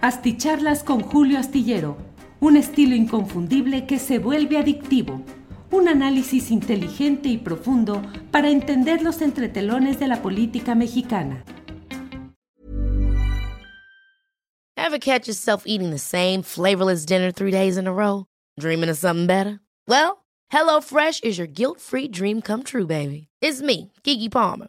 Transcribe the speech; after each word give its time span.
Asticharlas 0.00 0.84
con 0.84 1.00
Julio 1.00 1.40
Astillero, 1.40 1.96
un 2.38 2.56
estilo 2.56 2.94
inconfundible 2.94 3.84
que 3.84 3.98
se 3.98 4.20
vuelve 4.20 4.56
adictivo. 4.56 5.20
Un 5.72 5.88
análisis 5.88 6.52
inteligente 6.52 7.28
y 7.28 7.36
profundo 7.36 8.00
para 8.30 8.48
entender 8.48 9.02
los 9.02 9.20
entretelones 9.22 9.98
de 9.98 10.06
la 10.06 10.22
política 10.22 10.76
mexicana. 10.76 11.42
Ever 14.76 15.00
catch 15.00 15.26
yourself 15.26 15.64
eating 15.66 15.90
the 15.90 15.98
same 15.98 16.42
flavorless 16.42 17.04
dinner 17.04 17.32
three 17.32 17.50
days 17.50 17.76
in 17.76 17.88
a 17.88 17.92
row? 17.92 18.26
Dreaming 18.58 18.88
of 18.88 18.96
something 18.96 19.26
better? 19.26 19.58
Well, 19.88 20.24
HelloFresh 20.52 21.24
is 21.24 21.38
your 21.38 21.48
guilt-free 21.48 22.08
dream 22.08 22.40
come 22.40 22.62
true, 22.62 22.86
baby. 22.86 23.26
It's 23.42 23.60
me, 23.60 23.90
Kiki 24.04 24.28
Palmer. 24.28 24.68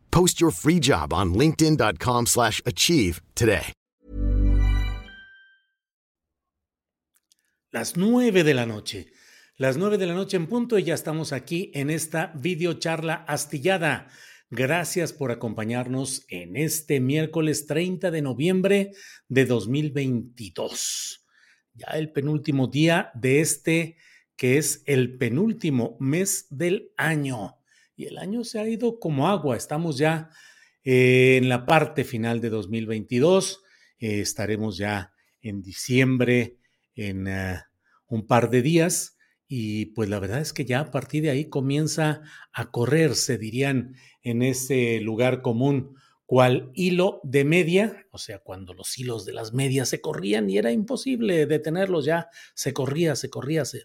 Post 0.11 0.39
your 0.39 0.51
free 0.51 0.79
job 0.79 1.13
on 1.13 1.33
linkedin.com/achieve 1.33 2.27
slash 2.27 2.61
achieve 2.65 3.21
today. 3.33 3.73
Las 7.71 7.95
nueve 7.95 8.43
de 8.43 8.53
la 8.53 8.65
noche. 8.65 9.13
Las 9.55 9.77
nueve 9.77 9.97
de 9.97 10.05
la 10.05 10.13
noche 10.13 10.35
en 10.35 10.47
punto 10.47 10.77
y 10.77 10.83
ya 10.83 10.93
estamos 10.93 11.31
aquí 11.31 11.71
en 11.73 11.89
esta 11.89 12.33
videocharla 12.35 13.13
astillada. 13.13 14.09
Gracias 14.49 15.13
por 15.13 15.31
acompañarnos 15.31 16.25
en 16.27 16.57
este 16.57 16.99
miércoles 16.99 17.67
30 17.67 18.11
de 18.11 18.21
noviembre 18.21 18.91
de 19.29 19.45
2022. 19.45 21.25
Ya 21.73 21.87
el 21.93 22.11
penúltimo 22.11 22.67
día 22.67 23.11
de 23.13 23.39
este 23.39 23.95
que 24.35 24.57
es 24.57 24.83
el 24.85 25.17
penúltimo 25.17 25.95
mes 26.01 26.47
del 26.49 26.91
año. 26.97 27.60
Y 28.01 28.07
el 28.07 28.17
año 28.17 28.43
se 28.43 28.59
ha 28.59 28.67
ido 28.67 28.99
como 28.99 29.27
agua. 29.27 29.55
Estamos 29.55 29.99
ya 29.99 30.31
eh, 30.83 31.37
en 31.37 31.49
la 31.49 31.67
parte 31.67 32.03
final 32.03 32.41
de 32.41 32.49
2022. 32.49 33.61
Eh, 33.99 34.21
estaremos 34.21 34.75
ya 34.75 35.13
en 35.39 35.61
diciembre 35.61 36.57
en 36.95 37.27
uh, 37.27 37.59
un 38.07 38.25
par 38.25 38.49
de 38.49 38.63
días. 38.63 39.19
Y 39.47 39.87
pues 39.93 40.09
la 40.09 40.17
verdad 40.17 40.41
es 40.41 40.51
que 40.51 40.65
ya 40.65 40.79
a 40.79 40.89
partir 40.89 41.21
de 41.21 41.29
ahí 41.29 41.47
comienza 41.47 42.23
a 42.51 42.71
correr, 42.71 43.13
se 43.13 43.37
dirían 43.37 43.93
en 44.23 44.41
ese 44.41 44.99
lugar 45.01 45.43
común, 45.43 45.95
cual 46.25 46.71
hilo 46.73 47.21
de 47.23 47.45
media, 47.45 48.07
o 48.09 48.17
sea, 48.17 48.39
cuando 48.39 48.73
los 48.73 48.97
hilos 48.97 49.25
de 49.25 49.33
las 49.33 49.53
medias 49.53 49.89
se 49.89 50.01
corrían 50.01 50.49
y 50.49 50.57
era 50.57 50.71
imposible 50.71 51.45
detenerlos, 51.45 52.05
ya 52.05 52.29
se 52.55 52.73
corría, 52.73 53.15
se 53.15 53.29
corría, 53.29 53.63
se... 53.63 53.83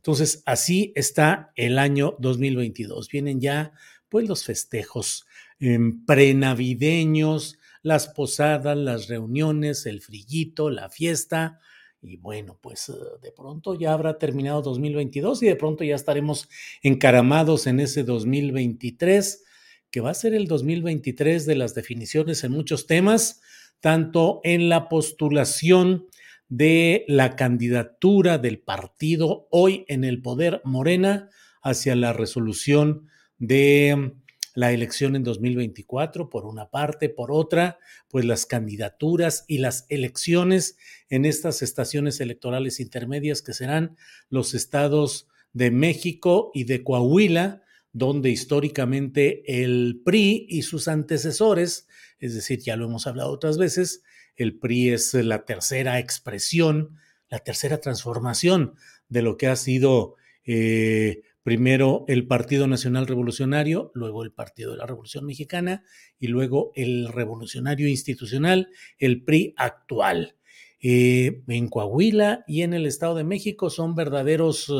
Entonces, 0.00 0.42
así 0.46 0.94
está 0.96 1.52
el 1.56 1.78
año 1.78 2.16
2022. 2.20 3.10
Vienen 3.10 3.38
ya, 3.38 3.72
pues, 4.08 4.26
los 4.26 4.44
festejos 4.44 5.26
eh, 5.60 5.78
prenavideños, 6.06 7.58
las 7.82 8.08
posadas, 8.08 8.78
las 8.78 9.08
reuniones, 9.08 9.84
el 9.84 10.00
frillito, 10.00 10.70
la 10.70 10.88
fiesta. 10.88 11.60
Y 12.00 12.16
bueno, 12.16 12.58
pues 12.62 12.88
uh, 12.88 13.20
de 13.20 13.30
pronto 13.30 13.74
ya 13.74 13.92
habrá 13.92 14.16
terminado 14.16 14.62
2022 14.62 15.42
y 15.42 15.46
de 15.46 15.56
pronto 15.56 15.84
ya 15.84 15.96
estaremos 15.96 16.48
encaramados 16.82 17.66
en 17.66 17.78
ese 17.78 18.02
2023, 18.02 19.44
que 19.90 20.00
va 20.00 20.12
a 20.12 20.14
ser 20.14 20.32
el 20.32 20.48
2023 20.48 21.44
de 21.44 21.56
las 21.56 21.74
definiciones 21.74 22.42
en 22.42 22.52
muchos 22.52 22.86
temas, 22.86 23.42
tanto 23.80 24.40
en 24.44 24.70
la 24.70 24.88
postulación 24.88 26.06
de 26.50 27.04
la 27.08 27.36
candidatura 27.36 28.36
del 28.36 28.58
partido 28.58 29.46
hoy 29.50 29.84
en 29.88 30.04
el 30.04 30.20
poder 30.20 30.60
Morena 30.64 31.30
hacia 31.62 31.94
la 31.94 32.12
resolución 32.12 33.06
de 33.38 34.14
la 34.54 34.72
elección 34.72 35.14
en 35.14 35.22
2024, 35.22 36.28
por 36.28 36.44
una 36.44 36.68
parte, 36.68 37.08
por 37.08 37.30
otra, 37.30 37.78
pues 38.08 38.24
las 38.24 38.46
candidaturas 38.46 39.44
y 39.46 39.58
las 39.58 39.86
elecciones 39.88 40.76
en 41.08 41.24
estas 41.24 41.62
estaciones 41.62 42.20
electorales 42.20 42.80
intermedias 42.80 43.42
que 43.42 43.52
serán 43.52 43.96
los 44.28 44.52
estados 44.52 45.28
de 45.52 45.70
México 45.70 46.50
y 46.52 46.64
de 46.64 46.82
Coahuila, 46.82 47.62
donde 47.92 48.30
históricamente 48.30 49.62
el 49.62 50.02
PRI 50.04 50.46
y 50.48 50.62
sus 50.62 50.88
antecesores, 50.88 51.86
es 52.18 52.34
decir, 52.34 52.58
ya 52.58 52.76
lo 52.76 52.86
hemos 52.86 53.06
hablado 53.06 53.30
otras 53.30 53.56
veces, 53.56 54.02
el 54.40 54.58
PRI 54.58 54.90
es 54.90 55.12
la 55.12 55.44
tercera 55.44 55.98
expresión, 55.98 56.96
la 57.28 57.40
tercera 57.40 57.78
transformación 57.78 58.74
de 59.10 59.20
lo 59.20 59.36
que 59.36 59.48
ha 59.48 59.56
sido 59.56 60.16
eh, 60.46 61.22
primero 61.42 62.06
el 62.08 62.26
Partido 62.26 62.66
Nacional 62.66 63.06
Revolucionario, 63.06 63.90
luego 63.94 64.22
el 64.24 64.32
Partido 64.32 64.72
de 64.72 64.78
la 64.78 64.86
Revolución 64.86 65.26
Mexicana 65.26 65.84
y 66.18 66.28
luego 66.28 66.72
el 66.74 67.08
Revolucionario 67.08 67.86
Institucional, 67.86 68.70
el 68.98 69.24
PRI 69.24 69.52
actual. 69.58 70.36
Eh, 70.80 71.42
en 71.46 71.68
Coahuila 71.68 72.42
y 72.46 72.62
en 72.62 72.72
el 72.72 72.86
Estado 72.86 73.16
de 73.16 73.24
México 73.24 73.68
son 73.68 73.94
verdaderos 73.94 74.72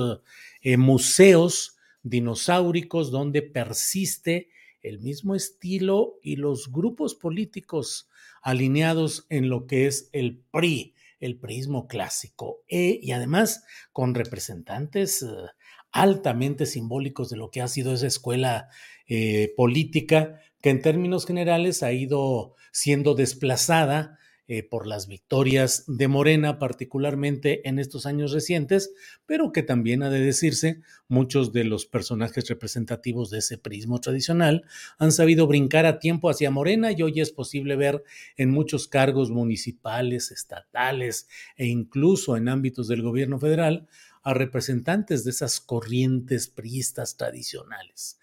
eh, 0.62 0.78
museos 0.78 1.76
dinosauricos 2.02 3.10
donde 3.10 3.42
persiste 3.42 4.48
el 4.80 5.00
mismo 5.00 5.34
estilo 5.34 6.14
y 6.22 6.36
los 6.36 6.72
grupos 6.72 7.14
políticos 7.14 8.09
alineados 8.40 9.26
en 9.28 9.48
lo 9.48 9.66
que 9.66 9.86
es 9.86 10.08
el 10.12 10.42
PRI, 10.50 10.94
el 11.20 11.38
prismo 11.38 11.86
clásico, 11.86 12.62
e, 12.68 12.98
y 13.02 13.12
además 13.12 13.64
con 13.92 14.14
representantes 14.14 15.22
uh, 15.22 15.46
altamente 15.92 16.66
simbólicos 16.66 17.28
de 17.30 17.36
lo 17.36 17.50
que 17.50 17.60
ha 17.60 17.68
sido 17.68 17.92
esa 17.92 18.06
escuela 18.06 18.68
eh, 19.06 19.52
política 19.56 20.40
que 20.62 20.70
en 20.70 20.82
términos 20.82 21.26
generales 21.26 21.82
ha 21.82 21.92
ido 21.92 22.54
siendo 22.72 23.14
desplazada 23.14 24.19
eh, 24.52 24.64
por 24.64 24.88
las 24.88 25.06
victorias 25.06 25.84
de 25.86 26.08
Morena, 26.08 26.58
particularmente 26.58 27.68
en 27.68 27.78
estos 27.78 28.04
años 28.04 28.32
recientes, 28.32 28.92
pero 29.24 29.52
que 29.52 29.62
también 29.62 30.02
ha 30.02 30.10
de 30.10 30.18
decirse, 30.18 30.80
muchos 31.06 31.52
de 31.52 31.62
los 31.62 31.86
personajes 31.86 32.48
representativos 32.48 33.30
de 33.30 33.38
ese 33.38 33.58
prismo 33.58 34.00
tradicional 34.00 34.64
han 34.98 35.12
sabido 35.12 35.46
brincar 35.46 35.86
a 35.86 36.00
tiempo 36.00 36.28
hacia 36.28 36.50
Morena 36.50 36.90
y 36.90 37.00
hoy 37.02 37.20
es 37.20 37.30
posible 37.30 37.76
ver 37.76 38.02
en 38.36 38.50
muchos 38.50 38.88
cargos 38.88 39.30
municipales, 39.30 40.32
estatales 40.32 41.28
e 41.54 41.66
incluso 41.66 42.36
en 42.36 42.48
ámbitos 42.48 42.88
del 42.88 43.02
gobierno 43.02 43.38
federal 43.38 43.86
a 44.24 44.34
representantes 44.34 45.22
de 45.22 45.30
esas 45.30 45.60
corrientes 45.60 46.48
priistas 46.48 47.16
tradicionales. 47.16 48.18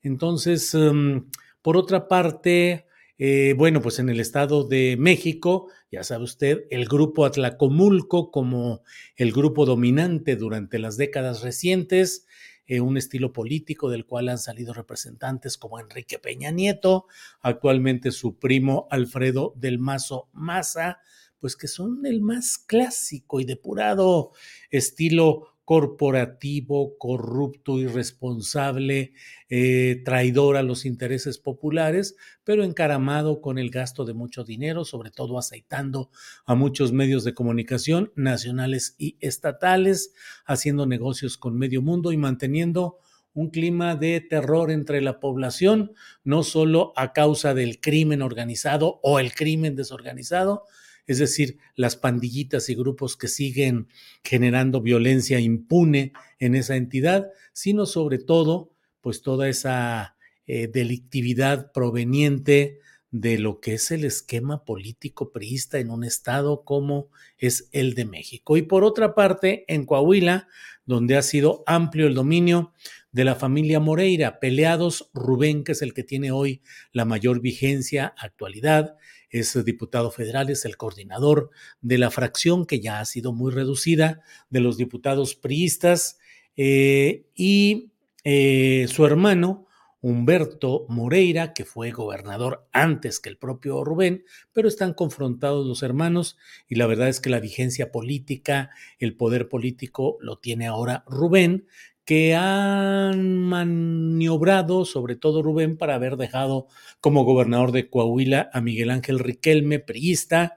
Entonces, 0.00 0.74
um, 0.74 1.28
por 1.60 1.76
otra 1.76 2.06
parte, 2.06 2.86
eh, 3.24 3.54
bueno, 3.56 3.80
pues 3.80 4.00
en 4.00 4.08
el 4.08 4.18
Estado 4.18 4.64
de 4.64 4.96
México, 4.98 5.70
ya 5.92 6.02
sabe 6.02 6.24
usted, 6.24 6.64
el 6.72 6.86
grupo 6.86 7.24
Atlacomulco 7.24 8.32
como 8.32 8.82
el 9.14 9.30
grupo 9.30 9.64
dominante 9.64 10.34
durante 10.34 10.80
las 10.80 10.96
décadas 10.96 11.40
recientes, 11.40 12.26
eh, 12.66 12.80
un 12.80 12.96
estilo 12.96 13.32
político 13.32 13.90
del 13.90 14.06
cual 14.06 14.28
han 14.28 14.38
salido 14.38 14.74
representantes 14.74 15.56
como 15.56 15.78
Enrique 15.78 16.18
Peña 16.18 16.50
Nieto, 16.50 17.06
actualmente 17.40 18.10
su 18.10 18.40
primo 18.40 18.88
Alfredo 18.90 19.54
del 19.54 19.78
Mazo 19.78 20.28
Maza, 20.32 20.98
pues 21.38 21.54
que 21.54 21.68
son 21.68 22.04
el 22.04 22.22
más 22.22 22.58
clásico 22.58 23.38
y 23.38 23.44
depurado 23.44 24.32
estilo 24.68 25.51
corporativo, 25.72 26.98
corrupto, 26.98 27.78
irresponsable, 27.78 29.14
eh, 29.48 30.02
traidor 30.04 30.58
a 30.58 30.62
los 30.62 30.84
intereses 30.84 31.38
populares, 31.38 32.14
pero 32.44 32.62
encaramado 32.62 33.40
con 33.40 33.56
el 33.56 33.70
gasto 33.70 34.04
de 34.04 34.12
mucho 34.12 34.44
dinero, 34.44 34.84
sobre 34.84 35.10
todo 35.10 35.38
aceitando 35.38 36.10
a 36.44 36.54
muchos 36.54 36.92
medios 36.92 37.24
de 37.24 37.32
comunicación 37.32 38.12
nacionales 38.16 38.96
y 38.98 39.16
estatales, 39.20 40.12
haciendo 40.44 40.84
negocios 40.84 41.38
con 41.38 41.56
medio 41.56 41.80
mundo 41.80 42.12
y 42.12 42.18
manteniendo 42.18 42.98
un 43.32 43.48
clima 43.48 43.96
de 43.96 44.20
terror 44.20 44.70
entre 44.70 45.00
la 45.00 45.20
población, 45.20 45.94
no 46.22 46.42
solo 46.42 46.92
a 46.96 47.14
causa 47.14 47.54
del 47.54 47.80
crimen 47.80 48.20
organizado 48.20 49.00
o 49.02 49.18
el 49.18 49.32
crimen 49.32 49.74
desorganizado, 49.74 50.64
es 51.06 51.18
decir, 51.18 51.58
las 51.74 51.96
pandillitas 51.96 52.68
y 52.68 52.74
grupos 52.74 53.16
que 53.16 53.28
siguen 53.28 53.88
generando 54.22 54.80
violencia 54.80 55.40
impune 55.40 56.12
en 56.38 56.54
esa 56.54 56.76
entidad, 56.76 57.28
sino 57.52 57.86
sobre 57.86 58.18
todo, 58.18 58.72
pues 59.00 59.22
toda 59.22 59.48
esa 59.48 60.16
eh, 60.46 60.68
delictividad 60.68 61.72
proveniente 61.72 62.78
de 63.12 63.38
lo 63.38 63.60
que 63.60 63.74
es 63.74 63.90
el 63.90 64.04
esquema 64.04 64.64
político 64.64 65.32
priista 65.32 65.78
en 65.78 65.90
un 65.90 66.02
estado 66.02 66.64
como 66.64 67.10
es 67.36 67.68
el 67.72 67.94
de 67.94 68.06
México. 68.06 68.56
Y 68.56 68.62
por 68.62 68.84
otra 68.84 69.14
parte, 69.14 69.66
en 69.68 69.84
Coahuila, 69.84 70.48
donde 70.86 71.16
ha 71.16 71.22
sido 71.22 71.62
amplio 71.66 72.06
el 72.06 72.14
dominio 72.14 72.72
de 73.12 73.24
la 73.24 73.34
familia 73.34 73.80
Moreira, 73.80 74.40
peleados 74.40 75.10
Rubén, 75.12 75.62
que 75.62 75.72
es 75.72 75.82
el 75.82 75.92
que 75.92 76.02
tiene 76.02 76.32
hoy 76.32 76.62
la 76.92 77.04
mayor 77.04 77.40
vigencia, 77.40 78.14
actualidad, 78.16 78.96
es 79.32 79.64
diputado 79.64 80.10
federal, 80.10 80.50
es 80.50 80.64
el 80.64 80.76
coordinador 80.76 81.50
de 81.80 81.98
la 81.98 82.10
fracción 82.10 82.66
que 82.66 82.80
ya 82.80 83.00
ha 83.00 83.04
sido 83.04 83.32
muy 83.32 83.50
reducida 83.50 84.20
de 84.50 84.60
los 84.60 84.76
diputados 84.76 85.34
priistas 85.34 86.18
eh, 86.56 87.24
y 87.34 87.92
eh, 88.24 88.86
su 88.88 89.04
hermano, 89.06 89.66
Humberto 90.04 90.84
Moreira, 90.88 91.54
que 91.54 91.64
fue 91.64 91.92
gobernador 91.92 92.66
antes 92.72 93.20
que 93.20 93.28
el 93.28 93.38
propio 93.38 93.84
Rubén, 93.84 94.24
pero 94.52 94.66
están 94.66 94.94
confrontados 94.94 95.64
los 95.64 95.84
hermanos 95.84 96.36
y 96.68 96.74
la 96.74 96.88
verdad 96.88 97.08
es 97.08 97.20
que 97.20 97.30
la 97.30 97.38
vigencia 97.38 97.92
política, 97.92 98.70
el 98.98 99.16
poder 99.16 99.48
político 99.48 100.18
lo 100.20 100.38
tiene 100.38 100.66
ahora 100.66 101.04
Rubén, 101.06 101.68
que 102.04 102.34
han 102.34 103.38
maniobrado, 103.38 104.84
sobre 104.84 105.16
todo 105.16 105.42
Rubén, 105.42 105.76
para 105.76 105.94
haber 105.94 106.16
dejado 106.16 106.66
como 107.00 107.24
gobernador 107.24 107.72
de 107.72 107.88
Coahuila 107.88 108.50
a 108.52 108.60
Miguel 108.60 108.90
Ángel 108.90 109.18
Riquelme, 109.18 109.78
priista, 109.78 110.56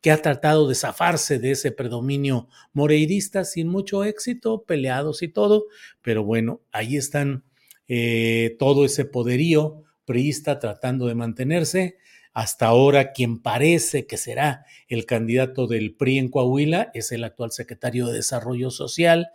que 0.00 0.10
ha 0.10 0.22
tratado 0.22 0.68
de 0.68 0.74
zafarse 0.74 1.38
de 1.38 1.52
ese 1.52 1.72
predominio 1.72 2.48
moreirista 2.72 3.44
sin 3.44 3.68
mucho 3.68 4.04
éxito, 4.04 4.64
peleados 4.64 5.22
y 5.22 5.28
todo, 5.28 5.66
pero 6.02 6.24
bueno, 6.24 6.62
ahí 6.72 6.96
están 6.96 7.44
eh, 7.88 8.56
todo 8.58 8.84
ese 8.84 9.04
poderío 9.04 9.82
priista 10.04 10.58
tratando 10.58 11.06
de 11.06 11.14
mantenerse. 11.14 11.98
Hasta 12.32 12.66
ahora 12.66 13.12
quien 13.12 13.42
parece 13.42 14.06
que 14.06 14.16
será 14.16 14.64
el 14.86 15.06
candidato 15.06 15.66
del 15.66 15.94
PRI 15.96 16.18
en 16.18 16.28
Coahuila 16.28 16.90
es 16.94 17.10
el 17.10 17.24
actual 17.24 17.50
secretario 17.50 18.06
de 18.06 18.14
Desarrollo 18.14 18.70
Social, 18.70 19.30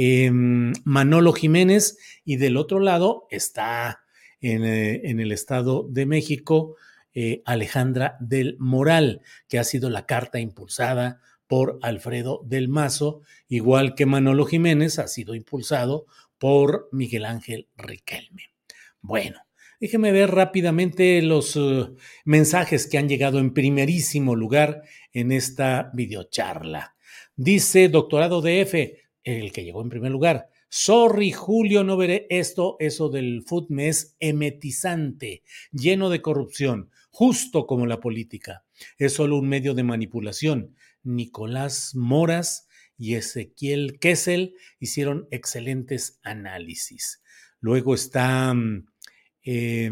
em, 0.00 0.72
Manolo 0.84 1.32
Jiménez, 1.32 1.98
y 2.24 2.36
del 2.36 2.56
otro 2.56 2.78
lado 2.78 3.26
está 3.30 4.04
en, 4.40 4.64
eh, 4.64 5.00
el 5.02 5.32
Estado 5.32 5.88
de 5.90 6.06
México 6.06 6.76
eh, 7.14 7.42
Alejandra 7.44 8.16
del 8.20 8.54
Moral, 8.60 9.22
que 9.48 9.58
ha 9.58 9.64
sido 9.64 9.90
la 9.90 10.06
carta 10.06 10.38
impulsada 10.38 11.20
por 11.48 11.80
Alfredo 11.82 12.42
del 12.44 12.68
Mazo, 12.68 13.22
igual 13.48 13.96
que 13.96 14.06
Manolo 14.06 14.46
Jiménez 14.46 15.00
ha 15.00 15.08
sido 15.08 15.34
impulsado 15.34 16.06
por 16.38 16.88
Miguel 16.92 17.24
Ángel 17.24 17.66
Riquelme. 17.76 18.52
Bueno, 19.00 19.40
déjeme 19.80 20.12
ver 20.12 20.30
rápidamente 20.30 21.20
los 21.22 21.56
uh, 21.56 21.96
mensajes 22.24 22.86
que 22.86 22.98
han 22.98 23.08
llegado 23.08 23.40
en 23.40 23.52
primerísimo 23.52 24.36
lugar 24.36 24.82
en 25.12 25.32
esta 25.32 25.90
videocharla. 25.92 26.94
Dice 27.34 27.88
doctorado 27.88 28.42
DF, 28.42 29.07
el 29.24 29.52
que 29.52 29.64
llegó 29.64 29.82
en 29.82 29.90
primer 29.90 30.12
lugar. 30.12 30.48
Sorry, 30.70 31.32
Julio, 31.32 31.82
no 31.82 31.96
veré 31.96 32.26
esto, 32.30 32.76
eso 32.78 33.08
del 33.08 33.42
food 33.46 33.68
me 33.70 33.88
es 33.88 34.16
emetizante, 34.20 35.42
lleno 35.72 36.10
de 36.10 36.20
corrupción, 36.20 36.90
justo 37.10 37.66
como 37.66 37.86
la 37.86 38.00
política. 38.00 38.64
Es 38.98 39.14
solo 39.14 39.38
un 39.38 39.48
medio 39.48 39.74
de 39.74 39.82
manipulación. 39.82 40.74
Nicolás 41.02 41.94
Moras 41.94 42.68
y 42.98 43.14
Ezequiel 43.14 43.98
Kessel 43.98 44.54
hicieron 44.78 45.26
excelentes 45.30 46.18
análisis. 46.22 47.22
Luego 47.60 47.94
está, 47.94 48.54
eh, 49.42 49.90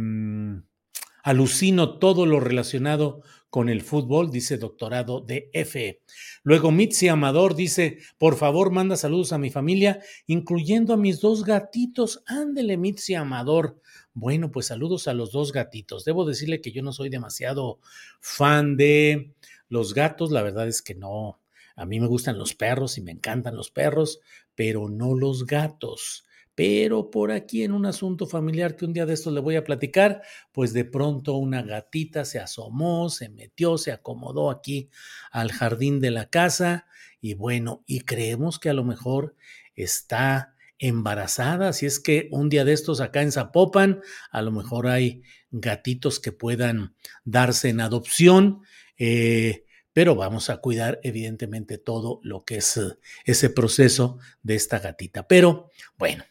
alucino 1.27 1.99
todo 1.99 2.25
lo 2.25 2.39
relacionado 2.39 3.21
con 3.51 3.69
el 3.69 3.83
fútbol, 3.83 4.31
dice 4.31 4.59
doctorado 4.59 5.21
de 5.21 5.51
F. 5.53 6.01
Luego 6.45 6.71
Mitzi 6.71 7.09
Amador 7.09 7.57
dice, 7.57 7.99
por 8.17 8.37
favor, 8.37 8.71
manda 8.71 8.97
saludos 8.97 9.33
a 9.33 9.39
mi 9.39 9.51
familia, 9.51 10.01
incluyendo 10.29 10.95
a 10.95 10.97
mis 10.97 11.21
dos 11.21 11.43
gatitos. 11.43 12.23
Ándele, 12.27 12.77
Mitzi 12.77 13.15
Amador. 13.15 13.81
Bueno, 14.15 14.53
pues 14.53 14.67
saludos 14.67 15.09
a 15.09 15.15
los 15.15 15.33
dos 15.33 15.51
gatitos. 15.51 16.05
Debo 16.05 16.25
decirle 16.25 16.61
que 16.61 16.71
yo 16.71 16.81
no 16.83 16.93
soy 16.93 17.09
demasiado 17.09 17.81
fan 18.21 18.77
de 18.77 19.35
los 19.69 19.95
gatos, 19.95 20.31
la 20.31 20.43
verdad 20.45 20.69
es 20.69 20.81
que 20.81 20.95
no, 20.95 21.41
a 21.75 21.87
mí 21.87 21.99
me 21.99 22.07
gustan 22.07 22.39
los 22.39 22.55
perros 22.55 22.99
y 22.99 23.01
me 23.01 23.11
encantan 23.11 23.57
los 23.57 23.73
perros, 23.73 24.21
pero 24.55 24.89
no 24.89 25.17
los 25.17 25.45
gatos. 25.45 26.26
Pero 26.57 27.11
por 27.11 27.31
aquí 27.31 27.63
en 27.63 27.71
un 27.71 27.87
asunto 27.87 28.27
familiar 28.27 28.75
que 28.75 28.87
un 28.87 28.95
día 28.95 29.07
de 29.07 29.15
estos 29.15 29.33
le 29.33 29.41
voy 29.41 29.55
a 29.55 29.63
platicar, 29.63 30.23
pues 30.53 30.73
de 30.73 30.87
pronto 30.87 31.35
una 31.35 31.63
gatita 31.63 32.25
se 32.25 32.41
asomó, 32.41 33.11
se 33.11 33.29
metió, 33.29 33.79
se 33.79 33.93
acomodó 33.93 34.51
aquí 34.51 34.91
al 35.31 35.53
jardín 35.53 36.01
de 36.01 36.11
la 36.11 36.31
casa 36.31 36.87
y 37.21 37.35
bueno, 37.35 37.85
y 37.87 38.01
creemos 38.01 38.59
que 38.59 38.71
a 38.71 38.75
lo 38.75 38.85
mejor 38.85 39.37
está 39.75 40.55
embarazada, 40.79 41.73
si 41.73 41.87
es 41.87 42.01
que 42.01 42.29
un 42.33 42.49
día 42.49 42.65
de 42.65 42.73
estos 42.73 43.01
acá 43.01 43.23
en 43.23 43.33
Zapopan, 43.33 44.01
a 44.31 44.43
lo 44.43 44.51
mejor 44.51 44.87
hay 44.89 45.23
gatitos 45.51 46.21
que 46.21 46.33
puedan 46.33 46.95
darse 47.25 47.69
en 47.69 47.81
adopción. 47.81 48.63
Eh, 48.99 49.65
pero 49.97 50.15
vamos 50.15 50.51
a 50.51 50.59
cuidar 50.59 51.01
evidentemente 51.03 51.79
todo 51.79 52.21
lo 52.23 52.45
que 52.45 52.59
es 52.59 52.77
eh, 52.77 52.99
ese 53.25 53.49
proceso 53.49 54.19
de 54.43 54.55
esta 54.55 54.79
gatita. 54.79 55.27
Pero 55.27 55.71
bueno, 55.97 56.23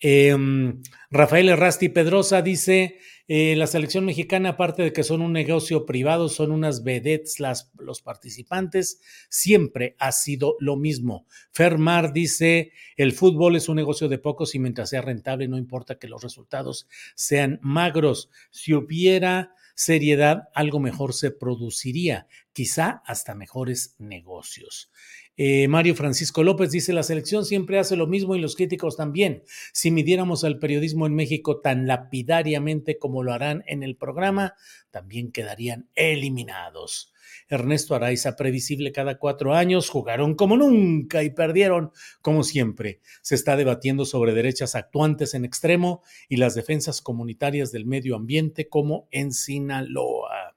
em, 0.00 0.80
Rafael 1.10 1.48
Errasti 1.48 1.88
Pedrosa 1.88 2.42
dice, 2.42 2.98
eh, 3.30 3.56
la 3.56 3.66
selección 3.66 4.06
mexicana, 4.06 4.50
aparte 4.50 4.82
de 4.82 4.92
que 4.92 5.04
son 5.04 5.20
un 5.20 5.34
negocio 5.34 5.84
privado, 5.84 6.30
son 6.30 6.50
unas 6.50 6.82
vedettes 6.82 7.40
las, 7.40 7.70
los 7.78 8.00
participantes, 8.00 9.02
siempre 9.28 9.96
ha 9.98 10.12
sido 10.12 10.56
lo 10.60 10.76
mismo. 10.76 11.26
Fermar 11.52 12.14
dice, 12.14 12.72
el 12.96 13.12
fútbol 13.12 13.56
es 13.56 13.68
un 13.68 13.76
negocio 13.76 14.08
de 14.08 14.18
pocos 14.18 14.54
y 14.54 14.58
mientras 14.58 14.88
sea 14.88 15.02
rentable 15.02 15.46
no 15.46 15.58
importa 15.58 15.98
que 15.98 16.08
los 16.08 16.22
resultados 16.22 16.88
sean 17.14 17.58
magros. 17.62 18.30
Si 18.50 18.72
hubiera 18.72 19.52
seriedad, 19.78 20.48
algo 20.54 20.80
mejor 20.80 21.14
se 21.14 21.30
produciría, 21.30 22.26
quizá 22.52 23.00
hasta 23.06 23.36
mejores 23.36 23.94
negocios. 23.98 24.90
Eh, 25.36 25.68
Mario 25.68 25.94
Francisco 25.94 26.42
López 26.42 26.72
dice, 26.72 26.92
la 26.92 27.04
selección 27.04 27.44
siempre 27.44 27.78
hace 27.78 27.94
lo 27.94 28.08
mismo 28.08 28.34
y 28.34 28.40
los 28.40 28.56
críticos 28.56 28.96
también. 28.96 29.44
Si 29.72 29.92
midiéramos 29.92 30.42
al 30.42 30.58
periodismo 30.58 31.06
en 31.06 31.14
México 31.14 31.60
tan 31.60 31.86
lapidariamente 31.86 32.98
como 32.98 33.22
lo 33.22 33.32
harán 33.32 33.62
en 33.68 33.84
el 33.84 33.94
programa, 33.96 34.54
también 34.90 35.30
quedarían 35.30 35.88
eliminados. 35.94 37.12
Ernesto 37.48 37.94
Araiza, 37.94 38.36
previsible 38.36 38.92
cada 38.92 39.18
cuatro 39.18 39.54
años, 39.54 39.88
jugaron 39.88 40.34
como 40.34 40.56
nunca 40.56 41.22
y 41.22 41.30
perdieron 41.30 41.92
como 42.22 42.44
siempre. 42.44 43.00
Se 43.22 43.34
está 43.34 43.56
debatiendo 43.56 44.04
sobre 44.04 44.34
derechas 44.34 44.74
actuantes 44.74 45.34
en 45.34 45.44
extremo 45.44 46.02
y 46.28 46.36
las 46.36 46.54
defensas 46.54 47.00
comunitarias 47.02 47.72
del 47.72 47.86
medio 47.86 48.16
ambiente 48.16 48.68
como 48.68 49.08
en 49.10 49.32
Sinaloa. 49.32 50.56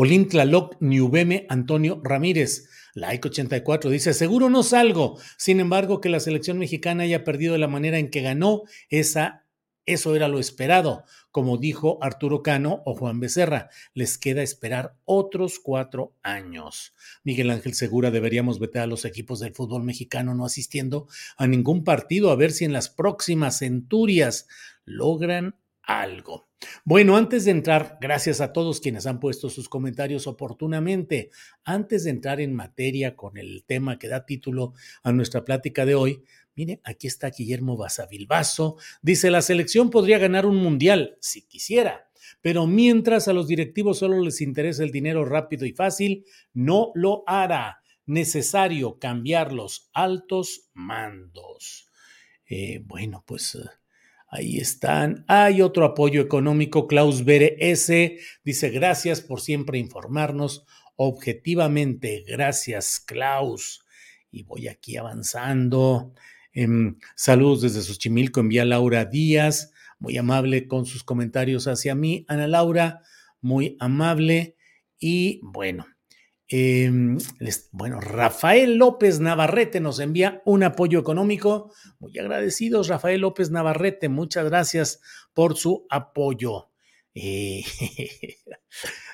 Olin 0.00 0.28
Tlaloc 0.28 0.76
Niubeme 0.80 1.44
Antonio 1.48 2.00
Ramírez. 2.04 2.68
Like 2.94 3.26
84 3.26 3.90
dice, 3.90 4.14
seguro 4.14 4.48
no 4.48 4.62
salgo. 4.62 5.18
Sin 5.36 5.58
embargo, 5.58 6.00
que 6.00 6.08
la 6.08 6.20
selección 6.20 6.58
mexicana 6.58 7.02
haya 7.02 7.24
perdido 7.24 7.54
de 7.54 7.58
la 7.58 7.66
manera 7.66 7.98
en 7.98 8.08
que 8.08 8.22
ganó, 8.22 8.62
esa 8.90 9.47
eso 9.88 10.14
era 10.14 10.28
lo 10.28 10.38
esperado, 10.38 11.04
como 11.30 11.56
dijo 11.56 11.98
Arturo 12.02 12.42
Cano 12.42 12.82
o 12.84 12.94
Juan 12.94 13.20
Becerra. 13.20 13.70
Les 13.94 14.18
queda 14.18 14.42
esperar 14.42 14.96
otros 15.06 15.58
cuatro 15.58 16.14
años. 16.22 16.94
Miguel 17.24 17.50
Ángel 17.50 17.74
Segura, 17.74 18.10
deberíamos 18.10 18.58
vetar 18.58 18.82
a 18.82 18.86
los 18.86 19.06
equipos 19.06 19.40
del 19.40 19.54
fútbol 19.54 19.84
mexicano 19.84 20.34
no 20.34 20.44
asistiendo 20.44 21.08
a 21.36 21.46
ningún 21.46 21.84
partido 21.84 22.30
a 22.30 22.36
ver 22.36 22.52
si 22.52 22.66
en 22.66 22.72
las 22.72 22.90
próximas 22.90 23.60
centurias 23.60 24.46
logran 24.84 25.56
algo. 25.82 26.48
Bueno, 26.84 27.16
antes 27.16 27.44
de 27.44 27.52
entrar, 27.52 27.98
gracias 28.00 28.40
a 28.40 28.52
todos 28.52 28.80
quienes 28.80 29.06
han 29.06 29.20
puesto 29.20 29.48
sus 29.48 29.68
comentarios 29.68 30.26
oportunamente, 30.26 31.30
antes 31.64 32.04
de 32.04 32.10
entrar 32.10 32.40
en 32.40 32.52
materia 32.52 33.16
con 33.16 33.38
el 33.38 33.64
tema 33.64 33.98
que 33.98 34.08
da 34.08 34.26
título 34.26 34.74
a 35.02 35.12
nuestra 35.12 35.44
plática 35.44 35.86
de 35.86 35.94
hoy, 35.94 36.24
Mire, 36.58 36.80
aquí 36.82 37.06
está 37.06 37.30
Guillermo 37.30 37.76
Basavilbaso. 37.76 38.78
Dice, 39.00 39.30
la 39.30 39.42
selección 39.42 39.90
podría 39.90 40.18
ganar 40.18 40.44
un 40.44 40.56
mundial, 40.56 41.16
si 41.20 41.46
quisiera, 41.46 42.10
pero 42.40 42.66
mientras 42.66 43.28
a 43.28 43.32
los 43.32 43.46
directivos 43.46 44.00
solo 44.00 44.20
les 44.20 44.40
interesa 44.40 44.82
el 44.82 44.90
dinero 44.90 45.24
rápido 45.24 45.66
y 45.66 45.72
fácil, 45.72 46.24
no 46.52 46.90
lo 46.96 47.22
hará. 47.28 47.80
Necesario 48.06 48.98
cambiar 48.98 49.52
los 49.52 49.88
altos 49.92 50.68
mandos. 50.74 51.86
Eh, 52.44 52.82
bueno, 52.84 53.22
pues 53.24 53.54
eh, 53.54 53.60
Ahí 54.26 54.58
están. 54.58 55.24
Hay 55.28 55.62
otro 55.62 55.84
apoyo 55.84 56.20
económico. 56.20 56.88
Klaus 56.88 57.24
Bere 57.24 57.56
S. 57.60 58.18
dice 58.42 58.70
gracias 58.70 59.20
por 59.20 59.40
siempre 59.40 59.78
informarnos 59.78 60.66
objetivamente. 60.96 62.24
Gracias, 62.26 62.98
Klaus. 62.98 63.84
Y 64.32 64.42
voy 64.42 64.66
aquí 64.66 64.96
avanzando. 64.96 66.14
Em, 66.60 66.96
saludos 67.14 67.62
desde 67.62 67.82
Xochimilco. 67.82 68.40
Envía 68.40 68.64
Laura 68.64 69.04
Díaz. 69.04 69.72
Muy 69.98 70.16
amable 70.16 70.66
con 70.66 70.86
sus 70.86 71.04
comentarios 71.04 71.66
hacia 71.66 71.94
mí. 71.94 72.24
Ana 72.28 72.48
Laura, 72.48 73.02
muy 73.40 73.76
amable. 73.80 74.56
Y 74.98 75.40
bueno, 75.42 75.86
Em, 76.50 77.18
bueno, 77.72 78.00
Rafael 78.00 78.76
López 78.76 79.20
Navarrete 79.20 79.80
nos 79.80 80.00
envía 80.00 80.42
un 80.46 80.62
apoyo 80.62 80.98
económico. 80.98 81.72
Muy 81.98 82.18
agradecidos, 82.18 82.88
Rafael 82.88 83.20
López 83.20 83.50
Navarrete. 83.50 84.08
Muchas 84.08 84.46
gracias 84.46 85.00
por 85.34 85.56
su 85.58 85.86
apoyo. 85.90 86.70
Eh, 87.14 87.64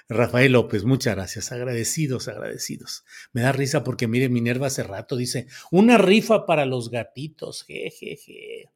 Rafael 0.09 0.53
López, 0.53 0.85
muchas 0.85 1.15
gracias. 1.15 1.53
Agradecidos, 1.53 2.29
agradecidos. 2.29 3.05
Me 3.33 3.43
da 3.43 3.53
risa 3.53 3.85
porque, 3.85 4.09
mire, 4.09 4.29
Minerva 4.29 4.67
hace 4.67 4.83
rato 4.83 5.17
dice, 5.17 5.47
una 5.71 5.99
rifa 5.99 6.47
para 6.47 6.67
los 6.67 6.91
gatitos. 6.91 7.65
Jejeje. 7.65 8.71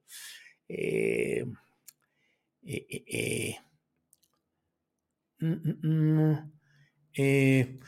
Eh, 0.69 1.45
eh, 2.65 3.57
mm, 5.41 5.53
mm, 5.53 5.79
mm, 5.83 6.53
eh, 7.15 7.79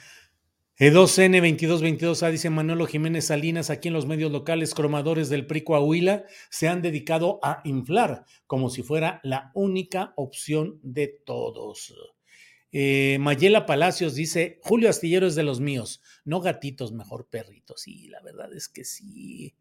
E2N2222A 0.80 2.30
dice 2.30 2.48
Manuelo 2.48 2.86
Jiménez 2.86 3.26
Salinas, 3.26 3.68
aquí 3.68 3.88
en 3.88 3.94
los 3.94 4.06
medios 4.06 4.32
locales, 4.32 4.72
cromadores 4.72 5.28
del 5.28 5.46
PRI 5.46 5.62
Coahuila 5.62 6.24
se 6.48 6.68
han 6.68 6.80
dedicado 6.80 7.38
a 7.42 7.60
inflar 7.64 8.24
como 8.46 8.70
si 8.70 8.82
fuera 8.82 9.20
la 9.22 9.50
única 9.52 10.14
opción 10.16 10.80
de 10.82 11.08
todos. 11.08 11.94
Eh, 12.72 13.18
Mayela 13.20 13.66
Palacios 13.66 14.14
dice, 14.14 14.58
Julio 14.62 14.88
Astillero 14.88 15.26
es 15.26 15.34
de 15.34 15.42
los 15.42 15.60
míos, 15.60 16.00
no 16.24 16.40
gatitos, 16.40 16.92
mejor 16.92 17.28
perritos. 17.28 17.82
Sí, 17.82 18.08
la 18.08 18.22
verdad 18.22 18.50
es 18.54 18.66
que 18.70 18.84
sí. 18.84 19.54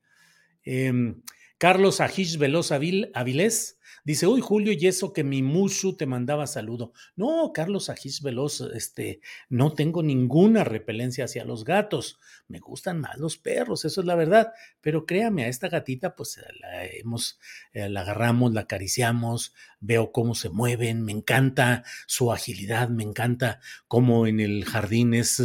Em, 0.64 1.22
Carlos 1.58 2.00
Ajish 2.00 2.38
Veloz 2.38 2.72
Avilés 2.72 3.78
Dice, 4.04 4.28
uy, 4.28 4.42
Julio, 4.42 4.74
y 4.74 4.88
eso 4.88 5.14
que 5.14 5.24
mi 5.24 5.44
Mushu 5.44 5.96
te 5.96 6.06
mandaba 6.06 6.48
saludo. 6.48 6.94
No, 7.16 7.52
Carlos 7.54 7.90
Ajís 7.90 8.22
Veloz, 8.22 8.62
este, 8.74 9.22
no 9.50 9.74
tengo 9.74 10.04
ninguna 10.04 10.64
repelencia 10.64 11.26
hacia 11.26 11.46
los 11.46 11.64
gatos. 11.64 12.20
Me 12.48 12.60
gustan 12.60 13.00
más 13.00 13.18
los 13.18 13.38
perros, 13.38 13.86
eso 13.86 14.02
es 14.02 14.08
la 14.08 14.16
verdad. 14.16 14.52
Pero 14.82 15.06
créame, 15.06 15.44
a 15.44 15.48
esta 15.48 15.70
gatita, 15.70 16.16
pues 16.16 16.40
la 16.60 16.86
hemos, 16.86 17.40
eh, 17.74 17.90
la 17.90 18.02
agarramos, 18.02 18.54
la 18.54 18.62
acariciamos, 18.62 19.54
veo 19.80 20.12
cómo 20.12 20.36
se 20.36 20.50
mueven, 20.50 21.04
me 21.04 21.12
encanta 21.12 21.84
su 22.08 22.32
agilidad, 22.32 22.90
me 22.90 23.04
encanta 23.04 23.60
cómo 23.88 24.28
en 24.28 24.40
el 24.40 24.66
jardín 24.66 25.14
es 25.14 25.42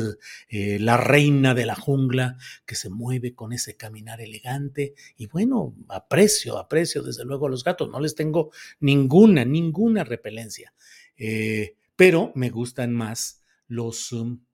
eh, 0.49 0.79
la 0.81 0.97
reina 0.97 1.55
de 1.55 1.67
la 1.67 1.75
jungla 1.75 2.37
que 2.67 2.75
se 2.75 2.91
mueve 2.91 3.35
con 3.35 3.53
ese 3.53 3.77
caminar 3.77 4.21
elegante. 4.21 4.95
Y 5.17 5.27
bueno, 5.27 5.75
aprecio, 5.89 6.59
aprecio 6.59 7.03
desde 7.03 7.25
luego 7.25 7.47
a 7.47 7.51
los 7.51 7.65
gatos, 7.65 7.91
no 7.91 8.01
les 8.01 8.15
tengo 8.15 8.34
ninguna, 8.81 9.45
ninguna 9.45 10.05
repelencia. 10.05 10.73
Eh, 11.17 11.77
pero 11.97 12.33
me 12.35 12.51
gustan 12.51 12.93
más 12.93 13.43
los, 13.69 14.13
um, 14.13 14.45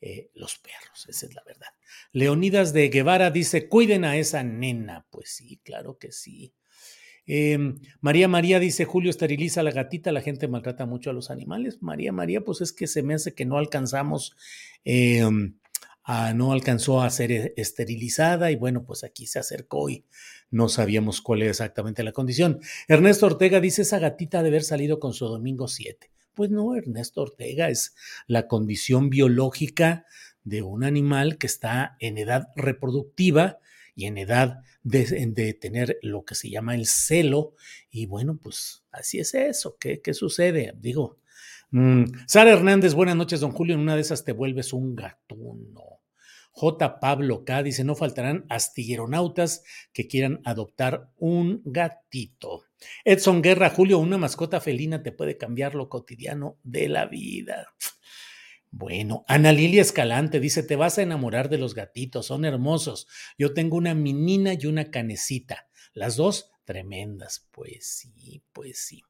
eh, 0.00 0.30
los 0.34 0.58
perros, 0.58 1.06
esa 1.08 1.26
es 1.26 1.34
la 1.34 1.42
verdad. 1.44 1.68
Leonidas 2.12 2.72
de 2.72 2.88
Guevara 2.88 3.30
dice, 3.30 3.68
cuiden 3.68 4.04
a 4.04 4.16
esa 4.16 4.42
nena. 4.42 5.06
Pues 5.10 5.30
sí, 5.30 5.60
claro 5.64 5.98
que 5.98 6.12
sí. 6.12 6.54
Em, 7.26 7.78
María 8.00 8.26
María 8.26 8.58
dice, 8.58 8.86
Julio 8.86 9.10
esteriliza 9.10 9.60
a 9.60 9.64
la 9.64 9.70
gatita, 9.70 10.12
la 10.12 10.22
gente 10.22 10.48
maltrata 10.48 10.86
mucho 10.86 11.10
a 11.10 11.12
los 11.12 11.30
animales. 11.30 11.82
María 11.82 12.10
María, 12.10 12.40
pues 12.42 12.62
es 12.62 12.72
que 12.72 12.86
se 12.86 13.02
me 13.02 13.14
hace 13.14 13.34
que 13.34 13.44
no 13.44 13.58
alcanzamos, 13.58 14.34
em, 16.08 16.36
no 16.36 16.52
alcanzó 16.52 17.02
a 17.02 17.10
ser 17.10 17.32
e, 17.32 17.54
esterilizada 17.56 18.50
y 18.50 18.56
bueno, 18.56 18.84
pues 18.84 19.04
aquí 19.04 19.26
se 19.26 19.38
acercó 19.38 19.90
y 19.90 20.04
no 20.50 20.68
sabíamos 20.68 21.20
cuál 21.20 21.42
era 21.42 21.50
exactamente 21.50 22.02
la 22.02 22.12
condición. 22.12 22.60
Ernesto 22.88 23.26
Ortega 23.26 23.60
dice, 23.60 23.82
esa 23.82 23.98
gatita 23.98 24.42
de 24.42 24.48
haber 24.48 24.64
salido 24.64 24.98
con 24.98 25.12
su 25.12 25.26
domingo 25.26 25.68
7. 25.68 26.10
Pues 26.34 26.50
no, 26.50 26.76
Ernesto 26.76 27.22
Ortega 27.22 27.68
es 27.68 27.94
la 28.26 28.46
condición 28.46 29.10
biológica 29.10 30.06
de 30.44 30.62
un 30.62 30.84
animal 30.84 31.36
que 31.36 31.46
está 31.46 31.96
en 32.00 32.16
edad 32.16 32.48
reproductiva 32.56 33.58
y 33.94 34.06
en 34.06 34.18
edad 34.18 34.62
de, 34.84 35.52
tener 35.54 35.98
lo 36.02 36.24
que 36.24 36.34
se 36.34 36.48
llama 36.48 36.74
el 36.74 36.86
celo. 36.86 37.54
Y 37.90 38.06
bueno, 38.06 38.38
pues 38.40 38.84
así 38.92 39.18
es 39.18 39.34
eso. 39.34 39.76
¿Qué, 39.78 40.00
qué 40.00 40.14
sucede? 40.14 40.72
Digo, 40.78 41.18
mm, 41.72 42.04
Sara 42.26 42.52
Hernández, 42.52 42.94
buenas 42.94 43.16
noches, 43.16 43.40
don 43.40 43.50
Julio. 43.50 43.74
En 43.74 43.80
una 43.80 43.96
de 43.96 44.02
esas 44.02 44.24
te 44.24 44.32
vuelves 44.32 44.72
un 44.72 44.94
gatuno. 44.94 45.97
J. 46.58 46.98
Pablo 46.98 47.44
K. 47.44 47.62
dice, 47.62 47.84
no 47.84 47.94
faltarán 47.94 48.44
astilleronautas 48.48 49.62
que 49.92 50.08
quieran 50.08 50.40
adoptar 50.44 51.08
un 51.16 51.62
gatito. 51.64 52.64
Edson 53.04 53.42
Guerra, 53.42 53.70
Julio, 53.70 54.00
una 54.00 54.18
mascota 54.18 54.60
felina 54.60 55.04
te 55.04 55.12
puede 55.12 55.36
cambiar 55.36 55.76
lo 55.76 55.88
cotidiano 55.88 56.58
de 56.64 56.88
la 56.88 57.06
vida. 57.06 57.68
Bueno, 58.72 59.24
Ana 59.28 59.52
Lilia 59.52 59.82
Escalante 59.82 60.40
dice, 60.40 60.64
te 60.64 60.74
vas 60.74 60.98
a 60.98 61.02
enamorar 61.02 61.48
de 61.48 61.58
los 61.58 61.76
gatitos, 61.76 62.26
son 62.26 62.44
hermosos. 62.44 63.06
Yo 63.38 63.54
tengo 63.54 63.76
una 63.76 63.94
menina 63.94 64.54
y 64.54 64.66
una 64.66 64.90
canecita, 64.90 65.68
las 65.94 66.16
dos 66.16 66.50
tremendas. 66.64 67.46
Pues 67.52 67.86
sí, 67.86 68.42
pues 68.52 68.84
sí. 68.84 69.04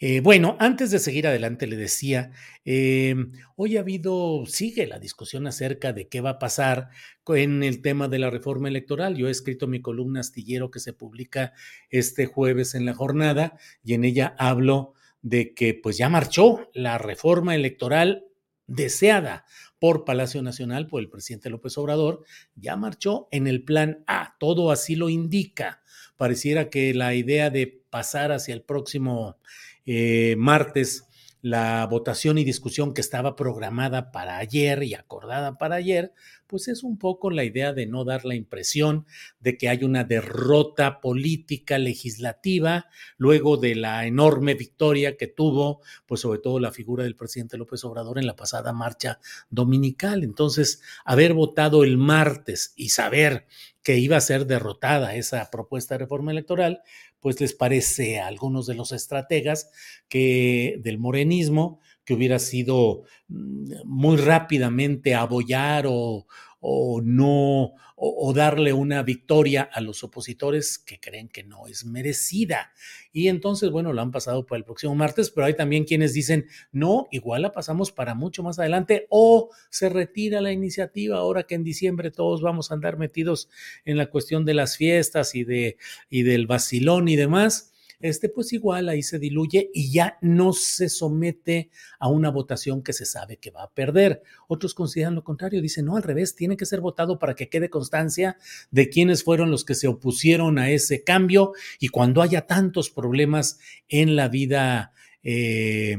Eh, 0.00 0.20
bueno, 0.20 0.56
antes 0.58 0.90
de 0.90 0.98
seguir 0.98 1.26
adelante, 1.26 1.66
le 1.68 1.76
decía, 1.76 2.32
em, 2.64 3.32
hoy 3.56 3.76
ha 3.76 3.80
habido, 3.80 4.44
sigue 4.46 4.86
la 4.86 4.98
discusión 4.98 5.46
acerca 5.46 5.92
de 5.92 6.08
qué 6.08 6.20
va 6.20 6.30
a 6.30 6.38
pasar 6.38 6.88
en 7.28 7.62
el 7.62 7.80
tema 7.80 8.08
de 8.08 8.18
la 8.18 8.28
reforma 8.28 8.68
electoral. 8.68 9.16
Yo 9.16 9.28
he 9.28 9.30
escrito 9.30 9.68
mi 9.68 9.80
columna 9.80 10.20
astillero 10.20 10.70
que 10.70 10.80
se 10.80 10.92
publica 10.92 11.52
este 11.90 12.26
jueves 12.26 12.74
en 12.74 12.84
la 12.86 12.94
jornada 12.94 13.56
y 13.84 13.94
en 13.94 14.04
ella 14.04 14.34
hablo 14.38 14.94
de 15.22 15.54
que 15.54 15.74
pues 15.74 15.96
ya 15.96 16.08
marchó 16.08 16.70
la 16.74 16.98
reforma 16.98 17.54
electoral 17.54 18.26
deseada 18.66 19.44
por 19.78 20.04
Palacio 20.04 20.42
Nacional, 20.42 20.86
por 20.86 21.00
el 21.00 21.08
presidente 21.08 21.50
López 21.50 21.78
Obrador, 21.78 22.24
ya 22.56 22.76
marchó 22.76 23.28
en 23.30 23.46
el 23.46 23.62
plan 23.64 24.02
A, 24.06 24.36
todo 24.38 24.70
así 24.70 24.96
lo 24.96 25.08
indica. 25.08 25.82
Pareciera 26.16 26.68
que 26.68 26.94
la 26.94 27.14
idea 27.14 27.50
de 27.50 27.82
pasar 27.90 28.32
hacia 28.32 28.54
el 28.54 28.62
próximo 28.62 29.38
eh, 29.86 30.34
martes 30.38 31.04
la 31.44 31.86
votación 31.86 32.38
y 32.38 32.44
discusión 32.44 32.94
que 32.94 33.02
estaba 33.02 33.36
programada 33.36 34.12
para 34.12 34.38
ayer 34.38 34.82
y 34.82 34.94
acordada 34.94 35.58
para 35.58 35.76
ayer, 35.76 36.14
pues 36.46 36.68
es 36.68 36.82
un 36.82 36.96
poco 36.96 37.30
la 37.30 37.44
idea 37.44 37.74
de 37.74 37.86
no 37.86 38.06
dar 38.06 38.24
la 38.24 38.34
impresión 38.34 39.04
de 39.40 39.58
que 39.58 39.68
hay 39.68 39.84
una 39.84 40.04
derrota 40.04 41.02
política 41.02 41.76
legislativa 41.76 42.86
luego 43.18 43.58
de 43.58 43.74
la 43.74 44.06
enorme 44.06 44.54
victoria 44.54 45.18
que 45.18 45.26
tuvo, 45.26 45.82
pues 46.06 46.22
sobre 46.22 46.38
todo 46.38 46.60
la 46.60 46.72
figura 46.72 47.04
del 47.04 47.14
presidente 47.14 47.58
López 47.58 47.84
Obrador 47.84 48.18
en 48.18 48.26
la 48.26 48.36
pasada 48.36 48.72
marcha 48.72 49.20
dominical. 49.50 50.24
Entonces, 50.24 50.80
haber 51.04 51.34
votado 51.34 51.84
el 51.84 51.98
martes 51.98 52.72
y 52.74 52.88
saber 52.88 53.46
que 53.82 53.98
iba 53.98 54.16
a 54.16 54.22
ser 54.22 54.46
derrotada 54.46 55.14
esa 55.14 55.50
propuesta 55.50 55.94
de 55.94 55.98
reforma 55.98 56.32
electoral, 56.32 56.80
pues 57.24 57.40
les 57.40 57.54
parece 57.54 58.20
a 58.20 58.26
algunos 58.26 58.66
de 58.66 58.74
los 58.74 58.92
estrategas 58.92 59.70
que 60.10 60.78
del 60.80 60.98
morenismo 60.98 61.80
que 62.04 62.12
hubiera 62.12 62.38
sido 62.38 63.04
mm, 63.28 63.76
muy 63.86 64.18
rápidamente 64.18 65.14
abollar 65.14 65.86
o, 65.88 66.26
o 66.66 67.02
no, 67.02 67.74
o, 67.94 68.32
darle 68.32 68.72
una 68.72 69.02
victoria 69.02 69.68
a 69.70 69.82
los 69.82 70.02
opositores 70.02 70.78
que 70.78 70.98
creen 70.98 71.28
que 71.28 71.44
no 71.44 71.66
es 71.66 71.84
merecida. 71.84 72.72
Y 73.12 73.28
entonces, 73.28 73.70
bueno, 73.70 73.92
lo 73.92 74.00
han 74.00 74.10
pasado 74.10 74.46
para 74.46 74.60
el 74.60 74.64
próximo 74.64 74.94
martes, 74.94 75.30
pero 75.30 75.46
hay 75.46 75.54
también 75.54 75.84
quienes 75.84 76.14
dicen, 76.14 76.46
no, 76.72 77.06
igual 77.10 77.42
la 77.42 77.52
pasamos 77.52 77.92
para 77.92 78.14
mucho 78.14 78.42
más 78.42 78.58
adelante, 78.58 79.06
o 79.10 79.50
se 79.68 79.90
retira 79.90 80.40
la 80.40 80.52
iniciativa 80.52 81.18
ahora 81.18 81.42
que 81.42 81.54
en 81.54 81.64
diciembre 81.64 82.10
todos 82.10 82.40
vamos 82.40 82.70
a 82.70 82.74
andar 82.74 82.96
metidos 82.96 83.50
en 83.84 83.98
la 83.98 84.06
cuestión 84.06 84.46
de 84.46 84.54
las 84.54 84.78
fiestas 84.78 85.34
y, 85.34 85.44
de, 85.44 85.76
y 86.08 86.22
del 86.22 86.46
vacilón 86.46 87.08
y 87.08 87.16
demás 87.16 87.73
este 88.00 88.28
pues 88.28 88.52
igual 88.52 88.88
ahí 88.88 89.02
se 89.02 89.18
diluye 89.18 89.70
y 89.72 89.92
ya 89.92 90.18
no 90.20 90.52
se 90.52 90.88
somete 90.88 91.70
a 91.98 92.08
una 92.08 92.30
votación 92.30 92.82
que 92.82 92.92
se 92.92 93.06
sabe 93.06 93.36
que 93.38 93.50
va 93.50 93.64
a 93.64 93.70
perder. 93.70 94.22
Otros 94.48 94.74
consideran 94.74 95.14
lo 95.14 95.24
contrario, 95.24 95.62
dicen, 95.62 95.86
no, 95.86 95.96
al 95.96 96.02
revés, 96.02 96.34
tiene 96.34 96.56
que 96.56 96.66
ser 96.66 96.80
votado 96.80 97.18
para 97.18 97.34
que 97.34 97.48
quede 97.48 97.70
constancia 97.70 98.36
de 98.70 98.88
quiénes 98.88 99.24
fueron 99.24 99.50
los 99.50 99.64
que 99.64 99.74
se 99.74 99.88
opusieron 99.88 100.58
a 100.58 100.70
ese 100.70 101.02
cambio 101.02 101.52
y 101.78 101.88
cuando 101.88 102.22
haya 102.22 102.46
tantos 102.46 102.90
problemas 102.90 103.58
en 103.88 104.16
la 104.16 104.28
vida... 104.28 104.92
Eh, 105.22 105.96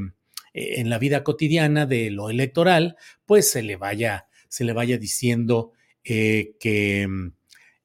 en 0.58 0.88
la 0.88 0.98
vida 0.98 1.22
cotidiana 1.22 1.84
de 1.84 2.10
lo 2.10 2.30
electoral, 2.30 2.96
pues 3.26 3.50
se 3.50 3.62
le 3.62 3.76
vaya, 3.76 4.26
se 4.48 4.64
le 4.64 4.72
vaya 4.72 4.96
diciendo 4.96 5.72
eh, 6.02 6.56
que 6.58 7.02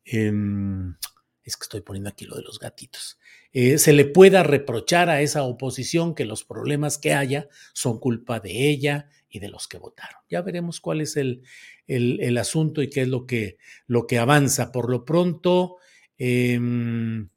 em, 0.06 0.96
es 1.44 1.58
que 1.58 1.64
estoy 1.64 1.82
poniendo 1.82 2.10
aquí 2.10 2.26
lo 2.26 2.38
de 2.38 2.44
los 2.44 2.60
gatitos, 2.60 3.20
eh, 3.54 3.78
se 3.78 3.94
le 3.94 4.06
pueda 4.06 4.44
reprochar 4.44 5.10
a 5.10 5.22
esa 5.22 5.44
oposición 5.44 6.16
que 6.16 6.26
los 6.26 6.44
problemas 6.44 6.98
que 6.98 7.14
haya 7.14 7.50
son 7.74 8.00
culpa 8.00 8.40
de 8.40 8.70
ella 8.70 9.10
y 9.30 9.40
de 9.40 9.50
los 9.50 9.68
que 9.68 9.78
votaron. 9.78 10.22
Ya 10.30 10.42
veremos 10.42 10.80
cuál 10.80 11.02
es 11.02 11.18
el, 11.18 11.44
el, 11.88 12.38
asunto 12.38 12.82
y 12.82 12.90
qué 12.90 13.02
es 13.02 13.08
lo 13.08 13.26
que, 13.26 13.58
lo 13.88 14.08
que 14.08 14.20
avanza. 14.20 14.72
Por 14.72 14.90
lo 14.90 15.04
pronto, 15.04 15.78
em, 16.18 17.30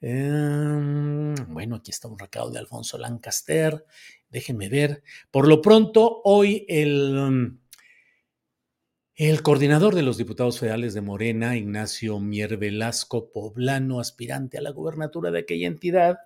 em, 0.00 1.34
bueno, 1.48 1.76
aquí 1.76 1.90
está 1.90 2.08
un 2.08 2.18
recado 2.18 2.50
de 2.50 2.58
Alfonso 2.58 2.98
Lancaster. 2.98 3.84
Déjenme 4.30 4.68
ver. 4.68 5.02
Por 5.30 5.48
lo 5.48 5.60
pronto, 5.60 6.20
hoy 6.24 6.64
el 6.68 7.58
el 9.14 9.42
coordinador 9.42 9.94
de 9.94 10.02
los 10.02 10.16
diputados 10.16 10.58
federales 10.58 10.94
de 10.94 11.02
Morena, 11.02 11.56
Ignacio 11.56 12.18
Mier 12.18 12.56
Velasco 12.56 13.30
Poblano, 13.30 14.00
aspirante 14.00 14.56
a 14.56 14.62
la 14.62 14.70
gubernatura 14.70 15.30
de 15.30 15.40
aquella 15.40 15.66
entidad, 15.66 16.18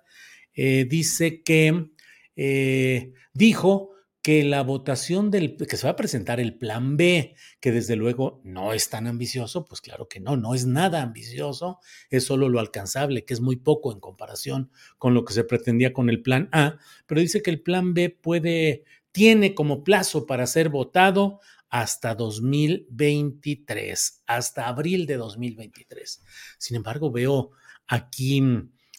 eh, 0.53 0.85
dice 0.89 1.43
que 1.43 1.89
eh, 2.37 3.13
dijo 3.33 3.91
que 4.21 4.43
la 4.43 4.61
votación 4.61 5.31
del 5.31 5.55
que 5.55 5.77
se 5.77 5.85
va 5.85 5.91
a 5.91 5.95
presentar 5.95 6.39
el 6.39 6.57
plan 6.57 6.97
B, 6.97 7.35
que 7.59 7.71
desde 7.71 7.95
luego 7.95 8.41
no 8.43 8.73
es 8.73 8.89
tan 8.89 9.07
ambicioso, 9.07 9.65
pues 9.65 9.79
claro 9.79 10.07
que 10.07 10.19
no, 10.19 10.35
no 10.35 10.53
es 10.53 10.65
nada 10.65 11.01
ambicioso, 11.01 11.79
es 12.09 12.25
solo 12.25 12.49
lo 12.49 12.59
alcanzable, 12.59 13.25
que 13.25 13.33
es 13.33 13.41
muy 13.41 13.57
poco 13.57 13.93
en 13.93 13.99
comparación 13.99 14.71
con 14.97 15.13
lo 15.13 15.23
que 15.23 15.33
se 15.33 15.43
pretendía 15.43 15.93
con 15.93 16.09
el 16.09 16.21
plan 16.21 16.49
A, 16.51 16.77
pero 17.05 17.21
dice 17.21 17.41
que 17.41 17.51
el 17.51 17.61
plan 17.61 17.93
B 17.93 18.09
puede 18.09 18.83
tiene 19.17 19.55
como 19.55 19.83
plazo 19.83 20.27
para 20.27 20.45
ser 20.45 20.69
votado 20.69 21.39
hasta 21.69 22.15
2023, 22.15 24.23
hasta 24.25 24.67
abril 24.67 25.05
de 25.05 25.17
2023. 25.17 26.23
Sin 26.57 26.77
embargo, 26.77 27.11
veo 27.11 27.51
aquí, 27.87 28.41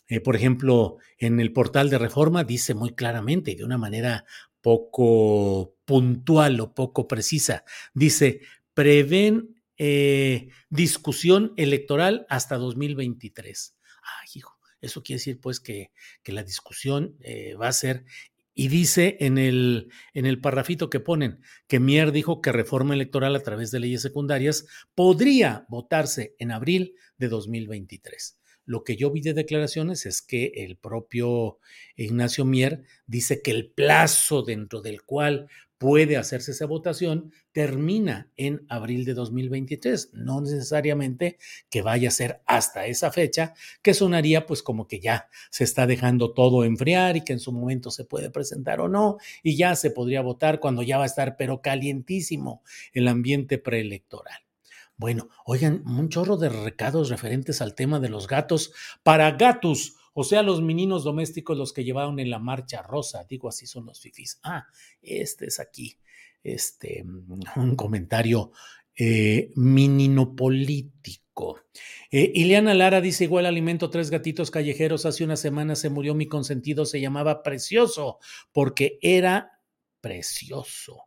eh, 0.08 0.20
por 0.20 0.36
ejemplo, 0.36 0.98
en 1.18 1.40
el 1.40 1.52
portal 1.52 1.90
de 1.90 1.98
reforma 1.98 2.44
dice 2.44 2.74
muy 2.74 2.94
claramente 2.94 3.50
y 3.52 3.56
de 3.56 3.64
una 3.64 3.78
manera 3.78 4.24
poco 4.60 5.76
puntual 5.84 6.60
o 6.60 6.74
poco 6.74 7.08
precisa, 7.08 7.64
dice, 7.94 8.40
prevén 8.74 9.56
eh, 9.76 10.48
discusión 10.68 11.52
electoral 11.56 12.26
hasta 12.28 12.56
2023. 12.56 13.76
Ay, 14.02 14.28
hijo, 14.34 14.58
eso 14.80 15.02
quiere 15.02 15.18
decir 15.18 15.40
pues 15.40 15.60
que, 15.60 15.92
que 16.22 16.32
la 16.32 16.42
discusión 16.42 17.16
eh, 17.20 17.54
va 17.54 17.68
a 17.68 17.72
ser 17.72 18.04
y 18.58 18.66
dice 18.66 19.16
en 19.20 19.38
el, 19.38 19.92
en 20.14 20.26
el 20.26 20.40
parrafito 20.40 20.90
que 20.90 20.98
ponen 20.98 21.38
que 21.68 21.78
Mier 21.78 22.10
dijo 22.10 22.40
que 22.40 22.50
reforma 22.50 22.92
electoral 22.92 23.36
a 23.36 23.40
través 23.44 23.70
de 23.70 23.78
leyes 23.78 24.02
secundarias 24.02 24.66
podría 24.96 25.64
votarse 25.68 26.34
en 26.40 26.50
abril 26.50 26.96
de 27.18 27.28
2023. 27.28 28.36
Lo 28.64 28.82
que 28.82 28.96
yo 28.96 29.12
vi 29.12 29.20
de 29.20 29.32
declaraciones 29.32 30.06
es 30.06 30.22
que 30.22 30.46
el 30.56 30.76
propio 30.76 31.60
Ignacio 31.94 32.44
Mier 32.44 32.82
dice 33.06 33.42
que 33.42 33.52
el 33.52 33.70
plazo 33.70 34.42
dentro 34.42 34.82
del 34.82 35.02
cual 35.02 35.48
puede 35.78 36.16
hacerse 36.16 36.50
esa 36.50 36.66
votación 36.66 37.32
termina 37.52 38.30
en 38.36 38.66
abril 38.68 39.04
de 39.04 39.14
2023, 39.14 40.10
no 40.12 40.40
necesariamente 40.40 41.38
que 41.70 41.82
vaya 41.82 42.08
a 42.08 42.12
ser 42.12 42.42
hasta 42.46 42.86
esa 42.86 43.10
fecha, 43.10 43.54
que 43.80 43.94
sonaría 43.94 44.44
pues 44.46 44.62
como 44.62 44.88
que 44.88 45.00
ya 45.00 45.28
se 45.50 45.64
está 45.64 45.86
dejando 45.86 46.34
todo 46.34 46.64
enfriar 46.64 47.16
y 47.16 47.24
que 47.24 47.32
en 47.32 47.40
su 47.40 47.52
momento 47.52 47.90
se 47.90 48.04
puede 48.04 48.30
presentar 48.30 48.80
o 48.80 48.88
no, 48.88 49.18
y 49.42 49.56
ya 49.56 49.76
se 49.76 49.90
podría 49.90 50.20
votar 50.20 50.60
cuando 50.60 50.82
ya 50.82 50.98
va 50.98 51.04
a 51.04 51.06
estar 51.06 51.36
pero 51.36 51.62
calientísimo 51.62 52.62
el 52.92 53.08
ambiente 53.08 53.58
preelectoral. 53.58 54.40
Bueno, 54.96 55.28
oigan, 55.44 55.84
un 55.86 56.08
chorro 56.08 56.36
de 56.36 56.48
recados 56.48 57.08
referentes 57.08 57.62
al 57.62 57.76
tema 57.76 58.00
de 58.00 58.08
los 58.08 58.26
gatos 58.26 58.72
para 59.04 59.30
gatos 59.30 59.94
o 60.20 60.24
sea, 60.24 60.42
los 60.42 60.60
meninos 60.60 61.04
domésticos 61.04 61.56
los 61.56 61.72
que 61.72 61.84
llevaron 61.84 62.18
en 62.18 62.28
la 62.28 62.40
marcha 62.40 62.82
rosa, 62.82 63.24
digo 63.28 63.48
así 63.48 63.68
son 63.68 63.86
los 63.86 64.00
fifis. 64.00 64.40
Ah, 64.42 64.66
este 65.00 65.46
es 65.46 65.60
aquí, 65.60 65.96
este, 66.42 67.04
un 67.56 67.76
comentario 67.76 68.50
eh, 68.96 69.52
minino 69.54 70.34
político. 70.34 71.60
Eh, 72.10 72.32
Ileana 72.34 72.74
Lara 72.74 73.00
dice, 73.00 73.22
igual 73.22 73.46
alimento 73.46 73.90
tres 73.90 74.10
gatitos 74.10 74.50
callejeros, 74.50 75.06
hace 75.06 75.22
una 75.22 75.36
semana 75.36 75.76
se 75.76 75.88
murió 75.88 76.16
mi 76.16 76.26
consentido, 76.26 76.84
se 76.84 77.00
llamaba 77.00 77.44
Precioso, 77.44 78.18
porque 78.52 78.98
era 79.00 79.62
precioso. 80.00 81.04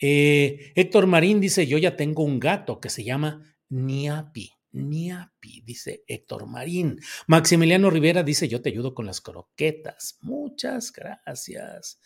Eh, 0.00 0.72
Héctor 0.74 1.06
Marín 1.06 1.38
dice, 1.38 1.66
yo 1.66 1.76
ya 1.76 1.96
tengo 1.96 2.22
un 2.22 2.40
gato 2.40 2.80
que 2.80 2.88
se 2.88 3.04
llama 3.04 3.42
Niapi. 3.68 4.57
Niapi, 4.72 5.62
dice 5.62 6.04
Héctor 6.06 6.46
Marín. 6.46 7.00
Maximiliano 7.26 7.90
Rivera 7.90 8.22
dice, 8.22 8.48
yo 8.48 8.60
te 8.62 8.70
ayudo 8.70 8.94
con 8.94 9.06
las 9.06 9.20
croquetas. 9.20 10.18
Muchas 10.22 10.92
gracias. 10.92 12.00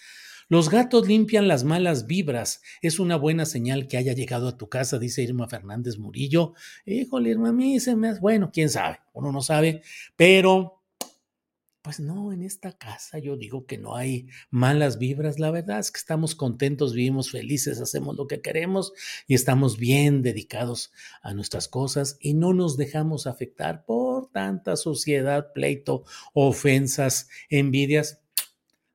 Los 0.49 0.69
gatos 0.69 1.09
limpian 1.09 1.49
las 1.49 1.65
malas 1.65 2.07
vibras. 2.07 2.61
Es 2.83 2.99
una 2.99 3.17
buena 3.17 3.47
señal 3.47 3.89
que 3.89 3.97
haya 3.97 4.13
llegado 4.13 4.49
a 4.49 4.57
tu 4.59 4.69
casa, 4.69 4.99
dice 4.99 5.23
Irma 5.23 5.49
Fernández 5.49 5.99
Murillo. 5.99 6.55
Híjole, 6.85 7.31
Irma, 7.31 7.49
a 7.49 7.53
mí 7.53 7.81
se 7.81 7.97
me... 7.97 8.19
Bueno, 8.19 8.51
quién 8.53 8.69
sabe, 8.69 9.01
uno 9.15 9.33
no 9.33 9.41
sabe, 9.41 9.83
pero 10.17 10.82
pues 11.83 11.99
no, 11.99 12.33
en 12.33 12.43
esta 12.43 12.73
casa 12.73 13.19
yo 13.19 13.37
digo 13.37 13.67
que 13.67 13.77
no 13.77 13.97
hay 13.97 14.29
malas 14.51 14.99
vibras. 14.99 15.41
La 15.41 15.51
verdad 15.51 15.81
es 15.81 15.91
que 15.91 15.99
estamos 15.99 16.37
contentos, 16.37 16.95
vivimos 16.95 17.33
felices, 17.33 17.81
hacemos 17.81 18.17
lo 18.17 18.29
que 18.29 18.41
queremos 18.41 18.93
y 19.27 19.35
estamos 19.35 19.77
bien 19.79 20.23
dedicados 20.23 20.93
a 21.23 21.35
nuestras 21.35 21.67
cosas 21.67 22.17
y 22.21 22.35
no 22.35 22.55
nos 22.55 22.77
dejamos 22.77 23.27
afectar 23.27 23.85
por 23.85 24.31
tanta 24.31 24.77
suciedad, 24.77 25.53
pleito, 25.53 26.05
ofensas, 26.33 27.29
envidias. 27.51 28.21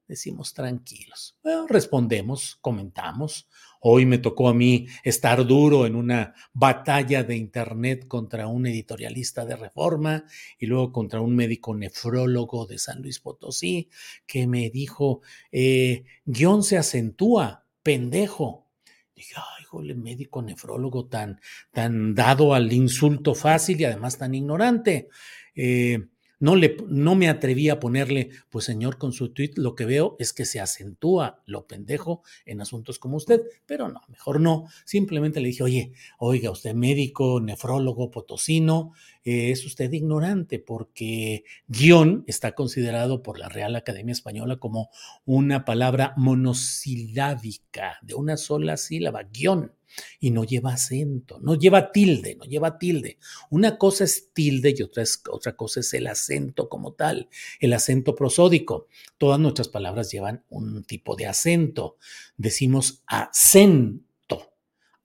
Decimos 0.07 0.53
tranquilos. 0.53 1.37
respondemos, 1.67 2.57
comentamos, 2.61 3.49
Hoy 3.81 4.05
me 4.05 4.17
tocó 4.17 4.49
a 4.49 4.53
mí 4.53 4.87
estar 5.03 5.45
duro 5.45 5.85
en 5.85 5.95
una 5.95 6.33
batalla 6.53 7.23
de 7.23 7.37
Internet 7.37 8.07
contra 8.07 8.47
un 8.47 8.67
editorialista 8.67 9.45
de 9.45 9.55
reforma 9.55 10.25
y 10.57 10.65
luego 10.65 10.91
contra 10.91 11.21
un 11.21 11.35
médico 11.35 11.75
nefrólogo 11.75 12.65
de 12.65 12.79
San 12.79 13.01
Luis 13.01 13.19
Potosí 13.19 13.89
que 14.25 14.47
me 14.47 14.69
dijo, 14.69 15.21
eh, 15.51 16.05
guion 16.25 16.63
se 16.63 16.77
acentúa, 16.77 17.65
pendejo. 17.83 18.67
Dije, 19.15 19.33
ay, 19.37 19.63
jole, 19.65 19.95
médico 19.95 20.41
nefrólogo 20.41 21.07
tan, 21.07 21.39
tan 21.71 22.13
dado 22.13 22.53
al 22.53 22.71
insulto 22.71 23.33
fácil 23.33 23.81
y 23.81 23.85
además 23.85 24.17
tan 24.17 24.35
ignorante. 24.35 25.09
Eh, 25.55 26.07
no, 26.39 26.55
le, 26.55 26.77
no 26.87 27.15
me 27.15 27.29
atreví 27.29 27.69
a 27.69 27.79
ponerle, 27.79 28.29
pues 28.49 28.65
señor, 28.65 28.97
con 28.97 29.13
su 29.13 29.29
tweet 29.29 29.51
lo 29.55 29.75
que 29.75 29.85
veo 29.85 30.15
es 30.19 30.33
que 30.33 30.45
se 30.45 30.59
acentúa 30.59 31.41
lo 31.45 31.67
pendejo 31.67 32.21
en 32.45 32.61
asuntos 32.61 32.99
como 32.99 33.17
usted, 33.17 33.41
pero 33.65 33.89
no, 33.89 34.01
mejor 34.07 34.39
no. 34.39 34.65
Simplemente 34.85 35.39
le 35.39 35.47
dije, 35.47 35.63
oye, 35.63 35.93
oiga, 36.19 36.51
usted 36.51 36.73
médico, 36.73 37.41
nefrólogo, 37.41 38.11
potosino, 38.11 38.93
eh, 39.23 39.51
es 39.51 39.65
usted 39.65 39.91
ignorante 39.91 40.59
porque 40.59 41.43
guion 41.67 42.23
está 42.27 42.53
considerado 42.53 43.23
por 43.23 43.39
la 43.39 43.49
Real 43.49 43.75
Academia 43.75 44.13
Española 44.13 44.57
como 44.57 44.89
una 45.25 45.65
palabra 45.65 46.13
monosilábica, 46.17 47.97
de 48.01 48.13
una 48.13 48.37
sola 48.37 48.77
sílaba, 48.77 49.23
guion 49.23 49.76
y 50.19 50.31
no 50.31 50.43
lleva 50.43 50.73
acento, 50.73 51.39
no 51.39 51.55
lleva 51.55 51.91
tilde, 51.91 52.35
no 52.35 52.45
lleva 52.45 52.77
tilde. 52.77 53.17
Una 53.49 53.77
cosa 53.77 54.03
es 54.03 54.33
tilde 54.33 54.73
y 54.77 54.81
otra, 54.81 55.03
otra 55.31 55.55
cosa 55.55 55.79
es 55.79 55.93
el 55.93 56.07
acento 56.07 56.69
como 56.69 56.93
tal, 56.93 57.29
el 57.59 57.73
acento 57.73 58.15
prosódico. 58.15 58.87
Todas 59.17 59.39
nuestras 59.39 59.69
palabras 59.69 60.11
llevan 60.11 60.43
un 60.49 60.83
tipo 60.83 61.15
de 61.15 61.27
acento. 61.27 61.97
Decimos 62.37 63.03
acento, 63.07 64.53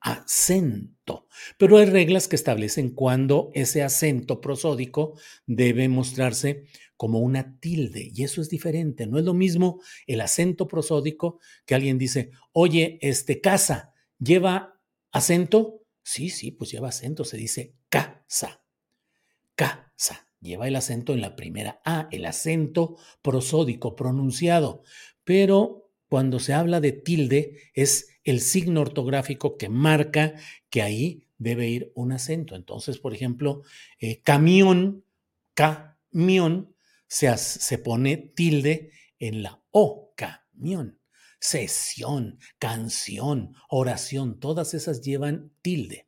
acento. 0.01 1.27
Pero 1.59 1.79
hay 1.79 1.87
reglas 1.87 2.29
que 2.29 2.37
establecen 2.37 2.91
cuando 2.91 3.51
ese 3.55 3.83
acento 3.83 4.41
prosódico 4.41 5.19
debe 5.47 5.89
mostrarse 5.89 6.65
como 7.03 7.19
una 7.19 7.59
tilde 7.59 8.13
y 8.15 8.23
eso 8.23 8.41
es 8.41 8.49
diferente. 8.49 9.09
No 9.09 9.19
es 9.19 9.25
lo 9.25 9.35
mismo 9.35 9.81
el 10.07 10.21
acento 10.21 10.69
prosódico 10.69 11.41
que 11.67 11.75
alguien 11.75 11.99
dice, 11.99 12.31
oye, 12.53 12.99
este 13.03 13.41
casa 13.41 13.92
lleva 14.23 14.73
¿Acento? 15.13 15.85
Sí, 16.03 16.31
sí, 16.31 16.51
pues 16.51 16.73
lleva 16.73 16.89
acento, 16.89 17.25
se 17.25 17.37
dice 17.37 17.75
casa. 17.91 18.65
Casa. 19.55 20.27
Lleva 20.41 20.67
el 20.67 20.75
acento 20.75 21.13
en 21.13 21.21
la 21.21 21.37
primera 21.37 21.81
A, 21.85 22.09
el 22.11 22.25
acento 22.25 22.97
prosódico 23.21 23.95
pronunciado. 23.95 24.83
Pero 25.23 25.91
cuando 26.09 26.41
se 26.41 26.55
habla 26.55 26.81
de 26.81 26.93
tilde, 26.93 27.59
es 27.75 28.09
el 28.25 28.41
signo 28.41 28.81
ortográfico 28.81 29.57
que 29.59 29.69
marca 29.69 30.35
que 30.71 30.83
ahí 30.83 31.27
debe 31.39 31.69
ir 31.69 31.93
un 31.95 32.13
acento. 32.13 32.57
Entonces, 32.57 32.99
por 32.99 33.15
ejemplo, 33.15 33.63
eh, 34.01 34.23
camión, 34.23 35.05
camión, 35.55 36.75
se, 37.07 37.37
se 37.37 37.79
pone 37.79 38.17
tilde 38.17 38.93
en 39.19 39.43
la 39.43 39.63
O, 39.71 40.15
camión 40.17 41.02
sesión, 41.43 42.39
canción, 42.61 43.57
oración, 43.69 44.39
todas 44.39 44.75
esas 44.75 45.03
llevan 45.03 45.51
tilde, 45.61 46.07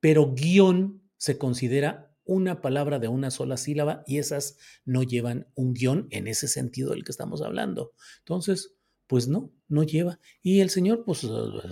pero 0.00 0.34
guion 0.34 1.00
se 1.16 1.38
considera 1.38 2.12
una 2.24 2.60
palabra 2.60 2.98
de 2.98 3.06
una 3.06 3.30
sola 3.30 3.56
sílaba 3.56 4.02
y 4.08 4.18
esas 4.18 4.58
no 4.84 5.04
llevan 5.04 5.46
un 5.54 5.72
guion 5.72 6.08
en 6.10 6.26
ese 6.26 6.48
sentido 6.48 6.90
del 6.90 7.04
que 7.04 7.12
estamos 7.12 7.42
hablando. 7.42 7.92
Entonces, 8.18 8.74
pues 9.06 9.28
no, 9.28 9.52
no 9.68 9.84
lleva. 9.84 10.18
Y 10.42 10.60
el 10.60 10.70
señor, 10.70 11.04
pues 11.04 11.28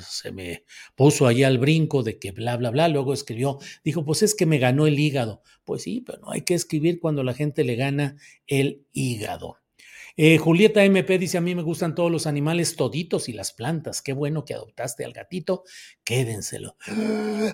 se 0.09 0.31
me 0.31 0.65
puso 0.95 1.27
ahí 1.27 1.43
al 1.43 1.59
brinco 1.59 2.05
de 2.05 2.21
que 2.21 2.31
bla, 2.31 2.57
bla, 2.57 2.71
bla, 2.71 2.87
luego 2.87 3.13
escribió, 3.13 3.59
dijo, 3.83 4.05
pues 4.05 4.23
es 4.23 4.37
que 4.37 4.47
me 4.47 4.59
ganó 4.59 4.87
el 4.87 5.01
hígado. 5.01 5.43
Pues 5.65 5.83
sí, 5.83 6.01
pero 6.01 6.21
no 6.21 6.31
hay 6.31 6.43
que 6.43 6.55
escribir 6.55 7.01
cuando 7.01 7.25
la 7.25 7.35
gente 7.35 7.65
le 7.65 7.75
gana 7.75 8.19
el 8.47 8.87
hígado. 8.93 9.60
Eh, 10.23 10.37
Julieta 10.37 10.85
MP 10.85 11.17
dice, 11.17 11.39
a 11.39 11.41
mí 11.41 11.55
me 11.55 11.63
gustan 11.63 11.95
todos 11.95 12.13
los 12.13 12.27
animales 12.27 12.77
toditos 12.77 13.31
y 13.31 13.33
las 13.33 13.55
plantas. 13.55 14.03
Qué 14.03 14.13
bueno 14.13 14.45
que 14.45 14.53
adoptaste 14.53 15.03
al 15.03 15.15
gatito. 15.15 15.65
Quédenselo. 16.05 16.77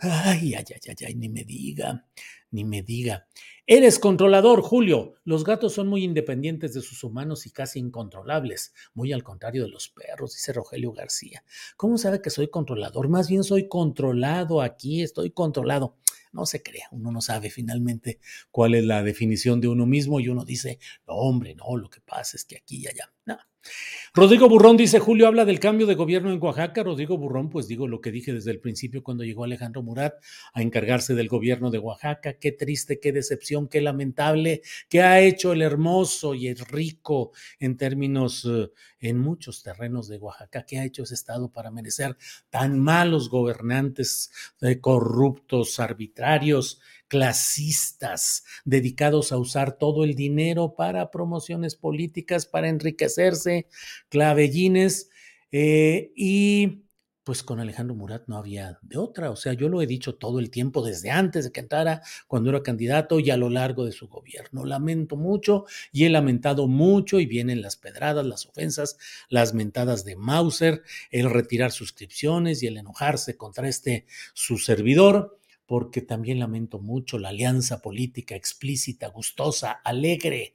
Ay, 0.03 0.55
ay, 0.55 0.65
ay, 0.75 0.81
ay, 0.89 1.07
ay, 1.07 1.15
ni 1.15 1.29
me 1.29 1.45
diga, 1.45 2.09
ni 2.51 2.65
me 2.65 2.83
diga. 2.83 3.29
Eres 3.69 4.01
controlador, 4.01 4.63
Julio. 4.63 5.15
Los 5.23 5.45
gatos 5.45 5.75
son 5.75 5.87
muy 5.87 6.03
independientes 6.03 6.75
de 6.75 6.81
sus 6.81 7.05
humanos 7.05 7.47
y 7.47 7.53
casi 7.53 7.79
incontrolables, 7.79 8.75
muy 8.95 9.13
al 9.13 9.23
contrario 9.23 9.63
de 9.63 9.71
los 9.71 9.89
perros, 9.89 10.35
dice 10.35 10.53
Rogelio 10.53 10.93
García. 10.93 11.45
¿Cómo 11.77 11.99
sabe 11.99 12.21
que 12.21 12.31
soy 12.31 12.49
controlador? 12.49 13.09
Más 13.09 13.29
bien 13.29 13.45
soy 13.45 13.69
controlado 13.69 14.61
aquí, 14.61 15.03
estoy 15.03 15.31
controlado. 15.31 15.99
No 16.37 16.45
se 16.45 16.63
crea, 16.63 16.87
uno 16.91 17.11
no 17.11 17.23
sabe 17.23 17.49
finalmente 17.49 18.21
cuál 18.51 18.75
es 18.75 18.85
la 18.85 19.03
definición 19.03 19.59
de 19.63 19.69
uno 19.69 19.87
mismo 19.87 20.21
y 20.21 20.29
uno 20.29 20.45
dice, 20.45 20.79
no, 21.07 21.15
hombre, 21.15 21.55
no, 21.55 21.79
lo 21.79 21.89
que 21.89 22.03
pasa 22.03 22.37
es 22.37 22.45
que 22.45 22.59
aquí 22.59 22.77
y 22.77 22.89
allá. 22.89 23.11
No, 23.25 23.39
Rodrigo 24.17 24.49
Burrón 24.49 24.79
dice, 24.79 24.99
Julio 24.99 25.27
habla 25.27 25.45
del 25.45 25.61
cambio 25.61 25.87
de 25.87 25.95
gobierno 25.95 26.33
en 26.33 26.43
Oaxaca. 26.43 26.83
Rodrigo 26.83 27.19
Burrón, 27.19 27.51
pues 27.51 27.69
digo 27.69 27.87
lo 27.87 28.01
que 28.01 28.11
dije 28.11 28.33
desde 28.33 28.51
el 28.51 28.61
principio 28.61 29.03
cuando 29.03 29.25
llegó 29.25 29.45
Alejandro 29.45 29.83
Murat 29.83 30.15
a 30.55 30.63
encargarse 30.63 31.15
del 31.15 31.29
gobierno 31.29 31.71
de 31.71 31.79
Oaxaca. 31.79 32.39
Qué 32.39 32.53
triste, 32.53 32.99
qué 32.99 33.13
decepción, 33.13 33.69
qué 33.69 33.83
lamentable, 33.83 34.63
qué 34.89 35.03
ha 35.03 35.21
hecho 35.21 35.53
el 35.53 35.61
hermoso 35.61 36.35
y 36.35 36.49
el 36.49 36.57
rico 36.57 37.33
en 37.59 37.77
términos, 37.77 38.49
eh, 38.51 38.71
en 39.01 39.19
muchos 39.19 39.63
terrenos 39.63 40.09
de 40.09 40.17
Oaxaca, 40.17 40.65
qué 40.65 40.79
ha 40.79 40.87
hecho 40.87 41.03
ese 41.03 41.13
estado 41.13 41.53
para 41.53 41.71
merecer 41.71 42.17
tan 42.49 42.81
malos 42.81 43.29
gobernantes, 43.29 44.31
eh, 44.63 44.81
corruptos, 44.81 45.79
arbitrarios 45.79 46.81
clasistas 47.09 48.45
dedicados 48.65 49.33
a 49.33 49.39
usar 49.39 49.79
todo 49.79 50.05
el 50.05 50.15
dinero 50.15 50.75
para 50.75 51.11
promociones 51.11 51.77
políticas, 51.77 52.47
para 52.47 52.69
enriquecerse, 52.69 53.67
clavellines, 54.09 55.11
eh, 55.53 56.13
y 56.15 56.87
pues 57.27 57.43
con 57.43 57.59
Alejandro 57.59 57.97
Murat 57.97 58.29
no 58.29 58.37
había 58.37 58.79
de 58.83 58.99
otra. 58.99 59.33
O 59.33 59.37
sea, 59.37 59.53
yo 59.53 59.69
lo 59.69 59.83
he 59.83 59.87
dicho 59.89 60.15
todo 60.15 60.39
el 60.39 60.49
tiempo, 60.49 60.85
desde 60.85 61.11
antes 61.11 61.45
de 61.45 61.51
que 61.51 61.59
entrara, 61.59 62.03
cuando 62.29 62.51
era 62.51 62.63
candidato 62.63 63.19
y 63.19 63.31
a 63.31 63.37
lo 63.37 63.51
largo 63.51 63.85
de 63.85 63.91
su 63.91 64.07
gobierno. 64.07 64.65
Lamento 64.65 65.17
mucho 65.17 65.65
y 65.91 66.05
he 66.05 66.09
lamentado 66.09 66.69
mucho 66.69 67.19
y 67.19 67.27
vienen 67.27 67.63
las 67.63 67.77
pedradas, 67.77 68.25
las 68.25 68.47
ofensas, 68.47 68.97
las 69.29 69.55
mentadas 69.55 70.05
de 70.05 70.15
Mauser, 70.15 70.85
el 71.11 71.29
retirar 71.29 71.73
suscripciones 71.73 72.63
y 72.63 72.69
el 72.69 72.77
enojarse 72.77 73.37
contra 73.37 73.69
este 73.69 74.07
su 74.33 74.59
servidor 74.59 75.37
porque 75.67 76.01
también 76.01 76.39
lamento 76.39 76.79
mucho 76.79 77.19
la 77.19 77.31
alianza 77.31 77.83
política 77.83 78.35
explícita, 78.37 79.09
gustosa, 79.09 79.73
alegre, 79.73 80.55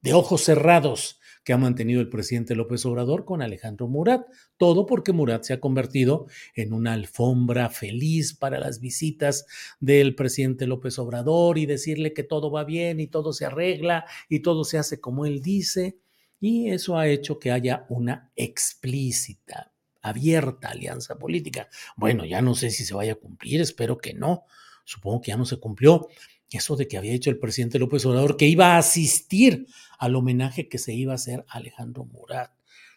de 0.00 0.14
ojos 0.14 0.42
cerrados 0.42 1.20
que 1.44 1.52
ha 1.52 1.58
mantenido 1.58 2.00
el 2.00 2.08
presidente 2.08 2.54
López 2.54 2.84
Obrador 2.86 3.24
con 3.24 3.42
Alejandro 3.42 3.88
Murat. 3.88 4.26
Todo 4.56 4.86
porque 4.86 5.12
Murat 5.12 5.44
se 5.44 5.54
ha 5.54 5.60
convertido 5.60 6.26
en 6.54 6.72
una 6.72 6.92
alfombra 6.92 7.68
feliz 7.68 8.34
para 8.34 8.58
las 8.58 8.80
visitas 8.80 9.46
del 9.80 10.14
presidente 10.14 10.66
López 10.66 10.98
Obrador 10.98 11.58
y 11.58 11.66
decirle 11.66 12.12
que 12.12 12.22
todo 12.22 12.50
va 12.50 12.64
bien 12.64 13.00
y 13.00 13.08
todo 13.08 13.32
se 13.32 13.46
arregla 13.46 14.04
y 14.28 14.40
todo 14.40 14.64
se 14.64 14.78
hace 14.78 15.00
como 15.00 15.26
él 15.26 15.40
dice. 15.40 15.98
Y 16.40 16.70
eso 16.70 16.98
ha 16.98 17.08
hecho 17.08 17.38
que 17.38 17.50
haya 17.50 17.86
una 17.88 18.32
explícita 18.36 19.71
abierta 20.02 20.68
alianza 20.68 21.18
política. 21.18 21.68
Bueno, 21.96 22.24
ya 22.24 22.42
no 22.42 22.54
sé 22.54 22.70
si 22.70 22.84
se 22.84 22.94
vaya 22.94 23.12
a 23.12 23.16
cumplir, 23.16 23.60
espero 23.60 23.98
que 23.98 24.14
no. 24.14 24.44
Supongo 24.84 25.22
que 25.22 25.30
ya 25.30 25.36
no 25.36 25.46
se 25.46 25.58
cumplió 25.58 26.08
eso 26.56 26.76
de 26.76 26.88
que 26.88 26.98
había 26.98 27.12
dicho 27.12 27.30
el 27.30 27.38
presidente 27.38 27.78
López 27.78 28.04
Obrador 28.06 28.36
que 28.36 28.46
iba 28.46 28.74
a 28.74 28.78
asistir 28.78 29.66
al 29.98 30.16
homenaje 30.16 30.68
que 30.68 30.78
se 30.78 30.92
iba 30.92 31.12
a 31.12 31.16
hacer 31.16 31.44
a 31.48 31.58
Alejandro 31.58 32.04
Murat. 32.04 32.52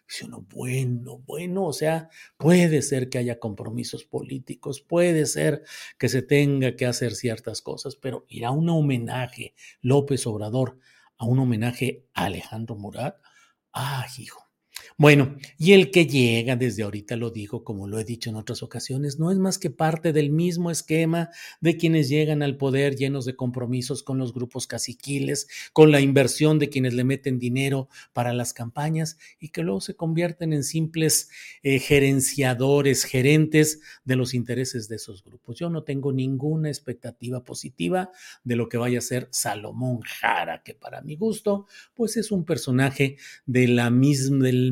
Dice 0.08 0.26
uno, 0.26 0.46
bueno, 0.50 1.18
bueno, 1.26 1.66
o 1.66 1.74
sea, 1.74 2.10
puede 2.38 2.84
ser 2.84 3.10
que 3.10 3.18
haya 3.18 3.40
compromisos 3.40 4.04
políticos, 4.04 4.80
puede 4.82 5.26
ser 5.26 5.64
que 5.98 6.10
se 6.10 6.22
tenga 6.22 6.76
que 6.76 6.86
hacer 6.86 7.16
ciertas 7.16 7.62
cosas, 7.62 7.96
pero 7.96 8.26
ir 8.30 8.46
a 8.46 8.52
un 8.52 8.70
homenaje, 8.70 9.56
López 9.82 10.28
Obrador, 10.28 10.78
a 11.18 11.26
un 11.26 11.40
homenaje 11.40 12.06
a 12.14 12.26
Alejandro 12.26 12.76
Murat, 12.76 13.18
ah, 13.74 14.06
hijo, 14.20 14.45
bueno, 14.98 15.36
y 15.58 15.74
el 15.74 15.92
que 15.92 16.08
llega, 16.08 16.56
desde 16.56 16.84
ahorita 16.84 17.16
lo 17.16 17.32
digo, 17.32 17.64
como 17.64 17.88
lo 17.88 18.00
he 18.00 18.04
dicho 18.04 18.30
en 18.30 18.36
otras 18.36 18.64
ocasiones, 18.64 19.20
no 19.20 19.32
es 19.32 19.38
más 19.38 19.58
que 19.58 19.70
parte 19.70 20.14
del 20.14 20.30
mismo 20.30 20.72
esquema 20.72 21.30
de 21.62 21.78
quienes 21.78 22.10
llegan 22.10 22.42
al 22.42 22.58
poder 22.58 22.96
llenos 22.96 23.26
de 23.26 23.36
compromisos 23.36 24.04
con 24.04 24.18
los 24.18 24.34
grupos 24.34 24.68
caciquiles, 24.68 25.48
con 25.74 25.92
la 25.92 26.02
inversión 26.02 26.60
de 26.60 26.70
quienes 26.70 26.94
le 26.94 27.04
meten 27.04 27.40
dinero 27.40 27.90
para 28.14 28.34
las 28.34 28.54
campañas 28.54 29.18
y 29.40 29.50
que 29.50 29.64
luego 29.64 29.82
se 29.82 29.96
convierten 29.96 30.54
en 30.54 30.64
simples 30.64 31.30
eh, 31.64 31.80
gerenciadores, 31.80 33.04
gerentes 33.04 33.80
de 34.04 34.16
los 34.16 34.34
intereses 34.34 34.88
de 34.88 34.96
esos 34.96 35.24
grupos. 35.24 35.58
Yo 35.58 35.70
no 35.70 35.84
tengo 35.84 36.14
ninguna 36.14 36.70
expectativa 36.70 37.44
positiva 37.44 38.12
de 38.44 38.56
lo 38.56 38.70
que 38.70 38.78
vaya 38.78 39.00
a 39.00 39.02
ser 39.02 39.28
Salomón 39.32 40.02
Jara, 40.02 40.62
que 40.64 40.74
para 40.74 41.02
mi 41.02 41.16
gusto, 41.16 41.68
pues 41.94 42.18
es 42.18 42.32
un 42.32 42.46
personaje 42.46 43.18
de 43.46 43.68
la 43.68 43.90
misma, 43.90 44.46
del 44.46 44.72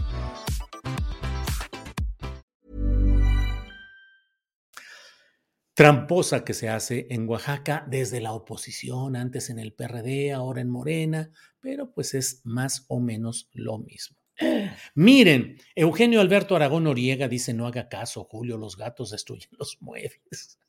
Tramposa 5.73 6.43
que 6.43 6.53
se 6.53 6.69
hace 6.69 7.07
en 7.09 7.27
Oaxaca 7.27 7.85
desde 7.89 8.21
la 8.21 8.33
oposición, 8.33 9.15
antes 9.15 9.49
en 9.49 9.59
el 9.59 9.73
PRD, 9.73 10.33
ahora 10.33 10.61
en 10.61 10.69
Morena, 10.69 11.31
pero 11.59 11.91
pues 11.91 12.13
es 12.13 12.41
más 12.43 12.85
o 12.87 12.99
menos 12.99 13.49
lo 13.53 13.77
mismo. 13.77 14.17
Miren, 14.95 15.57
Eugenio 15.75 16.19
Alberto 16.19 16.55
Aragón 16.55 16.85
Noriega 16.85 17.27
dice, 17.27 17.53
no 17.53 17.67
haga 17.67 17.89
caso, 17.89 18.23
Julio, 18.23 18.57
los 18.57 18.75
gatos 18.75 19.11
destruyen 19.11 19.49
los 19.57 19.77
muebles. 19.81 20.59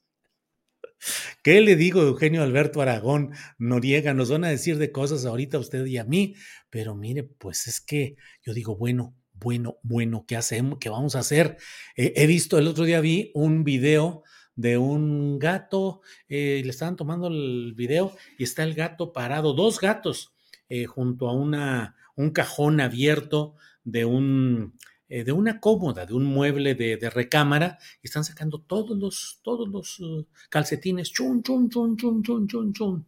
¿Qué 1.42 1.60
le 1.60 1.74
digo, 1.74 2.02
Eugenio 2.02 2.42
Alberto 2.42 2.80
Aragón 2.80 3.32
Noriega? 3.58 4.14
Nos 4.14 4.30
van 4.30 4.44
a 4.44 4.50
decir 4.50 4.78
de 4.78 4.92
cosas 4.92 5.24
ahorita 5.24 5.56
a 5.56 5.60
usted 5.60 5.84
y 5.86 5.98
a 5.98 6.04
mí, 6.04 6.36
pero 6.70 6.94
mire, 6.94 7.24
pues 7.24 7.66
es 7.66 7.80
que 7.80 8.16
yo 8.42 8.54
digo, 8.54 8.76
bueno, 8.76 9.16
bueno, 9.32 9.78
bueno, 9.82 10.24
¿qué 10.28 10.36
hacemos? 10.36 10.78
¿Qué 10.78 10.88
vamos 10.88 11.16
a 11.16 11.20
hacer? 11.20 11.56
Eh, 11.96 12.12
he 12.16 12.26
visto, 12.26 12.58
el 12.58 12.68
otro 12.68 12.84
día 12.84 13.00
vi 13.00 13.32
un 13.34 13.64
video 13.64 14.22
de 14.56 14.78
un 14.78 15.38
gato, 15.38 16.00
eh, 16.28 16.62
le 16.64 16.70
estaban 16.70 16.96
tomando 16.96 17.28
el 17.28 17.74
video 17.74 18.14
y 18.38 18.44
está 18.44 18.62
el 18.62 18.74
gato 18.74 19.12
parado, 19.12 19.54
dos 19.54 19.80
gatos, 19.80 20.32
eh, 20.68 20.86
junto 20.86 21.28
a 21.28 21.32
una, 21.32 21.96
un 22.16 22.30
cajón 22.30 22.80
abierto 22.80 23.54
de 23.84 24.04
un 24.04 24.74
eh, 25.14 25.24
de 25.24 25.32
una 25.32 25.60
cómoda, 25.60 26.06
de 26.06 26.14
un 26.14 26.24
mueble 26.24 26.74
de, 26.74 27.10
recámara, 27.10 27.78
y 28.02 28.06
están 28.06 28.24
sacando 28.24 28.62
todos 28.62 28.96
los, 28.96 29.40
todos 29.42 29.68
los 29.68 30.00
uh, 30.00 30.26
calcetines, 30.48 31.12
chun, 31.12 31.42
chun, 31.42 31.68
chun, 31.68 31.98
chun, 31.98 32.22
chun, 32.22 32.48
chun, 32.48 32.72
chun. 32.72 33.06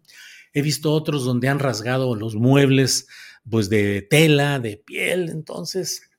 He 0.53 0.61
visto 0.61 0.93
otros 0.93 1.25
donde 1.25 1.49
han 1.49 1.59
rasgado 1.59 2.15
los 2.15 2.35
muebles, 2.35 3.09
pues 3.49 3.71
de 3.71 4.03
tela, 4.03 4.59
de 4.59 4.77
piel, 4.77 5.31
entonces, 5.31 6.11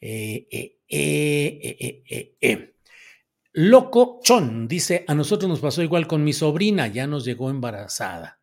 eh, 0.00 0.48
eh, 0.50 2.36
eh, 2.40 2.74
Loco 3.52 4.20
Chon 4.22 4.68
dice, 4.68 5.04
a 5.08 5.14
nosotros 5.14 5.48
nos 5.48 5.60
pasó 5.60 5.82
igual 5.82 6.06
con 6.06 6.22
mi 6.22 6.32
sobrina, 6.32 6.86
ya 6.86 7.08
nos 7.08 7.24
llegó 7.24 7.50
embarazada. 7.50 8.39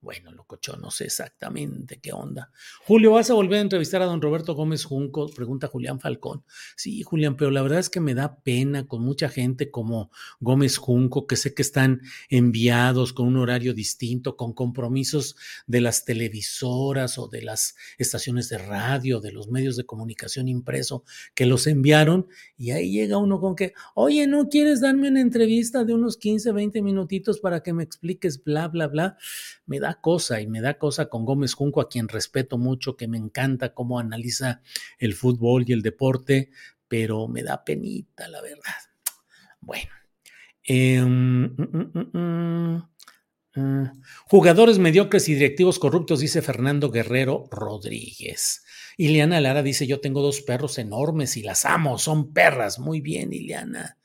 Bueno, 0.00 0.30
lococho, 0.30 0.76
no 0.76 0.92
sé 0.92 1.06
exactamente 1.06 1.98
qué 2.00 2.12
onda. 2.12 2.52
Julio, 2.86 3.12
¿vas 3.12 3.30
a 3.30 3.34
volver 3.34 3.58
a 3.58 3.62
entrevistar 3.62 4.00
a 4.00 4.04
don 4.04 4.22
Roberto 4.22 4.54
Gómez 4.54 4.84
Junco? 4.84 5.28
Pregunta 5.28 5.66
Julián 5.66 5.98
Falcón. 5.98 6.44
Sí, 6.76 7.02
Julián, 7.02 7.36
pero 7.36 7.50
la 7.50 7.62
verdad 7.62 7.80
es 7.80 7.90
que 7.90 7.98
me 7.98 8.14
da 8.14 8.36
pena 8.36 8.86
con 8.86 9.02
mucha 9.02 9.28
gente 9.28 9.72
como 9.72 10.12
Gómez 10.38 10.76
Junco, 10.76 11.26
que 11.26 11.34
sé 11.34 11.52
que 11.52 11.62
están 11.62 12.02
enviados 12.28 13.12
con 13.12 13.26
un 13.26 13.38
horario 13.38 13.74
distinto, 13.74 14.36
con 14.36 14.52
compromisos 14.52 15.34
de 15.66 15.80
las 15.80 16.04
televisoras 16.04 17.18
o 17.18 17.26
de 17.26 17.42
las 17.42 17.74
estaciones 17.98 18.48
de 18.50 18.58
radio, 18.58 19.18
de 19.18 19.32
los 19.32 19.48
medios 19.48 19.76
de 19.76 19.84
comunicación 19.84 20.46
impreso, 20.46 21.02
que 21.34 21.44
los 21.44 21.66
enviaron 21.66 22.28
y 22.56 22.70
ahí 22.70 22.92
llega 22.92 23.18
uno 23.18 23.40
con 23.40 23.56
que, 23.56 23.72
oye, 23.96 24.28
¿no 24.28 24.48
quieres 24.48 24.80
darme 24.80 25.08
una 25.08 25.20
entrevista 25.20 25.82
de 25.82 25.94
unos 25.94 26.16
15, 26.18 26.52
20 26.52 26.82
minutitos 26.82 27.40
para 27.40 27.64
que 27.64 27.72
me 27.72 27.82
expliques 27.82 28.44
bla, 28.44 28.68
bla, 28.68 28.86
bla? 28.86 29.18
Me 29.66 29.80
da 29.80 29.87
cosa 29.94 30.40
y 30.40 30.46
me 30.46 30.60
da 30.60 30.78
cosa 30.78 31.08
con 31.08 31.24
Gómez 31.24 31.54
Junco, 31.54 31.80
a 31.80 31.88
quien 31.88 32.08
respeto 32.08 32.58
mucho, 32.58 32.96
que 32.96 33.08
me 33.08 33.18
encanta 33.18 33.74
cómo 33.74 33.98
analiza 33.98 34.62
el 34.98 35.14
fútbol 35.14 35.64
y 35.66 35.72
el 35.72 35.82
deporte, 35.82 36.50
pero 36.86 37.28
me 37.28 37.42
da 37.42 37.64
penita, 37.64 38.28
la 38.28 38.40
verdad. 38.40 38.74
Bueno. 39.60 39.90
Em, 40.70 41.44
mm, 41.56 42.10
mm, 42.12 42.82
mm, 43.54 43.84
jugadores 44.26 44.78
mediocres 44.78 45.28
y 45.28 45.34
directivos 45.34 45.78
corruptos, 45.78 46.20
dice 46.20 46.42
Fernando 46.42 46.90
Guerrero 46.90 47.44
Rodríguez. 47.50 48.64
Ileana 48.98 49.40
Lara 49.40 49.62
dice, 49.62 49.86
yo 49.86 50.00
tengo 50.00 50.20
dos 50.20 50.42
perros 50.42 50.76
enormes 50.78 51.36
y 51.36 51.42
las 51.42 51.64
amo, 51.64 51.98
son 51.98 52.32
perras. 52.32 52.78
Muy 52.78 53.00
bien, 53.00 53.32
Ileana. 53.32 53.96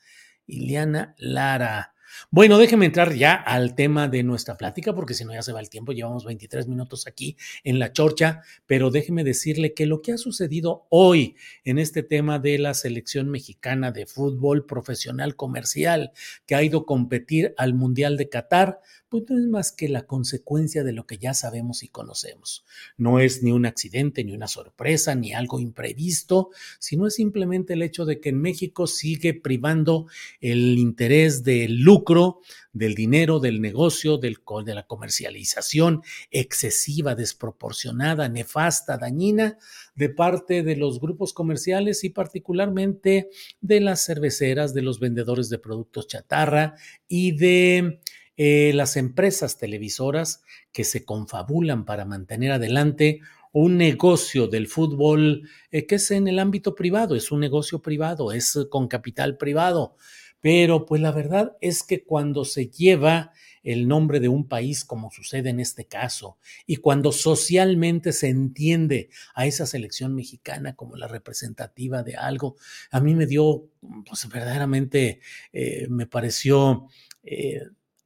Ileana 0.46 1.14
Lara. 1.18 1.93
Bueno, 2.30 2.58
déjeme 2.58 2.86
entrar 2.86 3.14
ya 3.14 3.34
al 3.34 3.74
tema 3.74 4.08
de 4.08 4.22
nuestra 4.22 4.56
plática, 4.56 4.94
porque 4.94 5.14
si 5.14 5.24
no 5.24 5.32
ya 5.32 5.42
se 5.42 5.52
va 5.52 5.60
el 5.60 5.70
tiempo, 5.70 5.92
llevamos 5.92 6.24
23 6.24 6.68
minutos 6.68 7.06
aquí 7.06 7.36
en 7.62 7.78
la 7.78 7.92
chorcha, 7.92 8.42
pero 8.66 8.90
déjeme 8.90 9.24
decirle 9.24 9.74
que 9.74 9.86
lo 9.86 10.02
que 10.02 10.12
ha 10.12 10.18
sucedido 10.18 10.86
hoy 10.90 11.36
en 11.64 11.78
este 11.78 12.02
tema 12.02 12.38
de 12.38 12.58
la 12.58 12.74
selección 12.74 13.30
mexicana 13.30 13.92
de 13.92 14.06
fútbol 14.06 14.66
profesional 14.66 15.36
comercial 15.36 16.12
que 16.46 16.54
ha 16.54 16.62
ido 16.62 16.80
a 16.80 16.86
competir 16.86 17.54
al 17.56 17.74
Mundial 17.74 18.16
de 18.16 18.28
Qatar, 18.28 18.80
pues 19.22 19.30
no 19.30 19.38
es 19.38 19.46
más 19.46 19.72
que 19.72 19.88
la 19.88 20.06
consecuencia 20.06 20.82
de 20.82 20.92
lo 20.92 21.06
que 21.06 21.18
ya 21.18 21.34
sabemos 21.34 21.82
y 21.82 21.88
conocemos. 21.88 22.64
No 22.96 23.20
es 23.20 23.42
ni 23.42 23.52
un 23.52 23.64
accidente, 23.64 24.24
ni 24.24 24.32
una 24.32 24.48
sorpresa, 24.48 25.14
ni 25.14 25.32
algo 25.32 25.60
imprevisto, 25.60 26.50
sino 26.80 27.06
es 27.06 27.14
simplemente 27.14 27.74
el 27.74 27.82
hecho 27.82 28.04
de 28.04 28.20
que 28.20 28.30
en 28.30 28.40
México 28.40 28.86
sigue 28.86 29.34
privando 29.34 30.06
el 30.40 30.78
interés 30.78 31.44
del 31.44 31.80
lucro, 31.80 32.40
del 32.72 32.94
dinero, 32.94 33.38
del 33.38 33.60
negocio, 33.60 34.18
del, 34.18 34.38
de 34.64 34.74
la 34.74 34.86
comercialización 34.86 36.02
excesiva, 36.30 37.14
desproporcionada, 37.14 38.28
nefasta, 38.28 38.98
dañina 38.98 39.58
de 39.94 40.08
parte 40.08 40.62
de 40.62 40.76
los 40.76 41.00
grupos 41.00 41.32
comerciales 41.32 42.02
y 42.02 42.10
particularmente 42.10 43.30
de 43.60 43.80
las 43.80 44.04
cerveceras, 44.04 44.74
de 44.74 44.82
los 44.82 44.98
vendedores 44.98 45.48
de 45.48 45.58
productos 45.58 46.08
chatarra 46.08 46.74
y 47.06 47.32
de 47.32 48.00
eh, 48.36 48.72
las 48.74 48.96
empresas 48.96 49.58
televisoras 49.58 50.42
que 50.72 50.84
se 50.84 51.04
confabulan 51.04 51.84
para 51.84 52.04
mantener 52.04 52.52
adelante 52.52 53.20
un 53.52 53.78
negocio 53.78 54.48
del 54.48 54.66
fútbol 54.66 55.48
eh, 55.70 55.86
que 55.86 55.94
es 55.94 56.10
en 56.10 56.26
el 56.26 56.40
ámbito 56.40 56.74
privado, 56.74 57.14
es 57.14 57.30
un 57.30 57.38
negocio 57.38 57.80
privado, 57.80 58.32
es 58.32 58.58
con 58.68 58.88
capital 58.88 59.36
privado. 59.36 59.96
Pero 60.40 60.84
pues 60.84 61.00
la 61.00 61.12
verdad 61.12 61.56
es 61.60 61.84
que 61.84 62.04
cuando 62.04 62.44
se 62.44 62.68
lleva 62.68 63.32
el 63.62 63.88
nombre 63.88 64.20
de 64.20 64.28
un 64.28 64.46
país, 64.46 64.84
como 64.84 65.10
sucede 65.10 65.48
en 65.50 65.60
este 65.60 65.86
caso, 65.86 66.36
y 66.66 66.76
cuando 66.76 67.12
socialmente 67.12 68.12
se 68.12 68.28
entiende 68.28 69.08
a 69.34 69.46
esa 69.46 69.64
selección 69.64 70.14
mexicana 70.14 70.76
como 70.76 70.96
la 70.96 71.08
representativa 71.08 72.02
de 72.02 72.16
algo, 72.16 72.56
a 72.90 73.00
mí 73.00 73.14
me 73.14 73.24
dio, 73.24 73.68
pues 74.06 74.28
verdaderamente 74.28 75.20
eh, 75.52 75.86
me 75.88 76.06
pareció 76.06 76.88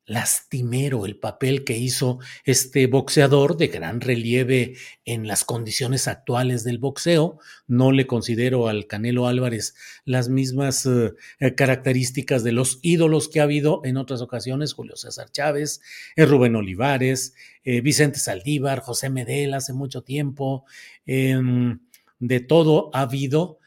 lastimero 0.09 1.05
el 1.05 1.16
papel 1.16 1.64
que 1.64 1.77
hizo 1.77 2.18
este 2.44 2.87
boxeador 2.87 3.57
de 3.59 3.68
gran 3.68 4.01
relieve 4.01 4.75
en 5.05 5.29
las 5.29 5.44
condiciones 5.44 6.09
actuales 6.09 6.64
del 6.64 6.79
boxeo. 6.79 7.38
No 7.66 7.92
le 7.92 8.07
considero 8.07 8.68
al 8.68 8.87
Canelo 8.87 9.29
Álvarez 9.29 9.75
las 10.07 10.31
mismas 10.31 10.87
eh, 10.87 11.12
eh, 11.40 11.55
características 11.55 12.42
de 12.42 12.53
los 12.53 12.79
ídolos 12.83 13.29
que 13.29 13.40
ha 13.40 13.44
habido 13.44 13.83
en 13.85 13.99
otras 13.99 14.23
ocasiones, 14.23 14.73
Julio 14.73 14.97
César 14.97 15.31
Chávez, 15.31 15.83
eh, 16.16 16.25
Rubén 16.25 16.57
Olivares, 16.57 17.35
Vicente 17.83 18.18
Saldívar, 18.18 18.81
José 18.81 19.11
Medel 19.11 19.53
hace 19.53 19.75
mucho 19.75 20.03
tiempo, 20.03 20.64
em, 21.05 21.81
de 22.18 22.40
todo 22.40 22.88
ha 22.94 23.03
habido, 23.03 23.59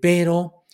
pero 0.00 0.64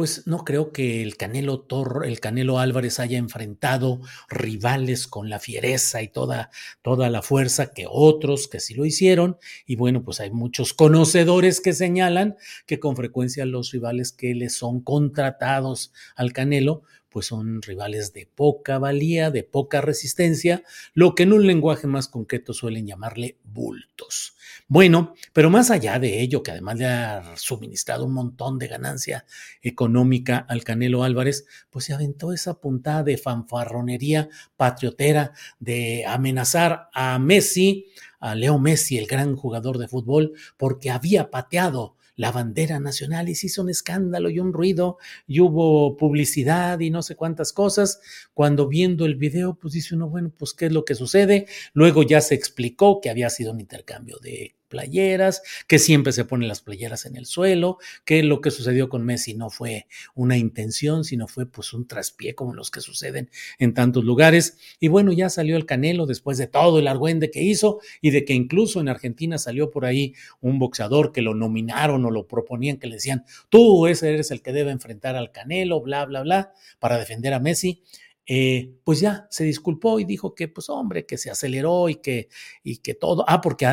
pues 0.00 0.26
no 0.26 0.46
creo 0.46 0.72
que 0.72 1.02
el 1.02 1.18
Canelo 1.18 1.60
Torro, 1.60 2.04
el 2.04 2.20
Canelo 2.20 2.58
Álvarez 2.58 2.98
haya 3.00 3.18
enfrentado 3.18 4.00
rivales 4.30 5.06
con 5.06 5.28
la 5.28 5.38
fiereza 5.38 6.00
y 6.00 6.08
toda, 6.08 6.48
toda 6.80 7.10
la 7.10 7.20
fuerza 7.20 7.74
que 7.74 7.84
otros 7.86 8.48
que 8.48 8.60
sí 8.60 8.72
lo 8.72 8.86
hicieron. 8.86 9.36
Y 9.66 9.76
bueno, 9.76 10.02
pues 10.02 10.20
hay 10.20 10.30
muchos 10.30 10.72
conocedores 10.72 11.60
que 11.60 11.74
señalan 11.74 12.38
que 12.64 12.80
con 12.80 12.96
frecuencia 12.96 13.44
los 13.44 13.72
rivales 13.72 14.10
que 14.10 14.34
le 14.34 14.48
son 14.48 14.80
contratados 14.80 15.92
al 16.16 16.32
Canelo, 16.32 16.82
pues 17.10 17.26
son 17.26 17.60
rivales 17.60 18.14
de 18.14 18.26
poca 18.26 18.78
valía, 18.78 19.30
de 19.30 19.42
poca 19.42 19.82
resistencia, 19.82 20.62
lo 20.94 21.14
que 21.14 21.24
en 21.24 21.34
un 21.34 21.46
lenguaje 21.46 21.86
más 21.86 22.08
concreto 22.08 22.54
suelen 22.54 22.86
llamarle 22.86 23.36
bultos. 23.44 24.34
Bueno, 24.72 25.14
pero 25.32 25.50
más 25.50 25.72
allá 25.72 25.98
de 25.98 26.20
ello, 26.22 26.44
que 26.44 26.52
además 26.52 26.78
le 26.78 26.86
ha 26.86 27.36
suministrado 27.36 28.04
un 28.04 28.12
montón 28.12 28.56
de 28.56 28.68
ganancia 28.68 29.26
económica 29.62 30.46
al 30.48 30.62
Canelo 30.62 31.02
Álvarez, 31.02 31.44
pues 31.70 31.86
se 31.86 31.92
aventó 31.92 32.32
esa 32.32 32.60
puntada 32.60 33.02
de 33.02 33.18
fanfarronería 33.18 34.28
patriotera 34.56 35.32
de 35.58 36.04
amenazar 36.06 36.88
a 36.94 37.18
Messi, 37.18 37.86
a 38.20 38.36
Leo 38.36 38.60
Messi, 38.60 38.96
el 38.96 39.08
gran 39.08 39.34
jugador 39.34 39.76
de 39.76 39.88
fútbol, 39.88 40.34
porque 40.56 40.92
había 40.92 41.32
pateado 41.32 41.96
la 42.14 42.30
bandera 42.30 42.78
nacional 42.78 43.28
y 43.28 43.34
se 43.34 43.48
hizo 43.48 43.62
un 43.62 43.70
escándalo 43.70 44.30
y 44.30 44.38
un 44.38 44.52
ruido 44.52 44.98
y 45.26 45.40
hubo 45.40 45.96
publicidad 45.96 46.78
y 46.78 46.90
no 46.90 47.02
sé 47.02 47.16
cuántas 47.16 47.52
cosas. 47.52 48.00
Cuando 48.34 48.68
viendo 48.68 49.04
el 49.04 49.16
video, 49.16 49.54
pues 49.56 49.74
dice 49.74 49.96
uno, 49.96 50.08
bueno, 50.08 50.30
pues 50.38 50.54
qué 50.54 50.66
es 50.66 50.72
lo 50.72 50.84
que 50.84 50.94
sucede. 50.94 51.48
Luego 51.72 52.04
ya 52.04 52.20
se 52.20 52.36
explicó 52.36 53.00
que 53.00 53.10
había 53.10 53.30
sido 53.30 53.52
un 53.52 53.58
intercambio 53.58 54.18
de 54.22 54.54
playeras, 54.70 55.42
que 55.66 55.78
siempre 55.78 56.12
se 56.14 56.24
ponen 56.24 56.48
las 56.48 56.62
playeras 56.62 57.04
en 57.04 57.16
el 57.16 57.26
suelo, 57.26 57.76
que 58.06 58.22
lo 58.22 58.40
que 58.40 58.50
sucedió 58.50 58.88
con 58.88 59.04
Messi 59.04 59.34
no 59.34 59.50
fue 59.50 59.86
una 60.14 60.38
intención, 60.38 61.04
sino 61.04 61.28
fue 61.28 61.44
pues 61.44 61.74
un 61.74 61.86
traspié 61.86 62.34
como 62.34 62.54
los 62.54 62.70
que 62.70 62.80
suceden 62.80 63.28
en 63.58 63.74
tantos 63.74 64.04
lugares. 64.04 64.56
Y 64.78 64.88
bueno, 64.88 65.12
ya 65.12 65.28
salió 65.28 65.58
el 65.58 65.66
Canelo 65.66 66.06
después 66.06 66.38
de 66.38 66.46
todo 66.46 66.78
el 66.78 66.88
argüende 66.88 67.30
que 67.30 67.42
hizo 67.42 67.80
y 68.00 68.10
de 68.10 68.24
que 68.24 68.32
incluso 68.32 68.80
en 68.80 68.88
Argentina 68.88 69.36
salió 69.36 69.70
por 69.70 69.84
ahí 69.84 70.14
un 70.40 70.58
boxeador 70.58 71.12
que 71.12 71.20
lo 71.20 71.34
nominaron 71.34 72.04
o 72.06 72.10
lo 72.10 72.26
proponían, 72.26 72.78
que 72.78 72.86
le 72.86 72.94
decían, 72.94 73.24
tú 73.48 73.86
ese 73.86 74.14
eres 74.14 74.30
el 74.30 74.40
que 74.40 74.52
debe 74.52 74.70
enfrentar 74.70 75.16
al 75.16 75.32
Canelo, 75.32 75.80
bla, 75.82 76.06
bla, 76.06 76.22
bla, 76.22 76.52
para 76.78 76.96
defender 76.98 77.34
a 77.34 77.40
Messi. 77.40 77.82
Eh, 78.32 78.74
pues 78.84 79.00
ya 79.00 79.26
se 79.28 79.42
disculpó 79.42 79.98
y 79.98 80.04
dijo 80.04 80.36
que, 80.36 80.46
pues 80.46 80.68
hombre, 80.70 81.04
que 81.04 81.18
se 81.18 81.30
aceleró 81.30 81.88
y 81.88 81.96
que, 81.96 82.28
y 82.62 82.76
que 82.76 82.94
todo, 82.94 83.24
ah, 83.26 83.40
porque 83.40 83.66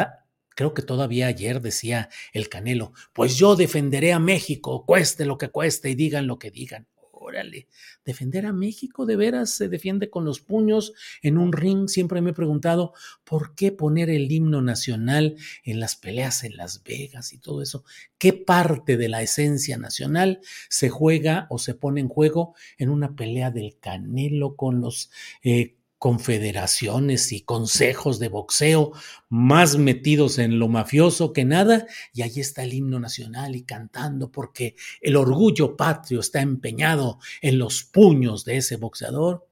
Creo 0.58 0.74
que 0.74 0.82
todavía 0.82 1.28
ayer 1.28 1.62
decía 1.62 2.10
el 2.34 2.50
Canelo, 2.50 2.92
pues 3.14 3.38
yo 3.38 3.56
defenderé 3.56 4.12
a 4.12 4.18
México, 4.18 4.88
cueste 4.88 5.24
lo 5.24 5.38
que 5.38 5.50
cueste 5.50 5.92
y 5.92 5.94
digan 5.94 6.26
lo 6.26 6.40
que 6.40 6.50
digan. 6.50 6.88
Órale, 7.12 7.68
defender 8.04 8.48
a 8.48 8.54
México 8.54 9.06
de 9.06 9.18
veras 9.18 9.52
se 9.52 9.70
defiende 9.70 10.10
con 10.10 10.26
los 10.26 10.40
puños 10.40 10.94
en 11.22 11.38
un 11.38 11.54
ring. 11.54 11.88
Siempre 11.88 12.22
me 12.22 12.32
he 12.32 12.34
preguntado 12.34 12.94
por 13.24 13.54
qué 13.54 13.72
poner 13.72 14.10
el 14.10 14.32
himno 14.32 14.64
nacional 14.64 15.36
en 15.64 15.80
las 15.80 15.96
peleas 15.96 16.44
en 16.44 16.58
Las 16.58 16.82
Vegas 16.82 17.34
y 17.34 17.38
todo 17.38 17.62
eso. 17.62 17.84
¿Qué 18.18 18.34
parte 18.34 18.98
de 18.98 19.10
la 19.10 19.22
esencia 19.22 19.78
nacional 19.78 20.40
se 20.70 20.90
juega 20.90 21.46
o 21.52 21.60
se 21.60 21.76
pone 21.76 22.02
en 22.02 22.08
juego 22.08 22.56
en 22.80 22.90
una 22.90 23.16
pelea 23.16 23.52
del 23.52 23.78
Canelo 23.80 24.56
con 24.56 24.82
los 24.82 25.12
eh, 25.44 25.77
confederaciones 25.98 27.32
y 27.32 27.42
consejos 27.42 28.20
de 28.20 28.30
boxeo 28.30 28.92
más 29.30 29.78
metidos 29.78 30.38
en 30.38 30.60
lo 30.60 30.68
mafioso 30.68 31.34
que 31.34 31.46
nada, 31.46 31.88
y 32.14 32.22
ahí 32.22 32.40
está 32.40 32.64
el 32.64 32.74
himno 32.74 33.00
nacional 33.00 33.56
y 33.56 33.64
cantando 33.64 34.32
porque 34.32 34.76
el 35.02 35.16
orgullo 35.16 35.76
patrio 35.76 36.20
está 36.20 36.42
empeñado 36.42 37.20
en 37.42 37.58
los 37.58 37.84
puños 37.84 38.46
de 38.46 38.58
ese 38.58 38.78
boxeador. 38.78 39.48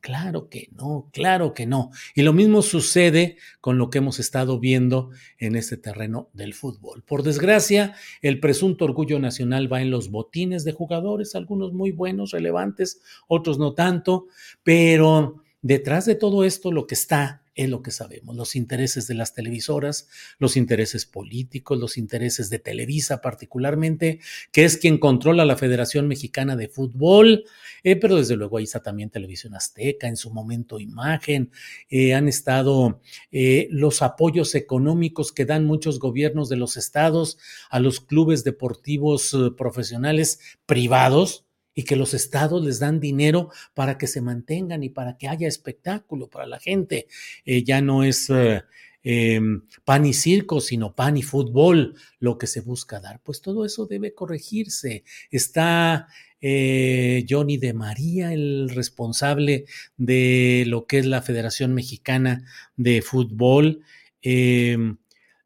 Claro 0.00 0.48
que 0.48 0.68
no, 0.76 1.10
claro 1.12 1.52
que 1.54 1.66
no. 1.66 1.90
Y 2.14 2.22
lo 2.22 2.32
mismo 2.32 2.62
sucede 2.62 3.36
con 3.60 3.78
lo 3.78 3.90
que 3.90 3.98
hemos 3.98 4.20
estado 4.20 4.60
viendo 4.60 5.10
en 5.38 5.56
este 5.56 5.76
terreno 5.76 6.30
del 6.32 6.54
fútbol. 6.54 7.02
Por 7.02 7.24
desgracia, 7.24 7.96
el 8.22 8.38
presunto 8.38 8.84
orgullo 8.84 9.18
nacional 9.18 9.70
va 9.70 9.82
en 9.82 9.90
los 9.90 10.10
botines 10.10 10.64
de 10.64 10.72
jugadores, 10.72 11.34
algunos 11.34 11.72
muy 11.72 11.90
buenos, 11.90 12.30
relevantes, 12.30 13.00
otros 13.26 13.58
no 13.58 13.74
tanto, 13.74 14.28
pero 14.62 15.42
detrás 15.62 16.06
de 16.06 16.14
todo 16.14 16.44
esto 16.44 16.72
lo 16.72 16.86
que 16.86 16.94
está 16.94 17.42
es 17.58 17.68
lo 17.68 17.82
que 17.82 17.90
sabemos, 17.90 18.36
los 18.36 18.54
intereses 18.54 19.08
de 19.08 19.14
las 19.14 19.34
televisoras, 19.34 20.06
los 20.38 20.56
intereses 20.56 21.06
políticos, 21.06 21.76
los 21.76 21.98
intereses 21.98 22.50
de 22.50 22.60
Televisa 22.60 23.20
particularmente, 23.20 24.20
que 24.52 24.64
es 24.64 24.76
quien 24.76 24.98
controla 24.98 25.44
la 25.44 25.56
Federación 25.56 26.06
Mexicana 26.06 26.54
de 26.54 26.68
Fútbol, 26.68 27.44
eh, 27.82 27.96
pero 27.96 28.14
desde 28.14 28.36
luego 28.36 28.58
ahí 28.58 28.64
está 28.64 28.80
también 28.80 29.10
Televisión 29.10 29.56
Azteca, 29.56 30.06
en 30.06 30.16
su 30.16 30.30
momento 30.30 30.78
Imagen, 30.78 31.50
eh, 31.90 32.14
han 32.14 32.28
estado 32.28 33.00
eh, 33.32 33.66
los 33.72 34.02
apoyos 34.02 34.54
económicos 34.54 35.32
que 35.32 35.44
dan 35.44 35.66
muchos 35.66 35.98
gobiernos 35.98 36.48
de 36.48 36.56
los 36.56 36.76
estados 36.76 37.38
a 37.70 37.80
los 37.80 37.98
clubes 37.98 38.44
deportivos 38.44 39.36
profesionales 39.56 40.38
privados, 40.64 41.47
y 41.78 41.84
que 41.84 41.94
los 41.94 42.12
estados 42.12 42.64
les 42.64 42.80
dan 42.80 42.98
dinero 42.98 43.50
para 43.72 43.98
que 43.98 44.08
se 44.08 44.20
mantengan 44.20 44.82
y 44.82 44.88
para 44.88 45.16
que 45.16 45.28
haya 45.28 45.46
espectáculo 45.46 46.26
para 46.26 46.44
la 46.44 46.58
gente. 46.58 47.06
Eh, 47.44 47.62
ya 47.62 47.80
no 47.80 48.02
es 48.02 48.28
eh, 48.30 48.64
em, 49.04 49.62
pan 49.84 50.04
y 50.04 50.12
circo, 50.12 50.60
sino 50.60 50.96
pan 50.96 51.16
y 51.16 51.22
fútbol 51.22 51.94
lo 52.18 52.36
que 52.36 52.48
se 52.48 52.62
busca 52.62 52.98
dar. 52.98 53.20
Pues 53.22 53.40
todo 53.42 53.64
eso 53.64 53.86
debe 53.86 54.12
corregirse. 54.12 55.04
Está 55.30 56.08
eh, 56.40 57.24
Johnny 57.30 57.58
de 57.58 57.74
María, 57.74 58.32
el 58.32 58.70
responsable 58.70 59.66
de 59.96 60.64
lo 60.66 60.84
que 60.88 60.98
es 60.98 61.06
la 61.06 61.22
Federación 61.22 61.74
Mexicana 61.74 62.44
de 62.76 63.02
Fútbol. 63.02 63.82
Em, 64.20 64.96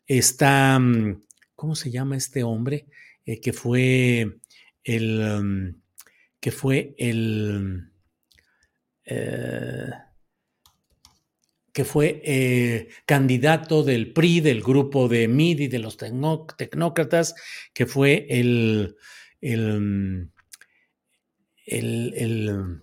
está, 0.07 0.79
mm, 0.79 1.25
¿cómo 1.57 1.75
se 1.75 1.91
llama 1.91 2.17
este 2.17 2.43
hombre? 2.43 2.87
que 3.41 3.53
fue 3.53 4.39
el... 4.83 5.82
Que 6.43 6.51
fue 6.51 6.95
el... 6.99 7.93
Eh, 9.05 9.91
que 11.73 11.85
fue 11.85 12.21
eh, 12.25 12.89
candidato 13.07 13.83
del 13.83 14.13
PRI, 14.13 14.41
del 14.41 14.61
grupo 14.63 15.09
de 15.09 15.29
MIDI, 15.29 15.69
de 15.69 15.79
los 15.79 15.97
tecnócratas, 15.97 17.35
que 17.73 17.87
fue 17.87 18.27
el, 18.29 18.97
el, 19.41 20.31
el, 21.65 22.83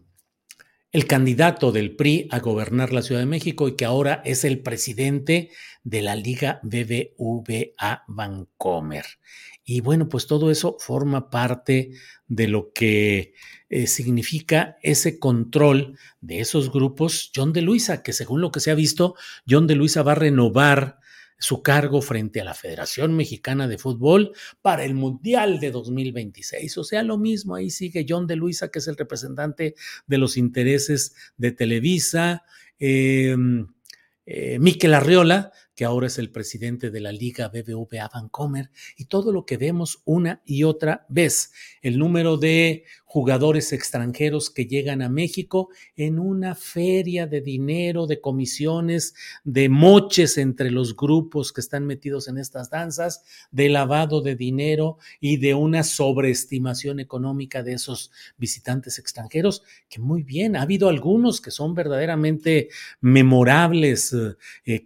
candidato 1.06 1.72
del 1.72 1.96
PRI 1.96 2.28
a 2.32 2.40
gobernar 2.40 2.94
la 2.94 3.02
Ciudad 3.02 3.22
de 3.22 3.28
México 3.28 3.68
y 3.68 3.76
que 3.76 3.86
ahora 3.86 4.22
es 4.26 4.44
el 4.44 4.62
presidente 4.62 5.52
de 5.84 6.02
la 6.02 6.16
Liga 6.16 6.60
BBVA 6.64 8.04
Vancomer. 8.08 9.06
Y 9.64 9.82
bueno, 9.82 10.10
pues 10.10 10.26
todo 10.26 10.50
eso 10.50 10.78
forma 10.80 11.30
parte 11.30 11.92
de 12.28 12.48
lo 12.48 12.74
que 12.74 13.34
eh, 13.70 13.86
significa 13.86 14.78
ese 14.82 15.20
control 15.20 15.96
de 16.22 16.40
esos 16.40 16.72
grupos. 16.72 17.32
John 17.36 17.54
de 17.54 17.62
Luisa, 17.62 18.02
que 18.02 18.14
según 18.14 18.42
lo 18.42 18.52
que 18.52 18.62
se 18.62 18.72
ha 18.72 18.76
visto, 18.76 19.14
John 19.48 19.68
de 19.68 19.76
Luisa 19.76 20.02
va 20.02 20.14
a 20.14 20.16
renovar 20.16 21.00
su 21.40 21.64
cargo 21.64 22.02
frente 22.02 22.42
a 22.42 22.44
la 22.44 22.54
Federación 22.54 23.16
Mexicana 23.16 23.68
de 23.68 23.78
Fútbol 23.78 24.34
para 24.62 24.84
el 24.84 24.94
Mundial 24.94 25.60
de 25.60 25.72
2026. 25.72 26.78
O 26.78 26.84
sea, 26.84 27.02
lo 27.02 27.18
mismo, 27.18 27.56
ahí 27.56 27.70
sigue 27.70 28.06
John 28.08 28.28
de 28.28 28.36
Luisa, 28.36 28.70
que 28.70 28.80
es 28.80 28.88
el 28.88 28.98
representante 28.98 29.76
de 30.06 30.18
los 30.18 30.38
intereses 30.38 31.16
de 31.38 31.52
Televisa. 31.54 32.44
Eh, 32.78 33.36
eh, 34.32 34.60
Miquel 34.60 34.94
Arriola, 34.94 35.52
que 35.74 35.86
ahora 35.86 36.06
es 36.06 36.20
el 36.20 36.30
presidente 36.30 36.92
de 36.92 37.00
la 37.00 37.12
Liga 37.12 37.48
BBVA 37.48 38.12
Vancomer, 38.14 38.70
y 38.96 39.06
todo 39.06 39.32
lo 39.32 39.44
que 39.44 39.58
vemos 39.58 40.04
una 40.06 40.44
y 40.46 40.66
otra 40.66 41.08
vez, 41.10 41.52
el 41.82 41.98
número 41.98 42.38
de 42.38 42.84
jugadores 43.12 43.74
extranjeros 43.74 44.52
que 44.52 44.68
llegan 44.68 45.02
a 45.02 45.10
México 45.10 45.70
en 45.96 46.20
una 46.20 46.54
feria 46.54 47.26
de 47.26 47.42
dinero, 47.42 48.06
de 48.06 48.22
comisiones, 48.22 49.16
de 49.44 49.68
moches 49.68 50.38
entre 50.38 50.70
los 50.70 50.96
grupos 50.96 51.52
que 51.52 51.60
están 51.60 51.88
metidos 51.88 52.28
en 52.28 52.38
estas 52.38 52.70
danzas, 52.70 53.24
de 53.50 53.68
lavado 53.70 54.22
de 54.22 54.36
dinero 54.36 55.00
y 55.20 55.38
de 55.38 55.56
una 55.56 55.82
sobreestimación 55.82 57.00
económica 57.00 57.64
de 57.64 57.74
esos 57.74 58.12
visitantes 58.38 59.00
extranjeros, 59.00 59.64
que 59.90 60.00
muy 60.00 60.22
bien, 60.22 60.56
ha 60.56 60.62
habido 60.62 60.88
algunos 60.88 61.42
que 61.42 61.50
son 61.50 61.74
verdaderamente 61.74 62.70
memorables, 63.02 64.14
eh, 64.14 64.36
eh 64.66 64.86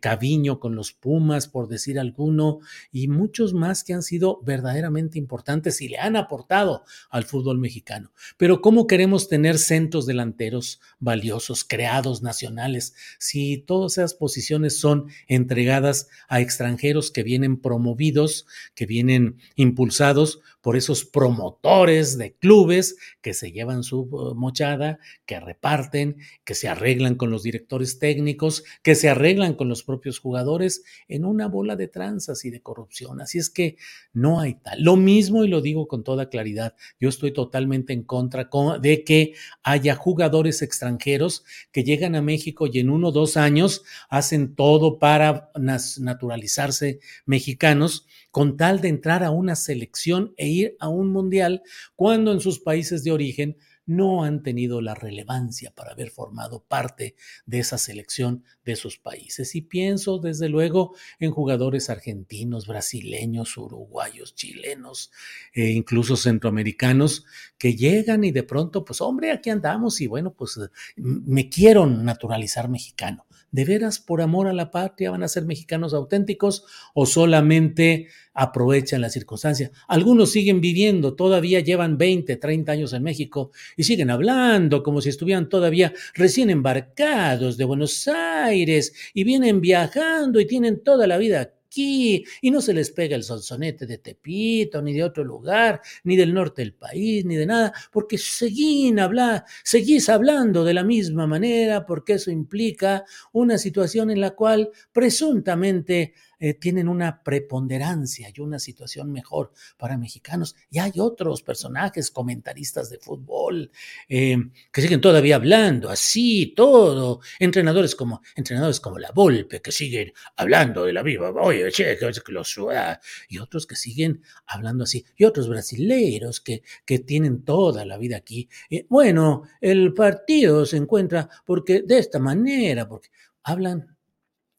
con 0.62 0.76
los 0.76 0.94
Pumas, 0.94 1.50
por 1.50 1.68
decir 1.68 2.00
alguno, 2.00 2.60
y 2.90 3.10
muchos 3.10 3.54
más 3.54 3.84
que 3.84 3.94
han 3.94 4.02
sido 4.02 4.40
verdaderamente 4.44 5.20
importantes 5.20 5.82
y 5.82 5.90
le 5.90 5.98
han 5.98 6.16
aportado 6.16 6.86
al 7.10 7.26
fútbol 7.26 7.58
mexicano. 7.58 8.13
Pero 8.38 8.62
¿cómo 8.62 8.88
queremos 8.88 9.28
tener 9.28 9.58
centros 9.58 10.06
delanteros 10.06 10.80
valiosos, 11.00 11.64
creados, 11.64 12.22
nacionales, 12.22 12.96
si 13.20 13.58
todas 13.58 13.98
esas 13.98 14.14
posiciones 14.14 14.80
son 14.80 15.08
entregadas 15.28 16.08
a 16.28 16.42
extranjeros 16.42 17.12
que 17.12 17.24
vienen 17.24 17.60
promovidos, 17.60 18.46
que 18.76 18.86
vienen 18.86 19.38
impulsados 19.56 20.42
por 20.64 20.78
esos 20.78 21.04
promotores 21.04 22.18
de 22.18 22.36
clubes 22.36 22.96
que 23.22 23.34
se 23.34 23.52
llevan 23.52 23.84
su 23.84 24.04
uh, 24.04 24.34
mochada, 24.34 24.98
que 25.26 25.38
reparten, 25.42 26.16
que 26.46 26.56
se 26.56 26.70
arreglan 26.70 27.16
con 27.16 27.32
los 27.32 27.44
directores 27.44 28.00
técnicos, 28.00 28.64
que 28.82 28.96
se 28.96 29.10
arreglan 29.10 29.56
con 29.56 29.68
los 29.68 29.84
propios 29.84 30.20
jugadores 30.20 30.86
en 31.10 31.26
una 31.26 31.50
bola 31.50 31.76
de 31.76 31.90
tranzas 31.90 32.46
y 32.46 32.50
de 32.50 32.62
corrupción. 32.62 33.20
Así 33.20 33.40
es 33.40 33.50
que 33.50 33.76
no 34.14 34.40
hay 34.40 34.54
tal. 34.54 34.82
Lo 34.82 34.96
mismo, 34.96 35.44
y 35.44 35.50
lo 35.50 35.60
digo 35.60 35.90
con 35.90 36.06
toda 36.06 36.30
claridad, 36.30 36.76
yo 36.98 37.10
estoy 37.10 37.34
totalmente 37.34 37.92
en 37.92 38.03
contra 38.04 38.50
de 38.82 39.04
que 39.04 39.34
haya 39.64 39.96
jugadores 39.96 40.62
extranjeros 40.62 41.44
que 41.72 41.84
llegan 41.84 42.16
a 42.16 42.22
México 42.22 42.68
y 42.72 42.80
en 42.80 42.90
uno 42.90 43.10
o 43.10 43.12
dos 43.12 43.38
años 43.38 43.84
hacen 44.10 44.56
todo 44.56 45.00
para 45.00 45.52
naturalizarse 45.56 47.00
mexicanos 47.26 48.06
con 48.32 48.58
tal 48.58 48.82
de 48.82 48.90
entrar 48.90 49.24
a 49.24 49.32
una 49.32 49.56
selección 49.56 50.34
e 50.38 50.48
ir 50.48 50.76
a 50.80 50.90
un 50.90 51.12
mundial 51.12 51.62
cuando 51.96 52.32
en 52.32 52.40
sus 52.40 52.60
países 52.60 53.04
de 53.04 53.12
origen 53.12 53.58
no 53.86 54.24
han 54.24 54.44
tenido 54.44 54.82
la 54.82 54.96
relevancia 54.96 55.72
para 55.76 55.92
haber 55.92 56.10
formado 56.10 56.64
parte 56.64 57.16
de 57.46 57.60
esa 57.60 57.78
selección 57.78 58.44
de 58.66 58.76
sus 58.76 58.98
países. 58.98 59.56
Y 59.56 59.62
pienso, 59.62 60.20
desde 60.20 60.50
luego, 60.50 60.96
en 61.20 61.32
jugadores 61.32 61.90
argentinos, 61.90 62.68
brasileños, 62.68 63.58
uruguayos, 63.58 64.36
chilenos, 64.36 65.12
e 65.54 65.72
incluso 65.72 66.16
centroamericanos, 66.16 67.26
que 67.58 67.76
llegan 67.76 68.24
y 68.24 68.32
de 68.32 68.44
pronto, 68.44 68.86
pues 68.86 69.02
hombre, 69.02 69.32
aquí 69.32 69.50
andamos 69.50 70.02
y 70.02 70.08
bueno, 70.08 70.34
pues 70.34 70.60
me 70.96 71.50
quiero 71.50 71.86
naturalizar 71.86 72.70
mexicano. 72.70 73.26
¿De 73.54 73.66
veras 73.66 74.00
por 74.00 74.24
amor 74.24 74.48
a 74.48 74.54
la 74.54 74.72
patria 74.72 75.12
van 75.12 75.22
a 75.22 75.28
ser 75.28 75.46
mexicanos 75.46 75.94
auténticos 75.94 76.66
o 76.96 77.06
solamente 77.06 78.08
aprovechan 78.34 79.00
la 79.00 79.12
circunstancia? 79.12 79.70
Algunos 79.88 80.32
siguen 80.32 80.60
viviendo, 80.60 81.14
todavía 81.14 81.60
llevan 81.60 82.00
20, 82.00 82.36
30 82.36 82.72
años 82.72 82.94
en 82.94 83.04
México 83.04 83.52
y 83.78 83.84
siguen 83.84 84.10
hablando 84.10 84.82
como 84.82 85.02
si 85.02 85.10
estuvieran 85.10 85.50
todavía 85.50 85.94
recién 86.16 86.50
embarcados 86.50 87.56
de 87.56 87.66
Buenos 87.66 88.08
Aires 88.08 88.92
y 89.14 89.24
vienen 89.24 89.62
viajando 89.62 90.40
y 90.40 90.48
tienen 90.48 90.84
toda 90.84 91.06
la 91.06 91.20
vida 91.20 91.54
y 91.82 92.52
no 92.52 92.62
se 92.62 92.74
les 92.74 92.92
pega 92.92 93.16
el 93.16 93.24
sonsonete 93.24 93.86
de 93.86 93.98
Tepito, 93.98 94.82
ni 94.82 94.94
de 94.94 95.04
otro 95.04 95.24
lugar, 95.24 95.82
ni 96.04 96.16
del 96.16 96.34
norte 96.34 96.62
del 96.62 96.74
país, 96.74 97.26
ni 97.26 97.36
de 97.36 97.46
nada, 97.46 97.74
porque 97.92 98.18
seguís, 98.18 98.98
habla, 98.98 99.46
seguís 99.64 100.10
hablando 100.10 100.64
de 100.64 100.74
la 100.74 100.84
misma 100.84 101.28
manera, 101.28 101.86
porque 101.86 102.14
eso 102.14 102.32
implica 102.32 103.06
una 103.32 103.58
situación 103.58 104.12
en 104.12 104.22
la 104.22 104.32
cual 104.32 104.70
presuntamente 104.92 106.14
eh, 106.44 106.56
tienen 106.56 106.90
una 106.90 107.24
preponderancia 107.24 108.30
y 108.36 108.42
una 108.42 108.60
situación 108.60 109.14
mejor 109.14 109.54
para 109.78 109.98
mexicanos. 109.98 110.58
Y 110.70 110.80
hay 110.80 110.92
otros 110.98 111.42
personajes, 111.42 112.12
comentaristas 112.12 112.90
de 112.90 113.00
fútbol, 113.00 113.72
eh, 114.10 114.36
que 114.70 114.82
siguen 114.82 115.00
todavía 115.00 115.38
hablando 115.38 115.90
así, 115.90 116.54
todo. 116.54 117.22
Entrenadores 117.40 117.96
como, 117.96 118.22
entrenadores 118.36 118.82
como 118.82 119.00
La 119.00 119.12
Volpe, 119.12 119.62
que 119.62 119.72
siguen 119.72 120.12
hablando 120.36 120.84
de 120.84 120.92
la 120.92 121.02
viva, 121.02 121.32
oye, 121.32 121.72
che, 121.72 121.98
que 121.98 122.32
lo 122.34 122.44
suba. 122.44 123.00
Y 123.30 123.38
otros 123.38 123.66
que 123.66 123.78
siguen 123.78 124.22
hablando 124.46 124.84
así. 124.84 125.06
Y 125.16 125.24
otros 125.24 125.48
brasileiros 125.48 126.42
que, 126.42 126.62
que 126.84 127.00
tienen 127.00 127.46
toda 127.46 127.86
la 127.86 127.98
vida 127.98 128.18
aquí. 128.18 128.50
bueno, 128.90 129.44
el 129.62 129.94
partido 129.94 130.66
se 130.66 130.76
encuentra 130.76 131.30
porque 131.46 131.84
de 131.84 132.00
esta 132.00 132.20
manera, 132.20 132.86
porque 132.86 133.08
hablan 133.44 133.96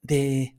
de, 0.01 0.57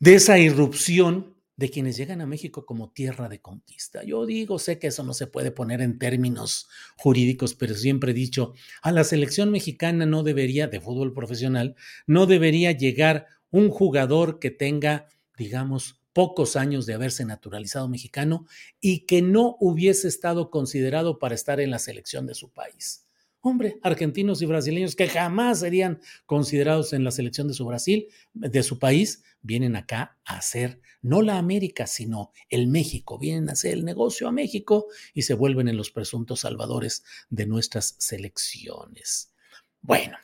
de 0.00 0.14
esa 0.14 0.38
irrupción 0.38 1.34
de 1.56 1.70
quienes 1.70 1.96
llegan 1.96 2.20
a 2.20 2.26
México 2.26 2.64
como 2.64 2.92
tierra 2.92 3.28
de 3.28 3.40
conquista. 3.40 4.04
Yo 4.04 4.26
digo, 4.26 4.60
sé 4.60 4.78
que 4.78 4.86
eso 4.86 5.02
no 5.02 5.12
se 5.12 5.26
puede 5.26 5.50
poner 5.50 5.80
en 5.80 5.98
términos 5.98 6.68
jurídicos, 6.96 7.54
pero 7.54 7.74
siempre 7.74 8.12
he 8.12 8.14
dicho, 8.14 8.54
a 8.80 8.92
la 8.92 9.02
selección 9.02 9.50
mexicana 9.50 10.06
no 10.06 10.22
debería, 10.22 10.68
de 10.68 10.80
fútbol 10.80 11.12
profesional, 11.12 11.74
no 12.06 12.26
debería 12.26 12.70
llegar 12.70 13.26
un 13.50 13.70
jugador 13.70 14.38
que 14.38 14.52
tenga, 14.52 15.08
digamos, 15.36 16.00
pocos 16.12 16.54
años 16.54 16.86
de 16.86 16.94
haberse 16.94 17.24
naturalizado 17.24 17.88
mexicano 17.88 18.46
y 18.80 19.00
que 19.06 19.20
no 19.20 19.56
hubiese 19.58 20.06
estado 20.06 20.50
considerado 20.50 21.18
para 21.18 21.34
estar 21.34 21.58
en 21.58 21.72
la 21.72 21.80
selección 21.80 22.26
de 22.26 22.34
su 22.34 22.52
país. 22.52 23.07
Hombre, 23.40 23.78
argentinos 23.82 24.42
y 24.42 24.46
brasileños 24.46 24.96
que 24.96 25.08
jamás 25.08 25.60
serían 25.60 26.00
considerados 26.26 26.92
en 26.92 27.04
la 27.04 27.12
selección 27.12 27.46
de 27.46 27.54
su 27.54 27.64
Brasil, 27.64 28.08
de 28.34 28.62
su 28.62 28.78
país, 28.78 29.22
vienen 29.42 29.76
acá 29.76 30.18
a 30.24 30.38
hacer 30.38 30.80
no 31.02 31.22
la 31.22 31.38
América, 31.38 31.86
sino 31.86 32.32
el 32.50 32.66
México. 32.66 33.18
Vienen 33.18 33.48
a 33.48 33.52
hacer 33.52 33.74
el 33.74 33.84
negocio 33.84 34.26
a 34.26 34.32
México 34.32 34.86
y 35.14 35.22
se 35.22 35.34
vuelven 35.34 35.68
en 35.68 35.76
los 35.76 35.90
presuntos 35.90 36.40
salvadores 36.40 37.04
de 37.30 37.46
nuestras 37.46 37.94
selecciones. 37.98 39.32
Bueno, 39.80 40.18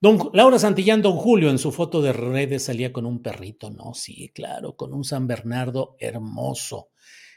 Don 0.00 0.30
Laura 0.32 0.60
Santillán, 0.60 1.02
don 1.02 1.16
Julio, 1.16 1.50
en 1.50 1.58
su 1.58 1.72
foto 1.72 2.00
de 2.00 2.12
redes 2.12 2.64
salía 2.64 2.92
con 2.92 3.04
un 3.04 3.20
perrito, 3.20 3.68
¿no? 3.70 3.94
Sí, 3.94 4.30
claro, 4.32 4.76
con 4.76 4.94
un 4.94 5.02
San 5.02 5.26
Bernardo 5.26 5.96
hermoso, 5.98 6.90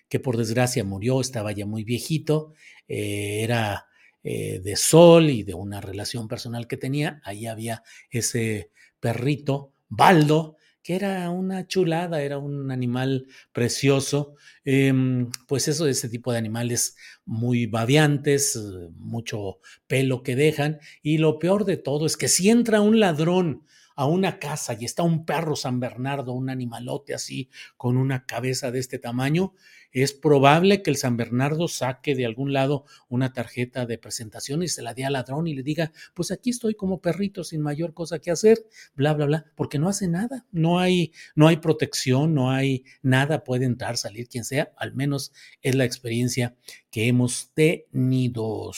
que 0.08 0.20
por 0.20 0.38
desgracia 0.38 0.84
murió, 0.84 1.22
estaba 1.22 1.54
ya 1.54 1.66
muy 1.66 1.84
viejito, 1.84 2.54
eh, 2.88 3.42
era 3.42 3.88
eh, 4.24 4.60
de 4.60 4.76
Sol 4.76 5.30
y 5.30 5.44
de 5.44 5.54
una 5.54 5.82
relación 5.82 6.28
personal 6.28 6.68
que 6.68 6.78
tenía. 6.78 7.22
Ahí 7.24 7.48
había 7.48 7.84
ese 8.10 8.72
perrito, 9.00 9.74
Baldo, 9.90 10.58
que 10.84 10.96
era 10.96 11.30
una 11.30 11.68
chulada, 11.68 12.22
era 12.22 12.38
un 12.38 12.72
animal 12.72 13.28
precioso. 13.52 14.36
Em, 14.66 15.30
pues 15.48 15.68
eso, 15.68 15.88
ese 15.88 16.10
tipo 16.10 16.32
de 16.32 16.38
animales 16.38 16.96
muy 17.26 17.66
babiantes, 17.66 18.60
mucho 18.96 19.60
pelo 19.88 20.24
que 20.24 20.36
dejan. 20.36 20.80
Y 21.02 21.18
lo 21.18 21.40
peor 21.40 21.66
de 21.66 21.78
todo 21.78 22.06
es 22.06 22.18
que 22.18 22.28
si 22.28 22.50
entra 22.50 22.82
un 22.82 23.00
ladrón 23.00 23.66
a 23.96 24.06
una 24.06 24.40
casa 24.40 24.76
y 24.80 24.86
está 24.86 25.04
un 25.04 25.26
perro 25.26 25.56
San 25.56 25.80
Bernardo, 25.80 26.34
un 26.34 26.50
animalote 26.50 27.14
así, 27.14 27.50
con 27.78 27.98
una 27.98 28.26
cabeza 28.26 28.72
de 28.72 28.80
este 28.80 29.00
tamaño, 29.00 29.54
es 29.92 30.14
probable 30.14 30.82
que 30.82 30.90
el 30.90 30.96
San 30.96 31.18
Bernardo 31.18 31.68
saque 31.68 32.16
de 32.16 32.26
algún 32.26 32.54
lado 32.54 32.86
una 33.10 33.34
tarjeta 33.34 33.86
de 33.86 33.98
presentación 33.98 34.64
y 34.64 34.70
se 34.70 34.82
la 34.82 34.94
dé 34.94 35.04
al 35.06 35.14
ladrón 35.14 35.48
y 35.48 35.54
le 35.54 35.64
diga, 35.64 35.92
pues 36.14 36.32
aquí 36.32 36.50
estoy 36.50 36.76
como 36.76 37.02
perrito 37.02 37.44
sin 37.44 37.62
mayor 37.62 37.94
cosa 37.94 38.20
que 38.20 38.32
hacer, 38.32 38.66
bla, 38.96 39.14
bla, 39.14 39.26
bla, 39.26 39.46
porque 39.56 39.80
no 39.80 39.90
hace 39.90 40.08
nada, 40.08 40.46
no 40.52 40.80
hay, 40.80 41.12
no 41.36 41.48
hay 41.48 41.58
protección, 41.58 42.34
no 42.34 42.52
hay 42.52 42.86
nada, 43.02 43.44
puede 43.44 43.66
entrar, 43.66 43.98
salir 43.98 44.30
quien 44.30 44.46
sea, 44.46 44.72
al 44.78 44.94
menos 44.94 45.34
es 45.62 45.76
la 45.76 45.86
experiencia 45.86 46.56
que 46.90 47.08
hemos 47.08 47.52
tenido. 47.54 48.72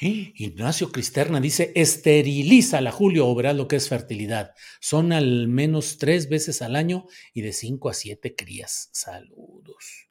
Ignacio 0.00 0.90
Cristerna 0.92 1.40
dice, 1.40 1.72
esteriliza 1.74 2.80
la 2.80 2.92
Julio, 2.92 3.26
o 3.26 3.34
verás 3.34 3.56
lo 3.56 3.68
que 3.68 3.76
es 3.76 3.88
fertilidad. 3.88 4.52
Son 4.80 5.12
al 5.12 5.48
menos 5.48 5.98
tres 5.98 6.28
veces 6.28 6.62
al 6.62 6.76
año 6.76 7.06
y 7.32 7.42
de 7.42 7.52
cinco 7.52 7.88
a 7.88 7.94
siete 7.94 8.34
crías. 8.34 8.90
Saludos. 8.92 10.08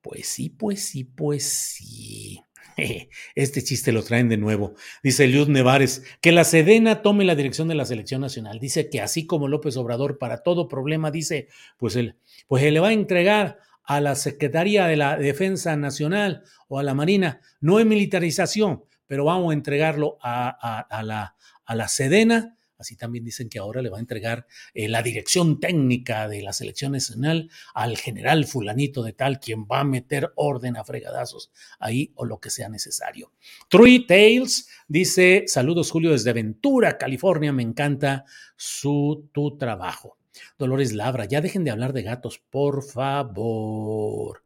Pues 0.00 0.28
sí, 0.28 0.48
pues 0.48 0.84
sí, 0.84 1.04
pues 1.04 1.44
sí. 1.44 2.40
Este 3.34 3.62
chiste 3.62 3.92
lo 3.92 4.02
traen 4.02 4.28
de 4.28 4.36
nuevo. 4.36 4.74
Dice 5.02 5.26
Luz 5.26 5.48
Nevares, 5.48 6.04
que 6.20 6.32
la 6.32 6.44
Sedena 6.44 7.02
tome 7.02 7.24
la 7.24 7.34
dirección 7.34 7.68
de 7.68 7.74
la 7.74 7.84
selección 7.84 8.20
nacional. 8.20 8.58
Dice 8.58 8.88
que 8.88 9.00
así 9.00 9.26
como 9.26 9.48
López 9.48 9.76
Obrador 9.76 10.18
para 10.18 10.42
todo 10.42 10.68
problema, 10.68 11.10
dice, 11.10 11.48
pues 11.76 11.96
él, 11.96 12.16
pues 12.46 12.62
él 12.64 12.74
le 12.74 12.80
va 12.80 12.88
a 12.88 12.92
entregar 12.92 13.58
a 13.88 14.02
la 14.02 14.14
Secretaría 14.16 14.86
de 14.86 14.96
la 14.96 15.16
Defensa 15.16 15.74
Nacional 15.74 16.42
o 16.68 16.78
a 16.78 16.82
la 16.82 16.92
Marina. 16.92 17.40
No 17.58 17.80
es 17.80 17.86
militarización, 17.86 18.84
pero 19.06 19.24
vamos 19.24 19.50
a 19.50 19.54
entregarlo 19.54 20.18
a, 20.20 20.86
la, 21.02 21.34
a 21.64 21.74
la 21.74 21.88
Sedena. 21.88 22.54
Así 22.76 22.96
también 22.96 23.24
dicen 23.24 23.48
que 23.48 23.58
ahora 23.58 23.80
le 23.80 23.88
va 23.88 23.96
a 23.96 24.00
entregar 24.00 24.46
eh, 24.74 24.88
la 24.88 25.02
dirección 25.02 25.58
técnica 25.58 26.28
de 26.28 26.42
la 26.42 26.52
selección 26.52 26.92
nacional 26.92 27.50
al 27.72 27.96
general 27.96 28.44
fulanito 28.44 29.02
de 29.02 29.14
tal, 29.14 29.40
quien 29.40 29.64
va 29.64 29.80
a 29.80 29.84
meter 29.84 30.32
orden 30.36 30.76
a 30.76 30.84
fregadazos 30.84 31.50
ahí 31.78 32.12
o 32.14 32.26
lo 32.26 32.40
que 32.40 32.50
sea 32.50 32.68
necesario. 32.68 33.32
Three 33.70 34.06
Tales 34.06 34.68
dice, 34.86 35.44
saludos 35.46 35.90
Julio 35.90 36.10
desde 36.10 36.34
Ventura, 36.34 36.98
California, 36.98 37.54
me 37.54 37.62
encanta 37.62 38.26
su, 38.54 39.30
tu 39.32 39.56
trabajo. 39.56 40.17
Dolores 40.58 40.92
Labra, 40.92 41.24
ya 41.24 41.40
dejen 41.40 41.64
de 41.64 41.70
hablar 41.70 41.92
de 41.92 42.02
gatos, 42.02 42.38
por 42.50 42.82
favor. 42.84 44.44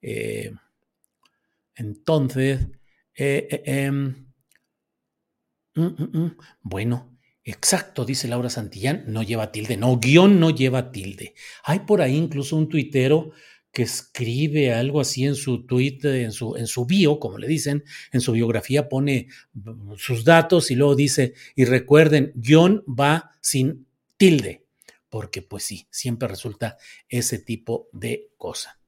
Eh, 0.00 0.52
entonces, 1.76 2.60
eh, 3.16 3.48
eh, 3.50 3.62
em, 3.66 4.26
mm, 5.74 5.82
mm, 5.82 6.18
mm, 6.18 6.36
bueno, 6.62 7.18
exacto, 7.42 8.04
dice 8.04 8.28
Laura 8.28 8.50
Santillán, 8.50 9.04
no 9.08 9.22
lleva 9.22 9.52
tilde, 9.52 9.76
no, 9.76 9.98
guion 9.98 10.40
no 10.40 10.50
lleva 10.50 10.92
tilde. 10.92 11.34
Hay 11.64 11.80
por 11.80 12.02
ahí 12.02 12.16
incluso 12.16 12.56
un 12.56 12.68
tuitero 12.68 13.32
que 13.72 13.82
escribe 13.82 14.72
algo 14.72 15.00
así 15.00 15.24
en 15.24 15.34
su 15.34 15.66
tweet, 15.66 15.98
en 16.02 16.32
su, 16.32 16.56
en 16.56 16.66
su 16.68 16.86
bio, 16.86 17.18
como 17.18 17.38
le 17.38 17.48
dicen, 17.48 17.84
en 18.12 18.20
su 18.20 18.32
biografía 18.32 18.88
pone 18.88 19.28
sus 19.96 20.24
datos 20.24 20.70
y 20.70 20.76
luego 20.76 20.94
dice, 20.94 21.34
y 21.56 21.64
recuerden, 21.64 22.32
guion 22.36 22.84
va 22.86 23.32
sin 23.40 23.86
tilde 24.16 24.63
porque 25.14 25.42
pues 25.42 25.62
sí, 25.62 25.86
siempre 25.92 26.26
resulta 26.26 26.76
ese 27.08 27.38
tipo 27.38 27.88
de 27.92 28.32
cosa. 28.36 28.80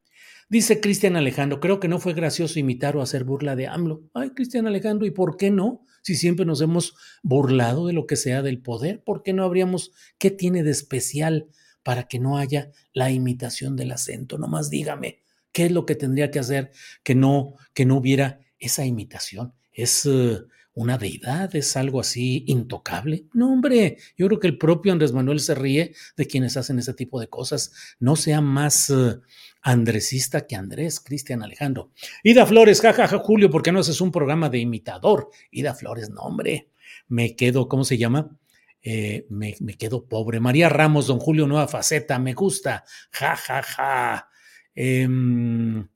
Dice 0.49 0.81
Cristian 0.81 1.15
Alejandro, 1.15 1.61
creo 1.61 1.79
que 1.79 1.87
no 1.87 2.01
fue 2.01 2.15
gracioso 2.15 2.59
imitar 2.59 2.97
o 2.97 3.01
hacer 3.01 3.23
burla 3.23 3.55
de 3.55 3.69
AMLO. 3.69 4.03
Ay, 4.13 4.31
Cristian 4.31 4.67
Alejandro, 4.67 5.07
¿y 5.07 5.13
por 5.13 5.37
qué 5.37 5.53
no? 5.53 5.85
Si 6.03 6.17
siempre 6.17 6.45
nos 6.45 6.61
hemos 6.61 6.97
burlado 7.23 7.87
de 7.87 7.93
lo 7.93 8.09
que 8.09 8.17
sea 8.17 8.43
del 8.43 8.61
poder, 8.61 9.05
¿por 9.05 9.23
qué 9.23 9.35
no 9.35 9.45
habríamos, 9.45 9.93
qué 10.19 10.33
tiene 10.33 10.65
de 10.65 10.73
especial 10.73 11.47
para 11.85 12.09
que 12.09 12.19
no 12.19 12.39
haya 12.39 12.73
la 12.93 13.13
imitación 13.13 13.77
del 13.77 13.93
acento? 13.93 14.37
Nomás 14.37 14.69
dígame, 14.69 15.23
¿qué 15.53 15.67
es 15.67 15.71
lo 15.71 15.87
que 15.87 15.95
tendría 15.95 16.33
que 16.33 16.41
hacer 16.41 16.73
que 17.05 17.15
no, 17.15 17.55
que 17.73 17.87
no 17.87 17.99
hubiera 17.99 18.41
esa 18.59 18.85
imitación? 18.85 19.55
Es, 19.73 20.05
eh, 20.07 20.41
una 20.77 20.99
deidad, 20.99 21.57
es 21.57 21.75
algo 21.75 22.01
así 22.01 22.45
intocable. 22.47 23.25
No, 23.33 23.51
hombre, 23.51 23.97
yo 24.17 24.27
creo 24.27 24.39
que 24.39 24.47
el 24.47 24.59
propio 24.59 24.93
Andrés 24.93 25.13
Manuel 25.13 25.41
se 25.41 25.55
ríe 25.55 25.95
de 26.19 26.27
quienes 26.27 26.59
hacen 26.59 26.79
ese 26.79 26.93
tipo 26.93 27.19
de 27.19 27.29
cosas. 27.29 27.73
No 27.99 28.15
sea 28.15 28.43
más 28.43 28.91
uh, 28.91 29.23
andresista 29.63 30.47
que 30.47 30.55
Andrés, 30.55 31.01
Cristian 31.01 31.43
Alejandro. 31.43 31.93
Ida 32.23 32.45
Flores, 32.45 32.83
jajaja, 32.83 33.19
Julio, 33.21 33.49
¿por 33.49 33.63
qué 33.63 33.73
no 33.73 33.81
haces 33.81 34.03
un 34.03 34.13
programa 34.13 34.51
de 34.51 34.59
imitador? 34.59 35.31
Ida 35.51 35.73
Flores, 35.73 36.11
no, 36.11 36.21
hombre, 36.21 36.69
me 37.09 37.35
quedo, 37.35 37.69
¿cómo 37.69 37.83
se 37.83 37.97
llama? 37.97 38.39
Eh, 38.83 39.27
me, 39.31 39.55
quedo 39.79 40.07
pobre. 40.07 40.41
María 40.41 40.69
Ramos, 40.69 41.07
don 41.07 41.19
Julio, 41.19 41.47
nueva 41.47 41.69
faceta, 41.69 42.19
me 42.19 42.35
gusta. 42.35 42.85
Ja, 43.13 43.35
ja, 43.35 43.63
ja. 43.63 44.29
Em, 44.75 45.89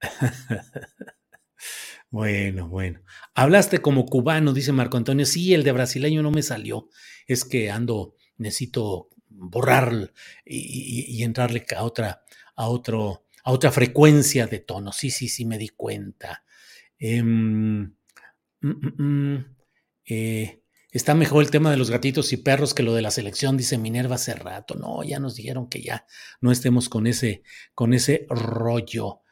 bueno, 2.10 2.68
bueno. 2.68 3.02
Hablaste 3.34 3.78
como 3.78 4.06
cubano, 4.06 4.52
dice 4.52 4.72
Marco 4.72 4.96
Antonio. 4.96 5.24
Sí, 5.26 5.54
el 5.54 5.62
de 5.62 5.72
brasileño 5.72 6.22
no 6.22 6.32
me 6.32 6.42
salió. 6.42 6.88
Es 7.26 7.44
que 7.44 7.70
ando, 7.70 8.14
necesito 8.36 9.10
borrar 9.28 10.12
y, 10.44 11.22
entrarle 11.22 11.64
a 11.76 11.84
otra, 11.84 12.22
a 12.56 12.68
otro, 12.68 13.24
a 13.44 13.52
otra 13.52 13.70
frecuencia 13.70 14.46
de 14.46 14.58
tono. 14.58 14.92
Sí, 14.92 15.10
sí, 15.10 15.28
sí, 15.28 15.44
me 15.44 15.56
di 15.58 15.68
cuenta. 15.68 16.44
Em, 16.98 17.82
mm, 18.60 18.68
mm, 18.68 19.02
mm, 19.02 19.56
eh, 20.06 20.62
está 20.90 21.14
mejor 21.14 21.44
el 21.44 21.50
tema 21.50 21.70
de 21.70 21.76
los 21.76 21.90
gatitos 21.90 22.32
y 22.32 22.38
perros 22.38 22.74
que 22.74 22.82
lo 22.82 22.94
de 22.94 23.02
la 23.02 23.10
selección, 23.10 23.56
dice 23.56 23.78
Minerva 23.78 24.16
hace 24.16 24.34
rato. 24.34 24.74
No, 24.74 25.02
ya 25.04 25.20
nos 25.20 25.36
dijeron 25.36 25.68
que 25.68 25.82
ya 25.82 26.06
no 26.40 26.50
estemos 26.52 26.88
con 26.88 27.06
ese, 27.06 27.42
con 27.74 27.94
ese 27.94 28.26
rollo. 28.28 29.22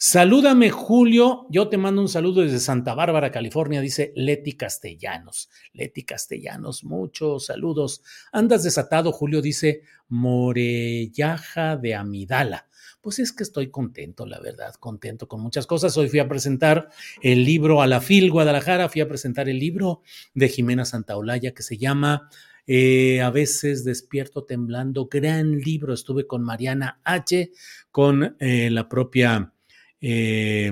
Salúdame, 0.00 0.70
Julio. 0.70 1.48
Yo 1.50 1.68
te 1.68 1.76
mando 1.76 2.00
un 2.00 2.08
saludo 2.08 2.42
desde 2.42 2.60
Santa 2.60 2.94
Bárbara, 2.94 3.32
California, 3.32 3.80
dice 3.80 4.12
Leti 4.14 4.52
Castellanos. 4.52 5.50
Leti 5.72 6.04
Castellanos, 6.04 6.84
muchos 6.84 7.46
saludos. 7.46 8.04
Andas 8.30 8.62
desatado, 8.62 9.10
Julio, 9.10 9.42
dice 9.42 9.82
Morellaja 10.06 11.76
de 11.76 11.96
Amidala. 11.96 12.68
Pues 13.00 13.18
es 13.18 13.32
que 13.32 13.42
estoy 13.42 13.72
contento, 13.72 14.24
la 14.24 14.38
verdad, 14.38 14.72
contento 14.74 15.26
con 15.26 15.40
muchas 15.40 15.66
cosas. 15.66 15.96
Hoy 15.96 16.08
fui 16.08 16.20
a 16.20 16.28
presentar 16.28 16.90
el 17.20 17.44
libro 17.44 17.82
a 17.82 17.88
la 17.88 18.00
FIL 18.00 18.30
Guadalajara, 18.30 18.88
fui 18.88 19.00
a 19.00 19.08
presentar 19.08 19.48
el 19.48 19.58
libro 19.58 20.02
de 20.32 20.48
Jimena 20.48 20.84
Santaolalla 20.84 21.54
que 21.54 21.64
se 21.64 21.76
llama 21.76 22.30
eh, 22.68 23.20
a 23.20 23.30
veces 23.30 23.82
despierto 23.82 24.44
temblando, 24.44 25.08
gran 25.10 25.58
libro. 25.58 25.92
Estuve 25.92 26.28
con 26.28 26.44
Mariana 26.44 27.00
H., 27.02 27.50
con 27.90 28.36
eh, 28.38 28.70
la 28.70 28.88
propia 28.88 29.52
eh, 30.00 30.70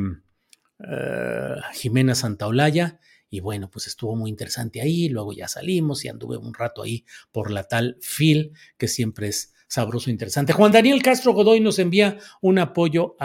eh, 0.78 1.54
Jimena 1.74 2.14
Santaolalla. 2.14 3.00
Y 3.28 3.40
bueno, 3.40 3.68
pues 3.70 3.86
estuvo 3.86 4.14
muy 4.14 4.30
interesante 4.30 4.80
ahí. 4.80 5.08
Luego 5.08 5.32
ya 5.32 5.48
salimos 5.48 6.04
y 6.04 6.08
anduve 6.08 6.36
un 6.36 6.54
rato 6.54 6.82
ahí 6.82 7.04
por 7.32 7.50
la 7.50 7.64
tal 7.64 7.98
FIL, 8.00 8.52
que 8.78 8.88
siempre 8.88 9.28
es 9.28 9.52
sabroso 9.68 10.10
e 10.10 10.12
interesante. 10.12 10.52
Juan 10.52 10.72
Daniel 10.72 11.02
Castro 11.02 11.32
Godoy 11.32 11.60
nos 11.60 11.78
envía 11.78 12.18
un 12.40 12.58
apoyo 12.58 13.16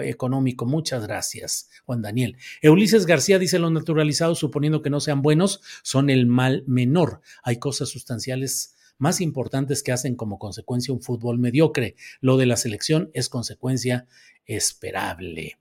económico. 0.00 0.64
Muchas 0.66 1.06
gracias, 1.06 1.68
Juan 1.84 2.00
Daniel. 2.00 2.36
Ulises 2.62 3.06
García 3.06 3.38
dice: 3.38 3.58
Los 3.58 3.70
naturalizados, 3.70 4.38
suponiendo 4.38 4.82
que 4.82 4.90
no 4.90 5.00
sean 5.00 5.22
buenos, 5.22 5.60
son 5.82 6.10
el 6.10 6.26
mal 6.26 6.64
menor. 6.66 7.20
Hay 7.42 7.58
cosas 7.58 7.90
sustanciales 7.90 8.74
más 8.98 9.20
importantes 9.20 9.82
que 9.82 9.92
hacen 9.92 10.14
como 10.14 10.38
consecuencia 10.38 10.94
un 10.94 11.02
fútbol 11.02 11.38
mediocre. 11.38 11.96
Lo 12.20 12.36
de 12.36 12.46
la 12.46 12.56
selección 12.56 13.10
es 13.12 13.28
consecuencia 13.28 14.06
esperable. 14.46 15.58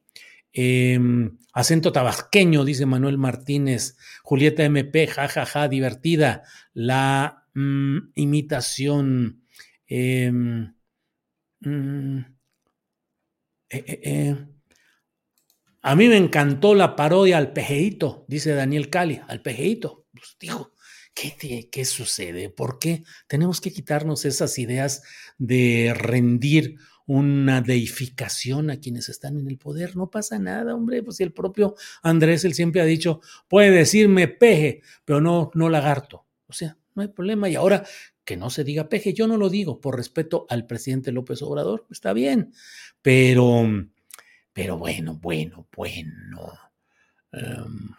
Em, 0.53 1.37
acento 1.51 1.91
tabasqueño, 1.91 2.63
dice 2.63 2.85
Manuel 2.85 3.17
Martínez. 3.17 3.97
Julieta 4.23 4.63
MP, 4.63 5.07
jajaja, 5.07 5.45
ja, 5.45 5.61
ja, 5.61 5.67
divertida. 5.67 6.43
La 6.73 7.47
mm, 7.55 8.11
imitación. 8.15 9.43
Em, 9.87 10.73
mm, 11.61 12.19
eh, 13.69 13.83
eh, 13.87 14.01
eh. 14.03 14.47
A 15.81 15.95
mí 15.95 16.07
me 16.07 16.17
encantó 16.17 16.75
la 16.75 16.95
parodia 16.95 17.37
al 17.37 17.51
pejeito, 17.51 18.25
dice 18.29 18.53
Daniel 18.53 18.89
Cali, 18.89 19.19
al 19.27 19.41
pejeito. 19.41 20.05
Pues 20.13 20.37
dijo, 20.39 20.73
¿qué, 21.13 21.69
¿qué 21.71 21.85
sucede? 21.85 22.49
¿Por 22.49 22.79
qué 22.79 23.03
tenemos 23.27 23.59
que 23.59 23.73
quitarnos 23.73 24.23
esas 24.25 24.57
ideas 24.59 25.03
de 25.37 25.93
rendir 25.95 26.77
una 27.05 27.61
deificación 27.61 28.69
a 28.69 28.79
quienes 28.79 29.09
están 29.09 29.37
en 29.37 29.47
el 29.47 29.57
poder. 29.57 29.95
No 29.95 30.09
pasa 30.09 30.39
nada, 30.39 30.75
hombre. 30.75 31.03
Pues 31.03 31.19
el 31.19 31.33
propio 31.33 31.75
Andrés, 32.01 32.45
él 32.45 32.53
siempre 32.53 32.81
ha 32.81 32.85
dicho, 32.85 33.21
puede 33.47 33.71
decirme 33.71 34.27
peje, 34.27 34.81
pero 35.05 35.21
no, 35.21 35.51
no 35.53 35.69
lagarto. 35.69 36.25
O 36.47 36.53
sea, 36.53 36.77
no 36.95 37.01
hay 37.01 37.09
problema. 37.09 37.49
Y 37.49 37.55
ahora 37.55 37.85
que 38.23 38.37
no 38.37 38.49
se 38.49 38.63
diga 38.63 38.89
peje, 38.89 39.13
yo 39.13 39.27
no 39.27 39.37
lo 39.37 39.49
digo 39.49 39.81
por 39.81 39.97
respeto 39.97 40.45
al 40.49 40.65
presidente 40.65 41.11
López 41.11 41.41
Obrador, 41.41 41.85
está 41.91 42.13
bien. 42.13 42.53
Pero, 43.01 43.65
pero 44.53 44.77
bueno, 44.77 45.19
bueno, 45.21 45.67
bueno. 45.75 46.53
Um, 47.33 47.95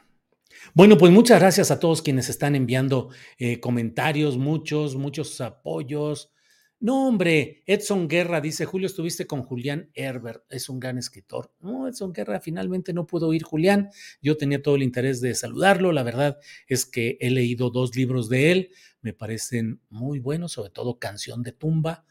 bueno, 0.72 0.96
pues 0.96 1.12
muchas 1.12 1.40
gracias 1.40 1.70
a 1.70 1.78
todos 1.78 2.00
quienes 2.00 2.28
están 2.28 2.54
enviando 2.54 3.10
eh, 3.38 3.60
comentarios, 3.60 4.38
muchos, 4.38 4.96
muchos 4.96 5.40
apoyos. 5.40 6.33
No, 6.80 7.08
hombre, 7.08 7.62
Edson 7.66 8.08
Guerra 8.08 8.40
dice, 8.40 8.66
Julio, 8.66 8.86
estuviste 8.86 9.26
con 9.26 9.42
Julián 9.42 9.90
Herbert, 9.94 10.44
es 10.50 10.68
un 10.68 10.80
gran 10.80 10.98
escritor. 10.98 11.50
No, 11.60 11.88
Edson 11.88 12.12
Guerra 12.12 12.40
finalmente 12.40 12.92
no 12.92 13.06
pudo 13.06 13.32
ir 13.32 13.42
Julián, 13.42 13.90
yo 14.20 14.36
tenía 14.36 14.60
todo 14.60 14.76
el 14.76 14.82
interés 14.82 15.20
de 15.20 15.34
saludarlo, 15.34 15.92
la 15.92 16.02
verdad 16.02 16.38
es 16.66 16.84
que 16.84 17.16
he 17.20 17.30
leído 17.30 17.70
dos 17.70 17.96
libros 17.96 18.28
de 18.28 18.52
él, 18.52 18.70
me 19.00 19.14
parecen 19.14 19.80
muy 19.88 20.18
buenos, 20.18 20.52
sobre 20.52 20.70
todo 20.70 20.98
Canción 20.98 21.42
de 21.42 21.52
Tumba, 21.52 22.04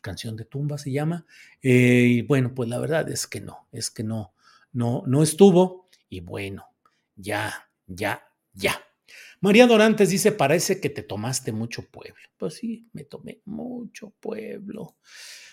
Canción 0.00 0.36
de 0.36 0.44
Tumba 0.44 0.78
se 0.78 0.92
llama, 0.92 1.26
eh, 1.62 2.06
y 2.08 2.22
bueno, 2.22 2.54
pues 2.54 2.68
la 2.68 2.78
verdad 2.78 3.10
es 3.10 3.26
que 3.26 3.40
no, 3.40 3.68
es 3.72 3.90
que 3.90 4.04
no, 4.04 4.34
no, 4.72 5.02
no 5.06 5.22
estuvo, 5.22 5.88
y 6.08 6.20
bueno, 6.20 6.66
ya, 7.16 7.68
ya, 7.86 8.22
ya. 8.52 8.83
María 9.44 9.66
Dorantes 9.66 10.08
dice, 10.08 10.32
parece 10.32 10.80
que 10.80 10.88
te 10.88 11.02
tomaste 11.02 11.52
mucho 11.52 11.82
pueblo. 11.90 12.16
Pues 12.38 12.54
sí, 12.54 12.88
me 12.94 13.04
tomé 13.04 13.42
mucho 13.44 14.14
pueblo. 14.18 14.96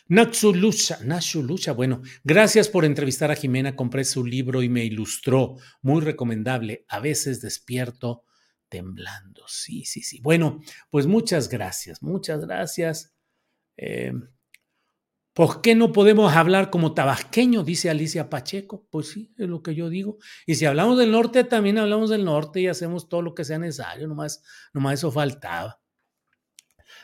Lucha, 0.07 0.97
Lucha, 1.35 1.73
bueno, 1.73 2.01
gracias 2.23 2.69
por 2.69 2.85
entrevistar 2.85 3.31
a 3.31 3.35
Jimena, 3.35 3.75
compré 3.75 4.05
su 4.05 4.25
libro 4.25 4.63
y 4.63 4.69
me 4.69 4.85
ilustró, 4.85 5.57
muy 5.81 5.99
recomendable, 5.99 6.85
a 6.87 7.01
veces 7.01 7.41
despierto 7.41 8.23
temblando, 8.69 9.43
sí, 9.49 9.83
sí, 9.83 10.01
sí. 10.01 10.21
Bueno, 10.21 10.61
pues 10.89 11.05
muchas 11.05 11.49
gracias, 11.49 12.01
muchas 12.01 12.45
gracias. 12.45 13.13
Eh, 13.75 14.13
¿Por 15.33 15.61
qué 15.61 15.75
no 15.75 15.93
podemos 15.93 16.33
hablar 16.33 16.69
como 16.69 16.93
tabasqueño? 16.93 17.63
Dice 17.63 17.89
Alicia 17.89 18.29
Pacheco. 18.29 18.85
Pues 18.89 19.09
sí, 19.09 19.33
es 19.37 19.47
lo 19.47 19.63
que 19.63 19.75
yo 19.75 19.89
digo. 19.89 20.17
Y 20.45 20.55
si 20.55 20.65
hablamos 20.65 20.97
del 20.97 21.11
norte, 21.11 21.45
también 21.45 21.77
hablamos 21.77 22.09
del 22.09 22.25
norte 22.25 22.59
y 22.59 22.67
hacemos 22.67 23.07
todo 23.07 23.21
lo 23.21 23.33
que 23.33 23.45
sea 23.45 23.57
necesario. 23.57 24.07
Nomás, 24.07 24.43
nomás 24.73 24.95
eso 24.95 25.11
faltaba. 25.11 25.79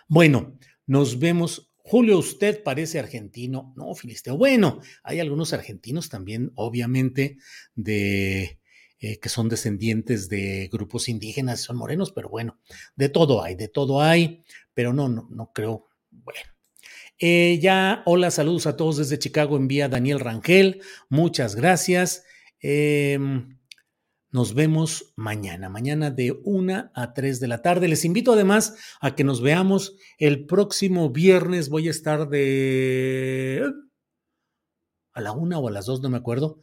Bueno, 0.10 0.58
nos 0.86 1.20
vemos. 1.20 1.72
Julio, 1.78 2.18
usted 2.18 2.64
parece 2.64 3.00
argentino. 3.00 3.74
No, 3.78 3.96
Filisteo. 3.96 4.38
Bueno, 4.38 4.82
hay 5.04 5.22
algunos 5.22 5.54
argentinos 5.54 6.10
también, 6.10 6.52
obviamente, 6.56 7.38
de 7.76 8.60
eh, 9.00 9.20
que 9.20 9.30
son 9.30 9.48
descendientes 9.48 10.28
de 10.28 10.70
grupos 10.70 11.08
indígenas, 11.08 11.62
son 11.62 11.78
morenos, 11.78 12.12
pero 12.12 12.28
bueno, 12.28 12.60
de 12.98 13.08
todo 13.08 13.42
hay, 13.42 13.56
de 13.56 13.70
todo 13.70 14.02
hay, 14.02 14.44
pero 14.74 14.92
no, 14.92 15.08
no, 15.08 15.30
no 15.32 15.52
creo. 15.54 15.88
Bueno. 16.10 16.57
Eh, 17.20 17.58
ya, 17.60 18.04
hola, 18.06 18.30
saludos 18.30 18.68
a 18.68 18.78
todos 18.78 18.98
desde 18.98 19.18
Chicago, 19.18 19.58
envía 19.58 19.90
Daniel 19.90 20.20
Rangel, 20.20 20.84
muchas 21.10 21.56
gracias. 21.56 22.24
Em, 22.60 23.58
nos 24.30 24.54
vemos 24.54 25.14
mañana, 25.16 25.68
mañana 25.68 26.12
de 26.12 26.40
1 26.44 26.92
a 26.94 27.14
3 27.16 27.40
de 27.40 27.48
la 27.48 27.64
tarde. 27.64 27.88
Les 27.88 28.06
invito 28.06 28.34
además 28.34 28.76
a 29.02 29.16
que 29.16 29.24
nos 29.24 29.42
veamos 29.42 29.96
el 30.20 30.46
próximo 30.46 31.10
viernes. 31.10 31.70
Voy 31.70 31.88
a 31.88 31.92
estar 31.92 32.30
de... 32.30 33.64
a 35.14 35.22
la 35.22 35.32
1 35.32 35.58
o 35.60 35.68
a 35.68 35.72
las 35.72 35.88
2, 35.88 36.02
no 36.02 36.10
me 36.10 36.18
acuerdo. 36.18 36.62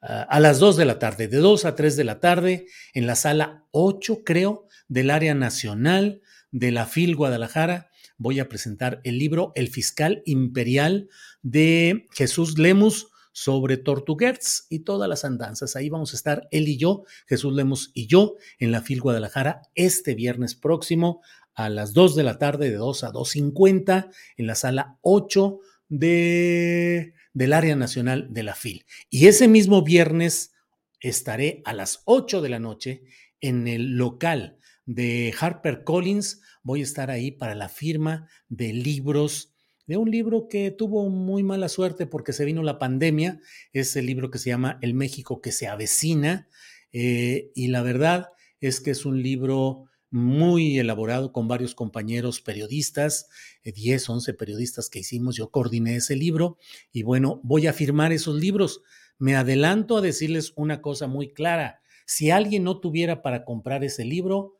a 0.00 0.38
las 0.38 0.60
2 0.60 0.76
de 0.76 0.84
la 0.84 1.00
tarde, 1.00 1.26
de 1.26 1.38
2 1.38 1.64
a 1.64 1.74
3 1.74 1.96
de 1.96 2.04
la 2.04 2.20
tarde, 2.20 2.66
en 2.94 3.08
la 3.08 3.16
sala 3.16 3.64
8, 3.72 4.22
creo, 4.24 4.68
del 4.86 5.10
área 5.10 5.34
nacional 5.34 6.22
de 6.52 6.70
la 6.70 6.86
FIL 6.86 7.16
Guadalajara 7.16 7.90
voy 8.18 8.40
a 8.40 8.48
presentar 8.48 9.00
el 9.04 9.18
libro 9.18 9.52
El 9.54 9.68
fiscal 9.68 10.22
imperial 10.24 11.08
de 11.42 12.06
Jesús 12.12 12.58
Lemus 12.58 13.08
sobre 13.32 13.76
Tortuguerz 13.76 14.66
y 14.70 14.78
todas 14.78 15.08
las 15.08 15.24
andanzas. 15.24 15.76
Ahí 15.76 15.90
vamos 15.90 16.14
a 16.14 16.16
estar 16.16 16.48
él 16.50 16.68
y 16.68 16.78
yo, 16.78 17.04
Jesús 17.26 17.54
Lemus 17.54 17.90
y 17.92 18.06
yo, 18.06 18.36
en 18.58 18.72
la 18.72 18.80
FIL 18.80 19.02
Guadalajara 19.02 19.60
este 19.74 20.14
viernes 20.14 20.54
próximo 20.54 21.20
a 21.54 21.68
las 21.68 21.92
2 21.92 22.16
de 22.16 22.22
la 22.22 22.38
tarde, 22.38 22.70
de 22.70 22.76
2 22.76 23.04
a 23.04 23.12
2.50, 23.12 24.10
en 24.36 24.46
la 24.46 24.54
sala 24.54 24.98
8 25.02 25.58
de, 25.88 27.14
del 27.34 27.52
área 27.52 27.76
nacional 27.76 28.28
de 28.30 28.42
la 28.42 28.54
FIL. 28.54 28.86
Y 29.10 29.26
ese 29.26 29.48
mismo 29.48 29.82
viernes 29.82 30.54
estaré 31.00 31.62
a 31.64 31.74
las 31.74 32.02
8 32.06 32.40
de 32.40 32.48
la 32.48 32.58
noche 32.58 33.02
en 33.40 33.68
el 33.68 33.96
local 33.96 34.58
de 34.86 35.34
Harper 35.38 35.84
Collins 35.84 36.40
voy 36.66 36.80
a 36.80 36.82
estar 36.82 37.12
ahí 37.12 37.30
para 37.30 37.54
la 37.54 37.68
firma 37.68 38.28
de 38.48 38.72
libros, 38.72 39.54
de 39.86 39.96
un 39.96 40.10
libro 40.10 40.48
que 40.48 40.72
tuvo 40.72 41.08
muy 41.08 41.44
mala 41.44 41.68
suerte 41.68 42.08
porque 42.08 42.32
se 42.32 42.44
vino 42.44 42.64
la 42.64 42.80
pandemia, 42.80 43.40
es 43.72 43.94
el 43.94 44.06
libro 44.06 44.32
que 44.32 44.38
se 44.38 44.50
llama 44.50 44.76
El 44.82 44.92
México 44.92 45.40
que 45.40 45.52
se 45.52 45.68
avecina, 45.68 46.48
eh, 46.92 47.52
y 47.54 47.68
la 47.68 47.82
verdad 47.82 48.30
es 48.60 48.80
que 48.80 48.90
es 48.90 49.06
un 49.06 49.22
libro 49.22 49.84
muy 50.10 50.80
elaborado 50.80 51.32
con 51.32 51.46
varios 51.46 51.76
compañeros 51.76 52.40
periodistas, 52.40 53.28
10, 53.62 54.02
eh, 54.02 54.12
11 54.12 54.34
periodistas 54.34 54.90
que 54.90 54.98
hicimos, 54.98 55.36
yo 55.36 55.52
coordiné 55.52 55.94
ese 55.94 56.16
libro 56.16 56.58
y 56.90 57.04
bueno, 57.04 57.40
voy 57.44 57.68
a 57.68 57.72
firmar 57.72 58.12
esos 58.12 58.40
libros. 58.40 58.82
Me 59.18 59.36
adelanto 59.36 59.98
a 59.98 60.00
decirles 60.00 60.52
una 60.56 60.82
cosa 60.82 61.06
muy 61.06 61.32
clara, 61.32 61.80
si 62.06 62.30
alguien 62.30 62.64
no 62.64 62.80
tuviera 62.80 63.22
para 63.22 63.44
comprar 63.44 63.84
ese 63.84 64.04
libro, 64.04 64.55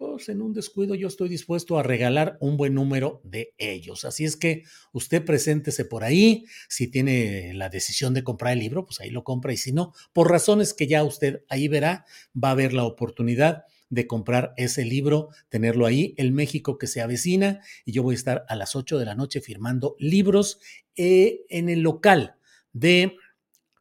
pues 0.00 0.30
en 0.30 0.40
un 0.40 0.54
descuido 0.54 0.94
yo 0.94 1.08
estoy 1.08 1.28
dispuesto 1.28 1.78
a 1.78 1.82
regalar 1.82 2.38
un 2.40 2.56
buen 2.56 2.72
número 2.72 3.20
de 3.22 3.52
ellos. 3.58 4.06
Así 4.06 4.24
es 4.24 4.34
que 4.34 4.62
usted 4.94 5.22
preséntese 5.22 5.84
por 5.84 6.04
ahí, 6.04 6.46
si 6.70 6.88
tiene 6.88 7.52
la 7.52 7.68
decisión 7.68 8.14
de 8.14 8.24
comprar 8.24 8.54
el 8.54 8.60
libro, 8.60 8.86
pues 8.86 8.98
ahí 9.00 9.10
lo 9.10 9.24
compra 9.24 9.52
y 9.52 9.58
si 9.58 9.72
no, 9.72 9.92
por 10.14 10.30
razones 10.30 10.72
que 10.72 10.86
ya 10.86 11.04
usted 11.04 11.44
ahí 11.50 11.68
verá, 11.68 12.06
va 12.34 12.48
a 12.48 12.52
haber 12.52 12.72
la 12.72 12.84
oportunidad 12.84 13.64
de 13.90 14.06
comprar 14.06 14.54
ese 14.56 14.86
libro, 14.86 15.28
tenerlo 15.50 15.84
ahí, 15.84 16.14
El 16.16 16.32
México 16.32 16.78
que 16.78 16.86
se 16.86 17.02
avecina, 17.02 17.60
y 17.84 17.92
yo 17.92 18.02
voy 18.02 18.14
a 18.14 18.16
estar 18.16 18.46
a 18.48 18.56
las 18.56 18.76
8 18.76 18.98
de 18.98 19.04
la 19.04 19.14
noche 19.14 19.42
firmando 19.42 19.96
libros 19.98 20.60
eh, 20.96 21.42
en 21.50 21.68
el 21.68 21.80
local 21.80 22.36
de 22.72 23.16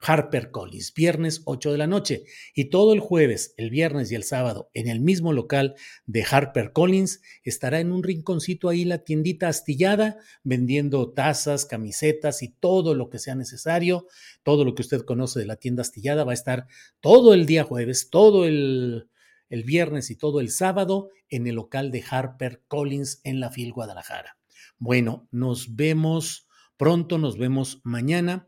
HarperCollins, 0.01 0.93
viernes 0.93 1.41
8 1.45 1.71
de 1.71 1.77
la 1.77 1.87
noche. 1.87 2.23
Y 2.53 2.65
todo 2.65 2.93
el 2.93 2.99
jueves, 2.99 3.53
el 3.57 3.69
viernes 3.69 4.11
y 4.11 4.15
el 4.15 4.23
sábado, 4.23 4.69
en 4.73 4.87
el 4.87 5.01
mismo 5.01 5.33
local 5.33 5.75
de 6.05 6.23
HarperCollins, 6.23 7.21
estará 7.43 7.79
en 7.79 7.91
un 7.91 8.03
rinconcito 8.03 8.69
ahí 8.69 8.85
la 8.85 8.99
tiendita 8.99 9.47
astillada, 9.47 10.17
vendiendo 10.43 11.11
tazas, 11.11 11.65
camisetas 11.65 12.41
y 12.43 12.49
todo 12.49 12.95
lo 12.95 13.09
que 13.09 13.19
sea 13.19 13.35
necesario. 13.35 14.07
Todo 14.43 14.63
lo 14.65 14.73
que 14.75 14.81
usted 14.81 15.01
conoce 15.01 15.39
de 15.39 15.45
la 15.45 15.57
tienda 15.57 15.81
astillada 15.81 16.23
va 16.23 16.31
a 16.31 16.35
estar 16.35 16.67
todo 17.01 17.33
el 17.33 17.45
día 17.45 17.63
jueves, 17.63 18.09
todo 18.09 18.45
el, 18.45 19.09
viernes 19.49 20.11
y 20.11 20.15
todo 20.15 20.39
el 20.39 20.49
sábado 20.49 21.09
en 21.29 21.47
el 21.47 21.55
local 21.55 21.91
de 21.91 22.03
HarperCollins 22.09 23.21
en 23.23 23.39
la 23.39 23.49
FIL 23.49 23.73
Guadalajara. 23.73 24.37
Bueno, 24.77 25.27
nos 25.31 25.75
vemos 25.75 26.47
pronto, 26.77 27.17
nos 27.17 27.37
vemos 27.37 27.81
mañana. 27.83 28.47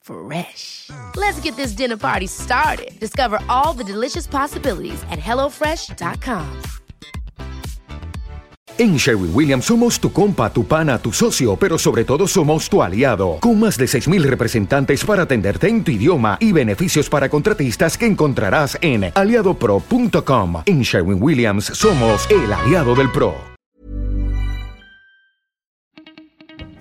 Fresh. 0.00 0.90
Let's 1.16 1.40
get 1.40 1.56
this 1.56 1.72
dinner 1.72 1.96
party 1.96 2.26
started. 2.26 2.98
Discover 2.98 3.38
all 3.48 3.72
the 3.72 3.84
delicious 3.84 4.26
possibilities 4.26 5.02
at 5.10 5.18
hellofresh.com. 5.18 6.62
En 8.80 8.96
Sherwin 8.96 9.30
Williams 9.34 9.66
somos 9.66 10.00
tu 10.00 10.10
compa, 10.10 10.50
tu 10.50 10.64
pana, 10.64 10.98
tu 10.98 11.12
socio, 11.12 11.54
pero 11.56 11.76
sobre 11.76 12.02
todo 12.02 12.26
somos 12.26 12.70
tu 12.70 12.82
aliado, 12.82 13.36
con 13.38 13.60
más 13.60 13.76
de 13.76 13.84
6.000 13.84 14.22
representantes 14.22 15.04
para 15.04 15.24
atenderte 15.24 15.68
en 15.68 15.84
tu 15.84 15.90
idioma 15.90 16.38
y 16.40 16.52
beneficios 16.52 17.10
para 17.10 17.28
contratistas 17.28 17.98
que 17.98 18.06
encontrarás 18.06 18.78
en 18.80 19.12
aliadopro.com. 19.14 20.62
En 20.64 20.80
Sherwin 20.80 21.22
Williams 21.22 21.66
somos 21.66 22.26
el 22.30 22.50
aliado 22.50 22.94
del 22.94 23.12
PRO. 23.12 23.49